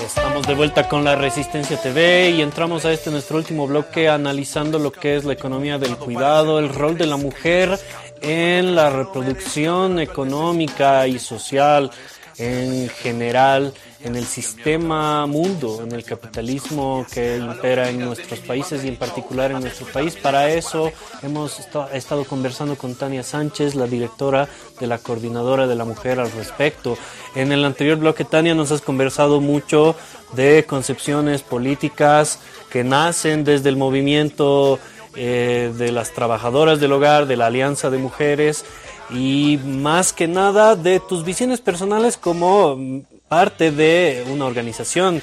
Estamos 0.06 0.46
de 0.46 0.54
vuelta 0.56 0.90
con 0.90 1.06
la 1.06 1.16
Resistencia 1.16 1.82
TV 1.82 2.32
y 2.32 2.42
entramos 2.42 2.84
a 2.84 2.92
este 2.92 3.12
nuestro 3.12 3.38
último 3.38 3.66
bloque 3.66 4.10
analizando 4.10 4.78
lo 4.78 4.92
que 4.92 5.16
es 5.16 5.24
la 5.24 5.34
economía 5.34 5.78
del 5.78 5.96
cuidado, 5.96 6.60
el 6.60 6.68
rol 6.68 6.98
de 6.98 7.08
la 7.08 7.16
mujer 7.16 7.80
en 8.22 8.76
la 8.76 8.90
reproducción 8.90 10.00
económica 10.00 11.08
y 11.08 11.18
social 11.18 11.92
en 12.38 12.90
general, 12.90 13.74
en 14.04 14.16
el 14.16 14.26
sistema 14.26 15.26
mundo, 15.26 15.82
en 15.82 15.94
el 15.94 16.04
capitalismo 16.04 17.06
que 17.12 17.38
impera 17.38 17.90
en 17.90 18.00
nuestros 18.00 18.40
países 18.40 18.84
y 18.84 18.90
en 18.90 18.98
particular 18.98 19.52
en 19.52 19.62
nuestro 19.62 19.88
país. 19.88 20.16
Para 20.16 20.50
eso 20.50 20.92
hemos 21.24 21.60
estado 21.94 22.26
conversando 22.26 22.76
con 22.76 22.96
Tania 22.96 23.24
Sánchez, 23.24 23.76
la 23.76 23.88
directora 23.88 24.50
de 24.80 24.88
la 24.88 24.98
Coordinadora 24.98 25.66
de 25.66 25.76
la 25.76 25.86
Mujer 25.86 26.20
al 26.20 26.32
respecto. 26.32 26.98
En 27.36 27.52
el 27.52 27.64
anterior 27.64 27.98
bloque, 27.98 28.26
Tania, 28.26 28.54
nos 28.54 28.72
has 28.72 28.82
conversado 28.82 29.40
mucho 29.40 29.96
de 30.34 30.66
concepciones 30.66 31.42
políticas 31.42 32.40
que 32.70 32.84
nacen 32.84 33.46
desde 33.46 33.70
el 33.70 33.78
movimiento 33.78 34.80
eh, 35.16 35.72
de 35.78 35.94
las 35.94 36.12
trabajadoras 36.12 36.82
del 36.82 36.92
hogar, 36.92 37.26
de 37.26 37.38
la 37.38 37.46
Alianza 37.46 37.90
de 37.90 37.98
Mujeres 37.98 38.66
y 39.10 39.60
más 39.64 40.14
que 40.14 40.28
nada 40.28 40.76
de 40.76 41.00
tus 41.00 41.24
visiones 41.24 41.62
personales 41.62 42.18
como 42.18 43.04
parte 43.28 43.72
de 43.72 44.26
una 44.30 44.46
organización 44.46 45.22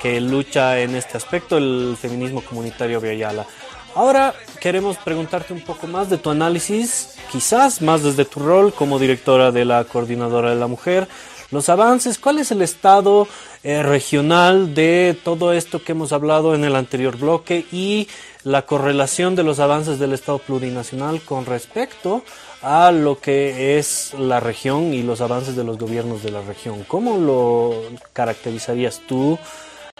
que 0.00 0.20
lucha 0.20 0.80
en 0.80 0.94
este 0.94 1.16
aspecto, 1.16 1.56
el 1.56 1.96
feminismo 2.00 2.42
comunitario 2.42 3.00
Viayala. 3.00 3.46
Ahora 3.94 4.34
queremos 4.60 4.96
preguntarte 4.98 5.52
un 5.52 5.62
poco 5.62 5.86
más 5.86 6.08
de 6.08 6.18
tu 6.18 6.30
análisis, 6.30 7.16
quizás 7.32 7.82
más 7.82 8.02
desde 8.02 8.24
tu 8.24 8.40
rol 8.40 8.72
como 8.72 8.98
directora 8.98 9.50
de 9.50 9.64
la 9.64 9.84
Coordinadora 9.84 10.50
de 10.50 10.56
la 10.56 10.68
Mujer, 10.68 11.08
los 11.50 11.68
avances, 11.70 12.18
cuál 12.18 12.38
es 12.38 12.50
el 12.50 12.60
estado 12.60 13.26
eh, 13.64 13.82
regional 13.82 14.74
de 14.74 15.18
todo 15.24 15.52
esto 15.52 15.82
que 15.82 15.92
hemos 15.92 16.12
hablado 16.12 16.54
en 16.54 16.62
el 16.62 16.76
anterior 16.76 17.16
bloque 17.16 17.66
y 17.72 18.06
la 18.44 18.62
correlación 18.62 19.34
de 19.34 19.42
los 19.42 19.58
avances 19.58 19.98
del 19.98 20.12
Estado 20.12 20.38
plurinacional 20.38 21.22
con 21.22 21.46
respecto 21.46 22.22
lo 22.62 23.20
que 23.20 23.78
es 23.78 24.14
la 24.18 24.40
región 24.40 24.94
y 24.94 25.02
los 25.02 25.20
avances 25.20 25.56
de 25.56 25.64
los 25.64 25.78
gobiernos 25.78 26.22
de 26.22 26.30
la 26.30 26.42
región. 26.42 26.84
¿Cómo 26.84 27.18
lo 27.18 27.82
caracterizarías 28.12 29.00
tú, 29.06 29.38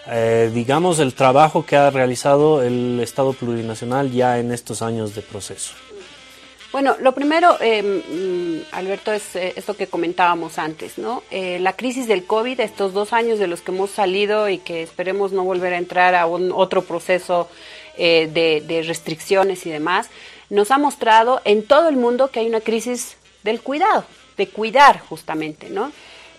eh, 0.07 0.51
digamos, 0.53 0.99
el 0.99 1.15
trabajo 1.15 1.65
que 1.65 1.77
ha 1.77 1.91
realizado 1.91 2.63
el 2.63 3.01
Estado 3.01 3.33
plurinacional 3.33 4.11
ya 4.11 4.39
en 4.39 4.53
estos 4.53 4.83
años 4.83 5.15
de 5.15 5.23
proceso? 5.23 5.75
Bueno, 6.71 6.97
lo 7.01 7.13
primero, 7.13 7.57
eh, 7.63 7.83
mm, 7.83 8.75
Alberto, 8.75 9.11
es 9.11 9.35
eh, 9.37 9.55
esto 9.57 9.75
que 9.75 9.87
comentábamos 9.87 10.59
antes, 10.59 10.99
¿no? 10.99 11.23
Eh, 11.31 11.59
la 11.61 11.73
crisis 11.73 12.07
del 12.07 12.25
COVID, 12.27 12.61
estos 12.61 12.93
dos 12.93 13.15
años 13.15 13.39
de 13.39 13.47
los 13.47 13.63
que 13.63 13.73
hemos 13.73 13.91
salido 13.91 14.51
y 14.51 14.59
que 14.59 14.83
esperemos 14.83 15.33
no 15.33 15.45
volver 15.45 15.73
a 15.73 15.79
entrar 15.79 16.15
a 16.15 16.27
un 16.27 16.53
otro 16.53 16.83
proceso 16.85 17.49
de, 17.97 18.63
de, 18.65 18.83
restricciones 18.85 19.67
y 19.67 19.71
demás, 19.71 20.09
nos 20.51 20.71
ha 20.71 20.79
mostrado 20.79 21.41
en 21.45 21.67
todo 21.67 21.89
el 21.89 21.97
mundo 21.97 22.31
que 22.31 22.41
hay 22.41 22.49
una 22.49 22.61
crisis 22.61 23.17
del 23.43 23.61
cuidado, 23.61 24.05
de 24.37 24.49
cuidar 24.49 25.01
justamente, 25.01 25.71
¿no? 25.71 25.93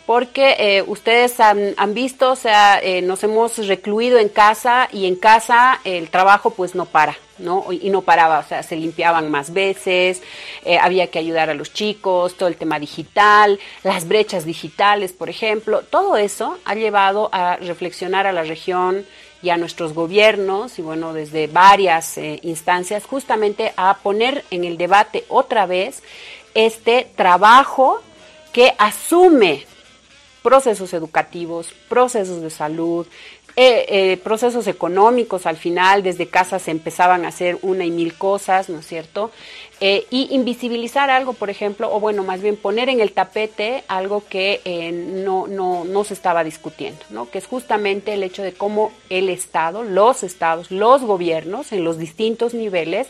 porque 0.10 0.56
eh, 0.58 0.82
ustedes 0.88 1.40
han, 1.40 1.76
visto, 1.94 2.32
o 2.32 2.36
sea, 2.36 2.80
eh, 2.82 3.04
nos 3.04 3.24
hemos 3.24 3.68
recluido 3.68 4.18
en 4.18 4.28
casa 4.28 4.90
y 4.92 5.06
en 5.06 5.16
casa 5.16 5.82
el 5.84 6.10
trabajo 6.10 6.50
pues 6.50 6.74
no 6.74 6.86
para, 6.86 7.16
¿no? 7.38 7.68
Y 7.72 7.92
no 7.92 8.02
paraba, 8.02 8.40
o 8.40 8.44
sea, 8.44 8.64
se 8.64 8.76
limpiaban 8.76 9.30
más 9.30 9.54
veces, 9.54 10.24
eh, 10.66 10.80
había 10.80 11.12
que 11.12 11.20
ayudar 11.20 11.52
a 11.52 11.54
los 11.54 11.74
chicos, 11.74 12.38
todo 12.38 12.50
el 12.50 12.56
tema 12.56 12.80
digital, 12.80 13.60
las 13.84 14.08
brechas 14.08 14.46
digitales, 14.46 15.14
por 15.14 15.30
ejemplo, 15.30 15.84
todo 15.84 16.18
eso 16.18 16.58
ha 16.66 16.74
llevado 16.74 17.30
a 17.32 17.58
reflexionar 17.58 18.26
a 18.26 18.34
la 18.34 18.42
región 18.42 19.06
y 19.42 19.50
a 19.50 19.58
nuestros 19.58 19.94
gobiernos 19.94 20.80
y 20.80 20.82
bueno, 20.82 21.14
desde 21.14 21.48
varias 21.48 22.18
instancias, 22.18 23.06
justamente 23.06 23.74
a 23.78 23.98
poner 24.04 24.44
en 24.52 24.64
el 24.64 24.78
debate 24.78 25.26
otra 25.30 25.66
vez 25.66 26.04
este 26.54 27.08
trabajo 27.16 28.02
que 28.52 28.74
asume 28.78 29.66
procesos 30.42 30.94
educativos, 30.94 31.74
procesos 31.88 32.42
de 32.42 32.50
salud, 32.50 33.06
eh, 33.56 33.86
eh, 33.90 34.18
procesos 34.24 34.68
económicos 34.68 35.46
al 35.46 35.58
final, 35.58 36.04
desde 36.04 36.28
casa 36.28 36.60
se 36.60 36.72
empezaban 36.72 37.26
a 37.26 37.30
hacer 37.30 37.58
una 37.62 37.84
y 37.84 37.92
mil 37.92 38.14
cosas, 38.14 38.70
¿no 38.70 38.80
es 38.80 38.88
cierto? 38.88 39.32
Eh, 39.82 40.06
y 40.10 40.34
invisibilizar 40.36 41.10
algo, 41.10 41.34
por 41.34 41.50
ejemplo, 41.50 41.94
o 41.94 42.00
bueno, 42.00 42.24
más 42.24 42.42
bien 42.42 42.58
poner 42.58 42.90
en 42.90 43.00
el 43.00 43.12
tapete 43.12 43.84
algo 43.88 44.24
que 44.30 44.62
no, 45.24 45.48
no, 45.48 45.86
no 45.86 46.04
se 46.04 46.14
estaba 46.14 46.44
discutiendo, 46.44 47.00
¿no? 47.10 47.30
Que 47.30 47.38
es 47.38 47.48
justamente 47.48 48.14
el 48.14 48.24
hecho 48.24 48.44
de 48.44 48.54
cómo 48.54 48.92
el 49.10 49.30
Estado, 49.30 49.84
los 49.84 50.24
estados, 50.24 50.70
los 50.70 51.02
gobiernos 51.02 51.72
en 51.72 51.84
los 51.84 51.98
distintos 51.98 52.54
niveles 52.54 53.08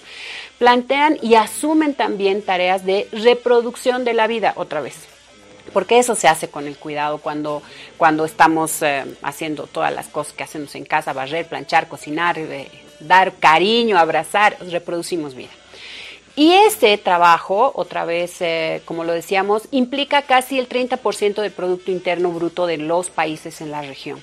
plantean 0.60 1.18
y 1.22 1.36
asumen 1.36 1.96
también 1.96 2.44
tareas 2.44 2.86
de 2.86 3.08
reproducción 3.12 4.04
de 4.06 4.14
la 4.14 4.28
vida, 4.28 4.54
otra 4.56 4.82
vez, 4.82 5.08
porque 5.70 6.00
eso 6.00 6.16
se 6.16 6.28
hace 6.28 6.50
con 6.50 6.68
el 6.68 6.78
cuidado 6.78 7.20
cuando, 7.20 7.62
cuando 7.98 8.26
estamos 8.26 8.82
eh, 8.82 9.06
haciendo 9.22 9.68
todas 9.68 9.94
las 9.94 10.08
cosas 10.08 10.34
que 10.34 10.44
hacemos 10.44 10.76
en 10.76 10.86
casa, 10.86 11.14
barrer, 11.14 11.48
planchar, 11.48 11.88
cocinar, 11.88 12.38
eh, 12.38 12.70
dar 13.00 13.34
cariño, 13.36 13.98
abrazar, 13.98 14.58
reproducimos 14.70 15.36
vida. 15.36 15.52
Y 16.36 16.54
ese 16.54 16.98
trabajo, 16.98 17.74
otra 17.76 18.06
vez, 18.06 18.42
eh, 18.42 18.82
como 18.86 19.04
lo 19.04 19.12
decíamos, 19.12 19.64
implica 19.72 20.22
casi 20.22 20.58
el 20.58 20.70
30% 20.70 21.42
del 21.42 21.52
Producto 21.52 21.92
Interno 21.92 22.32
Bruto 22.32 22.66
de 22.66 22.78
los 22.78 23.10
países 23.10 23.60
en 23.60 23.72
la 23.72 23.82
región. 23.82 24.22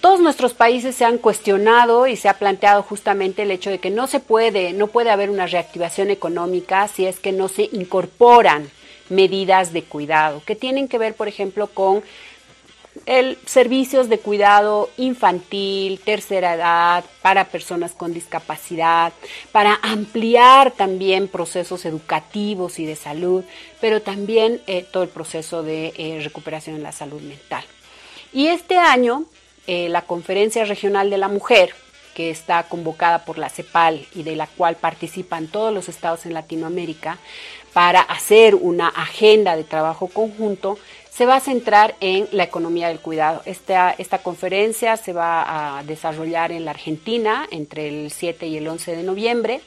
Todos 0.00 0.20
nuestros 0.20 0.54
países 0.54 0.94
se 0.94 1.04
han 1.04 1.18
cuestionado 1.18 2.06
y 2.06 2.16
se 2.16 2.28
ha 2.28 2.38
planteado 2.38 2.82
justamente 2.82 3.42
el 3.42 3.50
hecho 3.50 3.68
de 3.68 3.78
que 3.78 3.90
no 3.90 4.06
se 4.06 4.20
puede, 4.20 4.72
no 4.72 4.86
puede 4.86 5.10
haber 5.10 5.28
una 5.28 5.46
reactivación 5.46 6.10
económica 6.10 6.86
si 6.88 7.04
es 7.04 7.18
que 7.18 7.32
no 7.32 7.48
se 7.48 7.68
incorporan 7.72 8.70
medidas 9.08 9.72
de 9.72 9.82
cuidado, 9.82 10.42
que 10.44 10.54
tienen 10.54 10.88
que 10.88 10.98
ver, 10.98 11.14
por 11.14 11.28
ejemplo, 11.28 11.68
con 11.68 12.02
el 13.06 13.38
servicios 13.46 14.08
de 14.08 14.18
cuidado 14.18 14.90
infantil, 14.96 16.00
tercera 16.00 16.54
edad, 16.54 17.04
para 17.22 17.46
personas 17.46 17.92
con 17.92 18.12
discapacidad, 18.12 19.12
para 19.52 19.78
ampliar 19.82 20.72
también 20.72 21.28
procesos 21.28 21.84
educativos 21.84 22.78
y 22.78 22.86
de 22.86 22.96
salud, 22.96 23.44
pero 23.80 24.02
también 24.02 24.60
eh, 24.66 24.84
todo 24.90 25.02
el 25.02 25.08
proceso 25.08 25.62
de 25.62 25.92
eh, 25.96 26.20
recuperación 26.22 26.76
en 26.76 26.82
la 26.82 26.92
salud 26.92 27.20
mental. 27.20 27.64
Y 28.32 28.48
este 28.48 28.76
año, 28.78 29.24
eh, 29.66 29.88
la 29.88 30.02
Conferencia 30.02 30.64
Regional 30.64 31.10
de 31.10 31.18
la 31.18 31.28
Mujer, 31.28 31.74
que 32.14 32.30
está 32.30 32.64
convocada 32.64 33.24
por 33.24 33.38
la 33.38 33.48
CEPAL 33.48 34.04
y 34.12 34.24
de 34.24 34.34
la 34.34 34.48
cual 34.48 34.74
participan 34.74 35.46
todos 35.46 35.72
los 35.72 35.88
estados 35.88 36.26
en 36.26 36.34
Latinoamérica, 36.34 37.16
para 37.72 38.00
hacer 38.00 38.54
una 38.54 38.88
agenda 38.88 39.56
de 39.56 39.64
trabajo 39.64 40.08
conjunto, 40.08 40.78
se 41.18 41.26
va 41.26 41.34
a 41.34 41.40
centrar 41.40 41.96
en 42.00 42.28
la 42.30 42.44
economía 42.44 42.86
del 42.86 43.00
cuidado. 43.00 43.42
Esta, 43.44 43.92
esta 43.98 44.18
conferencia 44.18 44.96
se 44.96 45.12
va 45.12 45.78
a 45.78 45.82
desarrollar 45.82 46.52
en 46.52 46.64
la 46.64 46.70
Argentina 46.70 47.44
entre 47.50 47.88
el 47.88 48.12
7 48.12 48.46
y 48.46 48.56
el 48.56 48.68
11 48.68 48.94
de 48.94 49.02
noviembre 49.02 49.60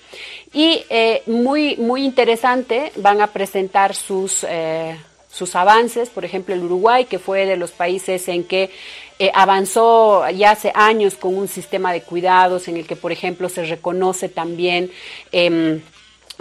y 0.53 0.85
eh, 0.89 1.23
muy, 1.25 1.75
muy 1.75 2.05
interesante, 2.05 2.93
van 2.95 3.19
a 3.19 3.27
presentar 3.27 3.95
sus, 3.95 4.45
eh, 4.47 4.95
sus 5.29 5.53
avances, 5.57 6.07
por 6.09 6.23
ejemplo 6.23 6.55
el 6.55 6.63
Uruguay, 6.63 7.03
que 7.03 7.19
fue 7.19 7.45
de 7.45 7.57
los 7.57 7.71
países 7.71 8.29
en 8.29 8.45
que 8.45 8.69
eh, 9.19 9.29
avanzó 9.33 10.29
ya 10.29 10.51
hace 10.51 10.71
años 10.73 11.15
con 11.15 11.37
un 11.37 11.49
sistema 11.49 11.91
de 11.91 12.01
cuidados 12.01 12.69
en 12.69 12.77
el 12.77 12.87
que, 12.87 12.95
por 12.95 13.11
ejemplo, 13.11 13.49
se 13.49 13.65
reconoce 13.65 14.29
también... 14.29 14.89
Em, 15.33 15.81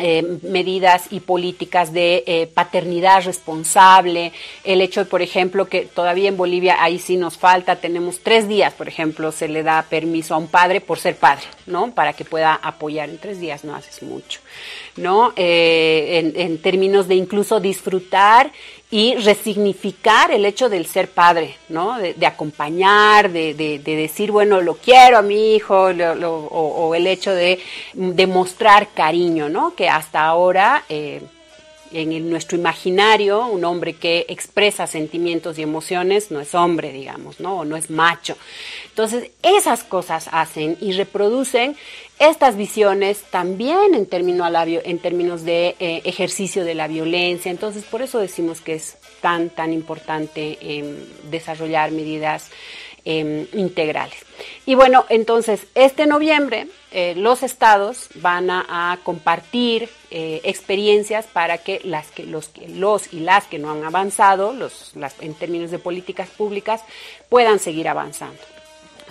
eh, 0.01 0.39
medidas 0.43 1.05
y 1.11 1.21
políticas 1.21 1.93
de 1.93 2.25
eh, 2.27 2.47
paternidad 2.53 3.25
responsable, 3.25 4.33
el 4.65 4.81
hecho, 4.81 5.09
por 5.09 5.23
ejemplo, 5.23 5.67
que 5.67 5.83
todavía 5.83 6.29
en 6.29 6.37
Bolivia 6.37 6.83
ahí 6.83 6.99
sí 6.99 7.17
nos 7.17 7.37
falta, 7.37 7.77
tenemos 7.77 8.21
tres 8.21 8.49
días, 8.49 8.73
por 8.73 8.89
ejemplo, 8.89 9.33
se 9.33 9.49
le 9.49 9.63
da 9.63 9.83
permiso 9.89 10.35
a 10.35 10.39
un 10.39 10.49
padre 10.49 10.81
por 10.81 10.99
ser 10.99 11.17
padre, 11.17 11.45
¿no? 11.67 11.95
Para 11.95 12.13
que 12.13 12.25
pueda 12.25 12.55
apoyar. 12.55 13.09
En 13.09 13.19
tres 13.19 13.41
días 13.41 13.65
no 13.65 13.75
haces 13.75 14.03
mucho, 14.03 14.41
¿no? 14.97 15.33
Eh, 15.37 16.33
en, 16.35 16.59
términos 16.59 17.09
de 17.09 17.15
incluso 17.15 17.61
disfrutar 17.61 18.53
y 18.91 19.15
resignificar 19.15 20.33
el 20.33 20.45
hecho 20.45 20.69
del 20.69 20.87
ser 20.87 21.09
padre, 21.09 21.57
¿no? 21.69 21.99
De, 21.99 22.27
acompañar, 22.27 23.31
de, 23.31 23.55
de, 23.55 23.79
decir, 23.79 24.33
bueno, 24.33 24.61
lo 24.61 24.75
quiero 24.75 25.19
a 25.19 25.23
mi 25.23 25.55
hijo, 25.55 25.91
o, 25.91 26.95
el 26.95 27.07
hecho 27.07 27.33
de 27.33 27.61
demostrar 27.95 28.89
cariño, 28.95 29.49
¿no? 29.49 29.75
Que 29.75 29.89
hasta 29.89 30.25
ahora 30.25 30.85
eh, 30.89 31.21
en 31.93 32.31
nuestro 32.31 32.57
imaginario, 32.57 33.47
un 33.47 33.65
hombre 33.65 33.95
que 33.95 34.27
expresa 34.29 34.87
sentimientos 34.87 35.59
y 35.59 35.63
emociones 35.63 36.31
no 36.31 36.41
es 36.41 36.55
hombre, 36.55 36.93
digamos, 36.93 37.41
¿no? 37.41 37.59
O 37.59 37.65
no 37.65 37.77
es 37.77 37.91
macho. 37.91 38.37
Entonces, 38.89 39.31
esas 39.43 39.83
cosas 39.83 40.29
hacen 40.31 40.77
y 40.81 40.93
reproducen 40.93 41.77
estas 42.21 42.57
visiones 42.57 43.23
también 43.31 43.95
en, 43.95 44.07
términos 44.07 45.45
de 45.45 45.75
eh, 45.81 46.03
ejercicio 46.05 46.65
de 46.65 46.77
la 46.77 46.87
violencia. 46.87 47.51
Entonces, 47.51 47.83
por 47.85 48.03
eso 48.03 48.21
decimos 48.21 48.61
que 48.61 48.75
es 48.75 48.97
tan, 49.21 49.51
tan 49.51 49.73
importante 49.73 50.59
em, 50.61 50.97
desarrollar 51.31 51.91
medidas 51.91 52.51
Em, 53.03 53.47
integrales. 53.55 54.19
Y 54.67 54.75
bueno, 54.75 55.07
entonces, 55.09 55.67
este 55.75 56.07
noviembre 56.07 56.67
eh, 56.91 57.15
los 57.17 57.43
estados 57.43 58.09
van 58.17 58.51
a, 58.51 58.99
compartir 59.03 59.89
eh, 60.11 60.43
experiencias 60.45 61.25
para 61.25 61.57
que, 61.57 61.81
los, 61.85 62.51
los 62.69 63.13
y 63.15 63.21
las 63.21 63.47
que 63.47 63.59
no 63.59 63.71
han 63.71 63.85
avanzado, 63.85 64.55
en 65.21 65.35
términos 65.35 65.71
de 65.71 65.79
políticas 65.79 66.29
públicas, 66.29 66.83
puedan 67.31 67.59
seguir 67.59 67.89
avanzando. 67.89 68.43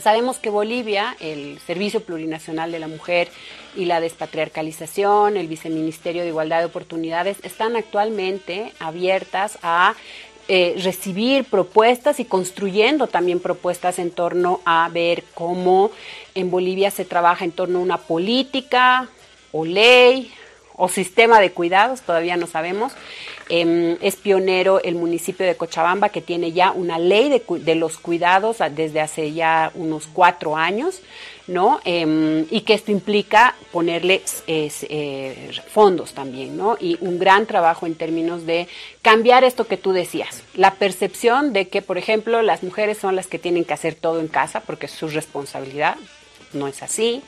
Sabemos 0.01 0.37
que 0.37 0.49
Bolivia, 0.49 1.17
el 1.19 1.59
Servicio 1.59 2.01
Plurinacional 2.01 2.71
de 2.71 2.79
la 2.79 2.87
Mujer 2.87 3.29
y 3.75 3.85
la 3.85 3.99
Despatriarcalización, 3.99 5.35
el 5.35 5.47
Viceministerio 5.47 6.21
de 6.21 6.29
Igualdad 6.29 6.59
de 6.59 6.65
Oportunidades, 6.65 7.37
están 7.43 7.75
actualmente 7.75 8.71
abiertas 8.79 9.59
a 9.61 9.95
eh, 10.47 10.75
recibir 10.83 11.45
propuestas 11.45 12.19
y 12.19 12.25
construyendo 12.25 13.07
también 13.07 13.39
propuestas 13.39 13.99
en 13.99 14.11
torno 14.11 14.61
a 14.65 14.89
ver 14.89 15.23
cómo 15.33 15.91
en 16.33 16.49
Bolivia 16.49 16.91
se 16.91 17.05
trabaja 17.05 17.45
en 17.45 17.51
torno 17.51 17.79
a 17.79 17.81
una 17.83 17.97
política 17.97 19.09
o 19.51 19.65
ley 19.65 20.31
o 20.79 20.87
sistema 20.87 21.41
de 21.41 21.51
cuidados, 21.51 22.01
todavía 22.01 22.37
no 22.37 22.47
sabemos. 22.47 22.93
Em, 23.49 23.97
es 24.01 24.15
pionero 24.15 24.81
el 24.81 24.95
municipio 24.95 25.45
de 25.45 25.55
Cochabamba 25.55 26.09
que 26.09 26.21
tiene 26.21 26.53
ya 26.53 26.71
una 26.71 26.97
ley 26.97 27.29
de, 27.29 27.75
los 27.75 27.97
cuidados 27.97 28.57
desde 28.71 29.01
hace 29.01 29.33
ya 29.33 29.71
unos 29.75 30.07
cuatro 30.07 30.55
años. 30.55 31.01
¿no? 31.47 31.79
Em, 31.83 32.45
y 32.51 32.61
que 32.61 32.75
esto 32.75 32.91
implica 32.91 33.55
ponerle 33.71 34.21
eh, 34.45 35.51
fondos 35.67 36.13
también, 36.13 36.55
¿no? 36.55 36.77
Y 36.79 36.99
un 37.01 37.17
gran 37.17 37.47
trabajo 37.47 37.87
en 37.87 37.95
términos 37.95 38.45
de 38.45 38.67
cambiar 39.01 39.43
esto 39.43 39.65
que 39.65 39.75
tú 39.75 39.91
decías, 39.91 40.43
la 40.53 40.75
percepción 40.75 41.51
de 41.51 41.67
que, 41.67 41.81
por 41.81 41.97
ejemplo, 41.97 42.43
las 42.43 42.61
mujeres 42.61 42.99
son 42.99 43.15
las 43.15 43.25
que 43.25 43.39
tienen 43.39 43.65
que 43.65 43.73
hacer 43.73 43.95
todo 43.95 44.19
en 44.19 44.27
casa 44.27 44.59
porque 44.59 44.85
es 44.85 44.91
su 44.91 45.07
responsabilidad, 45.07 45.97
no 46.53 46.67
es 46.67 46.81
así, 46.83 47.21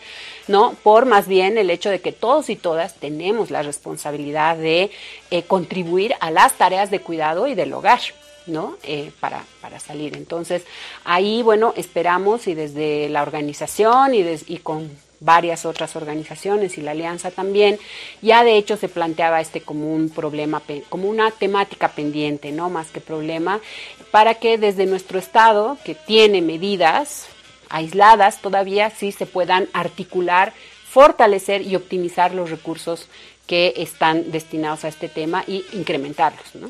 ¿no? 0.48 0.76
Por 0.84 1.06
más 1.06 1.28
bien 1.28 1.58
el 1.58 1.70
hecho 1.70 1.90
de 1.90 2.02
que 2.02 2.12
todos 2.12 2.50
y 2.50 2.56
todas 2.56 2.96
tenemos 2.96 3.52
la 3.52 3.62
responsabilidad 3.62 4.58
de 4.58 4.92
eh, 5.30 5.44
contribuir 5.44 6.14
a 6.20 6.32
las 6.32 6.54
tareas 6.54 6.92
de 6.92 7.00
cuidado 7.00 7.48
y 7.48 7.56
del 7.56 7.74
hogar. 7.74 8.02
¿no? 8.48 8.76
Eh, 8.82 9.12
para, 9.20 9.44
para, 9.62 9.80
salir. 9.80 10.18
Entonces, 10.18 10.64
ahí, 11.06 11.44
bueno, 11.44 11.76
esperamos 11.78 12.48
y 12.48 12.56
desde 12.56 13.08
la 13.08 13.22
organización 13.22 14.16
y, 14.16 14.26
y 14.48 14.58
con 14.58 14.90
varias 15.22 15.66
otras 15.66 15.96
organizaciones 15.96 16.78
y 16.78 16.82
la 16.82 16.92
alianza 16.92 17.32
también, 17.32 17.80
ya 18.22 18.44
de 18.44 18.58
hecho 18.58 18.76
se 18.76 18.90
planteaba 18.90 19.40
este 19.40 19.62
como 19.62 19.94
un 19.94 20.10
problema, 20.10 20.62
como 20.90 21.08
una 21.08 21.32
temática 21.32 21.90
pendiente, 21.90 22.52
¿no? 22.52 22.70
Más 22.70 22.88
que 22.88 23.00
problema, 23.00 23.62
para 24.10 24.34
que 24.36 24.58
desde 24.58 24.88
nuestro 24.88 25.20
Estado, 25.20 25.78
que 25.86 25.96
tiene 25.96 26.42
medidas 26.42 27.28
aisladas, 27.72 28.42
todavía 28.42 28.90
sí 28.90 29.12
se 29.12 29.26
puedan 29.26 29.68
articular, 29.74 30.54
fortalecer 30.90 31.62
y 31.62 31.76
optimizar 31.76 32.34
los 32.34 32.50
recursos 32.50 33.08
que 33.48 33.74
están 33.78 34.32
destinados 34.32 34.84
a 34.84 34.88
este 34.90 35.10
tema 35.10 35.44
y 35.48 35.66
incrementarlos, 35.74 36.56
¿no? 36.56 36.70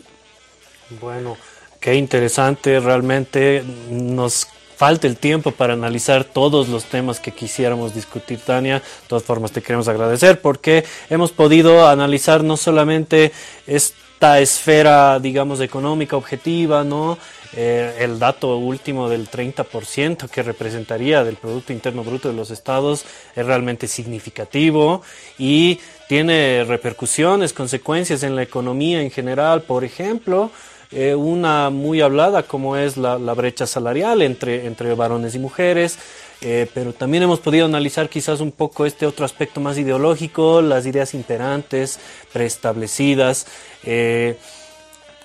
Bueno, 1.00 1.38
Qué 1.82 1.96
interesante, 1.96 2.80
realmente 2.80 3.64
nos 3.90 4.48
falta 4.78 5.08
el 5.08 5.18
tiempo 5.18 5.50
para 5.50 5.74
analizar 5.74 6.24
todos 6.24 6.70
los 6.70 6.86
temas 6.86 7.20
que 7.20 7.32
quisiéramos 7.32 7.96
discutir, 7.96 8.40
Tania. 8.40 8.76
De 8.76 9.08
todas 9.08 9.24
formas, 9.24 9.52
te 9.52 9.64
queremos 9.64 9.88
agradecer 9.88 10.42
porque 10.42 10.86
hemos 11.10 11.32
podido 11.32 11.88
analizar 11.88 12.44
no 12.44 12.56
solamente 12.56 13.32
esta 13.66 14.40
esfera, 14.40 15.20
digamos, 15.20 15.60
económica 15.60 16.16
objetiva, 16.16 16.84
¿no? 16.84 17.18
Eh, 17.54 17.98
el 18.00 18.18
dato 18.18 18.56
último 18.58 19.10
del 19.10 19.30
30% 19.30 20.30
que 20.30 20.42
representaría 20.42 21.24
del 21.24 21.36
Producto 21.36 21.74
Interno 21.74 22.04
Bruto 22.04 22.30
de 22.30 22.36
los 22.36 22.50
estados 22.50 23.06
es 23.36 23.46
realmente 23.46 23.88
significativo 23.88 25.02
y 25.38 25.80
tiene 26.08 26.64
repercusiones, 26.64 27.52
consecuencias 27.52 28.24
en 28.24 28.36
la 28.36 28.44
economía 28.44 29.02
en 29.02 29.12
general. 29.12 29.64
Por 29.64 29.84
ejemplo, 29.84 30.50
eh, 30.94 31.14
una 31.14 31.70
muy 31.70 32.00
hablada 32.00 32.44
como 32.44 32.78
es 32.78 32.96
la, 32.96 33.18
brecha 33.18 33.68
salarial 33.68 34.22
entre, 34.22 34.66
entre 34.66 34.94
varones 34.94 35.36
y 35.36 35.40
mujeres, 35.40 35.98
eh, 36.42 36.68
pero 36.74 36.94
también 36.94 37.24
hemos 37.24 37.40
podido 37.40 37.66
analizar 37.66 38.10
quizás 38.10 38.40
un 38.40 38.52
poco 38.52 38.86
este 38.86 39.06
otro 39.06 39.26
aspecto 39.26 39.60
más 39.60 39.78
ideológico, 39.78 40.62
las 40.62 40.86
ideas 40.86 41.14
imperantes, 41.14 42.00
preestablecidas. 42.32 43.46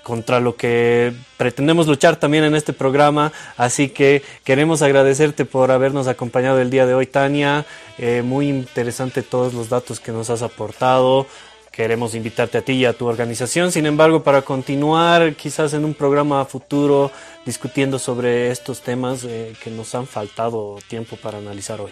Contra 0.06 0.38
lo 0.38 0.54
que 0.54 1.12
pretendemos 1.36 1.88
luchar 1.88 2.14
también 2.14 2.44
en 2.44 2.54
este 2.54 2.72
programa. 2.72 3.32
Así 3.56 3.88
que 3.88 4.22
queremos 4.44 4.80
agradecerte 4.80 5.44
por 5.44 5.72
habernos 5.72 6.06
acompañado 6.06 6.60
el 6.60 6.70
día 6.70 6.86
de 6.86 6.94
hoy, 6.94 7.06
Tania. 7.06 7.66
muy 8.22 8.48
interesante 8.48 9.22
todos 9.22 9.52
los 9.52 9.68
datos 9.68 9.98
que 9.98 10.12
nos 10.12 10.30
has 10.30 10.42
aportado. 10.42 11.26
Queremos 11.72 12.14
invitarte 12.14 12.58
a 12.58 12.62
ti 12.62 12.74
y 12.74 12.84
a 12.84 12.92
tu 12.92 13.06
organización, 13.06 13.72
sin 13.72 13.84
embargo, 13.84 14.22
para 14.22 14.42
continuar 14.42 15.34
quizás 15.34 15.74
en 15.74 15.84
un 15.84 15.92
programa 15.92 16.44
futuro 16.44 17.10
discutiendo 17.44 17.98
sobre 17.98 18.52
estos 18.52 18.82
temas 18.82 19.24
eh, 19.24 19.54
que 19.62 19.70
nos 19.70 19.92
han 19.96 20.06
faltado 20.06 20.78
tiempo 20.88 21.16
para 21.16 21.38
analizar 21.38 21.80
hoy. 21.80 21.90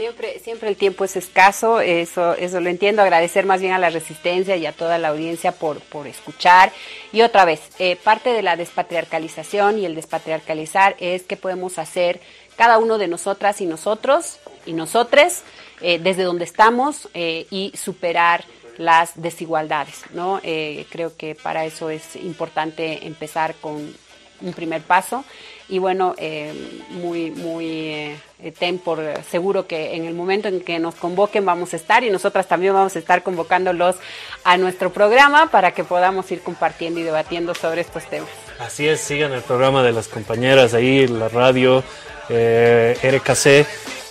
Siempre, 0.00 0.38
siempre 0.38 0.70
el 0.70 0.76
tiempo 0.76 1.04
es 1.04 1.14
escaso, 1.14 1.82
eso, 1.82 2.32
eso 2.32 2.58
lo 2.58 2.70
entiendo. 2.70 3.02
Agradecer 3.02 3.44
más 3.44 3.60
bien 3.60 3.74
a 3.74 3.78
la 3.78 3.90
resistencia 3.90 4.56
y 4.56 4.64
a 4.64 4.72
toda 4.72 4.96
la 4.96 5.08
audiencia 5.08 5.52
por, 5.52 5.80
por 5.80 6.06
escuchar. 6.06 6.72
Y 7.12 7.20
otra 7.20 7.44
vez, 7.44 7.60
eh, 7.78 7.96
parte 7.96 8.32
de 8.32 8.40
la 8.40 8.56
despatriarcalización 8.56 9.78
y 9.78 9.84
el 9.84 9.94
despatriarcalizar 9.94 10.96
es 11.00 11.24
que 11.24 11.36
podemos 11.36 11.78
hacer 11.78 12.22
cada 12.56 12.78
uno 12.78 12.96
de 12.96 13.08
nosotras 13.08 13.60
y 13.60 13.66
nosotros 13.66 14.38
y 14.64 14.72
nosotres 14.72 15.42
eh, 15.82 15.98
desde 15.98 16.22
donde 16.22 16.44
estamos 16.44 17.10
y 17.12 17.70
superar 17.76 18.46
las 18.78 19.20
desigualdades. 19.20 20.04
¿no? 20.14 20.40
Eh, 20.42 20.86
creo 20.88 21.14
que 21.14 21.34
para 21.34 21.66
eso 21.66 21.90
es 21.90 22.16
importante 22.16 23.06
empezar 23.06 23.54
con 23.60 23.94
un 24.40 24.52
primer 24.52 24.82
paso 24.82 25.24
y 25.70 25.78
bueno, 25.78 26.14
eh, 26.18 26.52
muy, 26.90 27.30
muy 27.30 28.16
eh, 28.42 28.52
ten 28.58 28.78
por 28.78 29.00
seguro 29.30 29.66
que 29.66 29.94
en 29.94 30.04
el 30.04 30.14
momento 30.14 30.48
en 30.48 30.60
que 30.60 30.78
nos 30.80 30.96
convoquen 30.96 31.46
vamos 31.46 31.72
a 31.72 31.76
estar 31.76 32.02
y 32.02 32.10
nosotras 32.10 32.48
también 32.48 32.74
vamos 32.74 32.96
a 32.96 32.98
estar 32.98 33.22
convocándolos 33.22 33.96
a 34.42 34.56
nuestro 34.56 34.92
programa 34.92 35.46
para 35.46 35.72
que 35.72 35.84
podamos 35.84 36.30
ir 36.32 36.40
compartiendo 36.40 36.98
y 36.98 37.04
debatiendo 37.04 37.54
sobre 37.54 37.82
estos 37.82 38.04
temas. 38.06 38.28
Así 38.58 38.88
es, 38.88 39.00
sigan 39.00 39.32
el 39.32 39.42
programa 39.42 39.82
de 39.84 39.92
las 39.92 40.08
compañeras 40.08 40.74
ahí, 40.74 41.06
la 41.06 41.28
radio, 41.28 41.84
eh, 42.28 42.96
RKC 43.02 43.66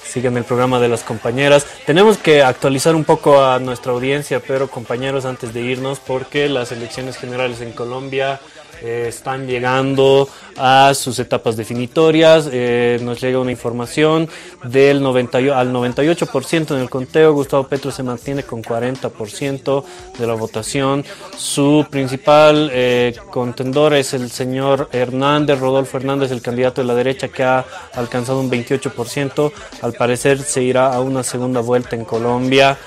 siguen 0.10 0.38
el 0.38 0.44
programa 0.44 0.80
de 0.80 0.88
las 0.88 1.04
compañeras. 1.04 1.68
Tenemos 1.86 2.18
que 2.18 2.42
actualizar 2.42 2.96
un 2.96 3.04
poco 3.04 3.44
a 3.44 3.60
nuestra 3.60 3.92
audiencia, 3.92 4.40
pero 4.40 4.70
compañeros, 4.70 5.26
antes 5.26 5.54
de 5.54 5.62
irnos, 5.62 6.00
porque 6.00 6.50
las 6.50 6.72
elecciones 6.72 7.18
generales 7.18 7.62
en 7.62 7.74
Colombia 7.74 8.40
eh, 8.82 9.06
están 9.08 9.48
llegando 9.48 10.30
a 10.58 10.94
sus 10.94 11.20
etapas 11.20 11.58
definitorias. 11.58 12.50
Eh, 12.52 13.00
nos 13.02 13.20
llega 13.22 13.40
una 13.40 13.52
información 13.52 14.30
del 14.64 15.02
90, 15.02 15.38
al 15.38 15.74
98% 15.74 16.76
en 16.76 16.82
el 16.82 16.90
conteo. 16.90 17.34
Gustavo 17.34 17.68
Petro 17.68 17.92
se 17.92 18.04
mantiene 18.04 18.44
con 18.44 18.64
40% 18.64 19.84
de 20.18 20.28
la 20.28 20.34
votación. 20.34 21.04
Su 21.38 21.86
principal 21.90 22.70
eh, 22.74 23.16
contendor 23.32 23.94
es 23.94 24.14
el 24.14 24.30
señor 24.30 24.90
Hernández, 24.92 25.60
Rodolfo 25.60 25.98
Hernández, 25.98 26.32
el 26.32 26.42
candidato 26.42 26.82
de 26.82 26.88
la 26.88 26.96
derecha 26.96 27.30
que 27.30 27.44
ha 27.44 27.66
alcanzado 27.94 28.40
un 28.40 28.50
28%. 28.50 29.52
Al 29.82 29.94
parecer 29.94 30.40
se 30.40 30.64
irá 30.64 30.94
a 30.94 31.02
una 31.02 31.24
segunda 31.24 31.62
vuelta 31.62 31.96
en 31.96 32.06
Colombia. 32.06 32.78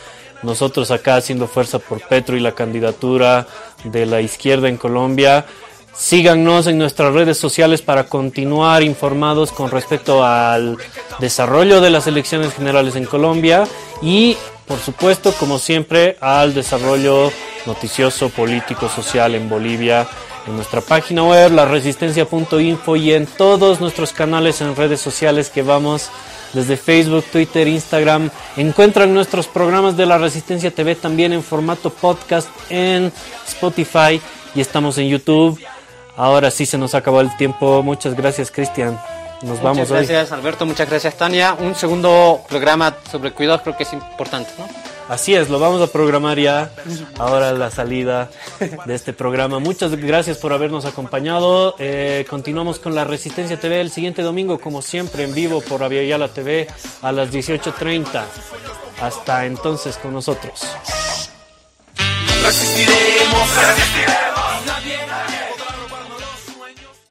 nosotros 0.43 0.90
acá 0.90 1.14
haciendo 1.16 1.47
fuerza 1.47 1.78
por 1.78 2.01
Petro 2.01 2.36
y 2.36 2.40
la 2.40 2.53
candidatura 2.53 3.47
de 3.84 4.07
la 4.07 4.20
izquierda 4.20 4.68
en 4.68 4.76
Colombia. 4.76 5.47
Síganos 5.95 6.66
en 6.66 6.78
nuestras 6.78 7.12
redes 7.12 7.36
sociales 7.38 7.82
para 7.82 8.05
continuar 8.05 8.82
informados 8.82 9.53
con 9.53 9.70
respecto 9.70 10.24
al 10.24 10.78
desarrollo 11.18 11.80
de 11.80 11.90
las 11.90 12.07
elecciones 12.07 12.55
generales 12.55 12.97
en 12.97 13.05
Colombia 13.05 13.64
y, 14.01 14.36
por 14.66 14.78
supuesto, 14.78 15.32
como 15.32 15.59
siempre, 15.59 16.16
al 16.20 16.55
desarrollo 16.55 17.30
noticioso, 17.66 18.30
político, 18.30 18.88
social 18.88 19.34
en 19.34 19.49
Bolivia 19.49 20.09
en 20.47 20.57
nuestra 20.57 20.80
página 20.80 21.22
web, 21.22 21.53
laresistencia.info 21.53 22.97
y 22.97 23.12
en 23.12 23.26
todos 23.26 23.80
nuestros 23.80 24.12
canales 24.12 24.61
en 24.61 24.74
redes 24.74 25.01
sociales 25.01 25.51
que 25.51 25.62
vamos 25.62 26.11
desde 26.53 26.76
Facebook, 26.76 27.24
Twitter, 27.30 27.68
Instagram. 27.68 28.30
Encuentran 28.57 29.14
nuestros 29.14 29.47
programas 29.47 29.97
de 29.97 30.07
la 30.07 30.18
Resistencia 30.18 30.70
TV 30.70 30.95
también 30.95 31.32
en 31.32 31.43
formato 31.43 31.90
podcast 31.90 32.49
en 32.70 33.12
Spotify 33.47 34.20
y 34.55 34.61
estamos 34.61 34.99
en 34.99 35.09
YouTube. 35.09 35.61
Ahora 36.17 36.51
sí 36.51 36.67
se 36.67 36.79
nos 36.79 36.95
acabó 36.95 37.21
el 37.21 37.37
tiempo. 37.37 37.83
Muchas 37.83 38.15
gracias, 38.15 38.51
Cristian. 38.51 38.99
Nos 39.43 39.61
vamos 39.61 39.89
Muchas 39.89 40.09
gracias, 40.09 40.33
Alberto. 40.33 40.67
Muchas 40.67 40.89
gracias, 40.89 41.17
Tania. 41.17 41.55
Un 41.59 41.75
segundo 41.75 42.43
programa 42.49 42.97
sobre 43.11 43.33
cuidados 43.33 43.63
creo 43.63 43.77
que 43.77 43.83
es 43.83 43.93
importante, 43.93 44.51
¿no? 44.59 44.69
Así 45.09 45.35
es, 45.35 45.51
lo 45.51 45.59
vamos 45.59 45.83
a 45.83 45.89
programar 45.93 46.39
ya. 46.39 46.71
Ahora 47.19 47.53
la 47.53 47.71
salida 47.71 48.31
de 48.87 48.95
este 48.95 49.13
programa. 49.13 49.59
Muchas 49.59 49.97
gracias 49.97 50.39
por 50.39 50.53
habernos 50.53 50.85
acompañado. 50.85 51.75
Eh, 51.79 52.25
continuamos 52.31 52.79
con 52.79 52.95
la 52.95 53.05
Resistencia 53.05 53.59
TV 53.59 53.81
el 53.81 53.91
siguiente 53.91 54.23
domingo, 54.23 54.59
como 54.61 54.81
siempre, 54.81 55.25
en 55.25 55.35
vivo 55.35 55.61
por 55.61 55.83
Aviala 55.83 56.29
TV 56.29 56.69
a 57.03 57.13
las 57.13 57.31
18.30. 57.33 58.23
Hasta 59.01 59.45
entonces 59.47 59.97
con 59.97 60.13
nosotros. 60.13 60.63
Resistiré 62.45 63.13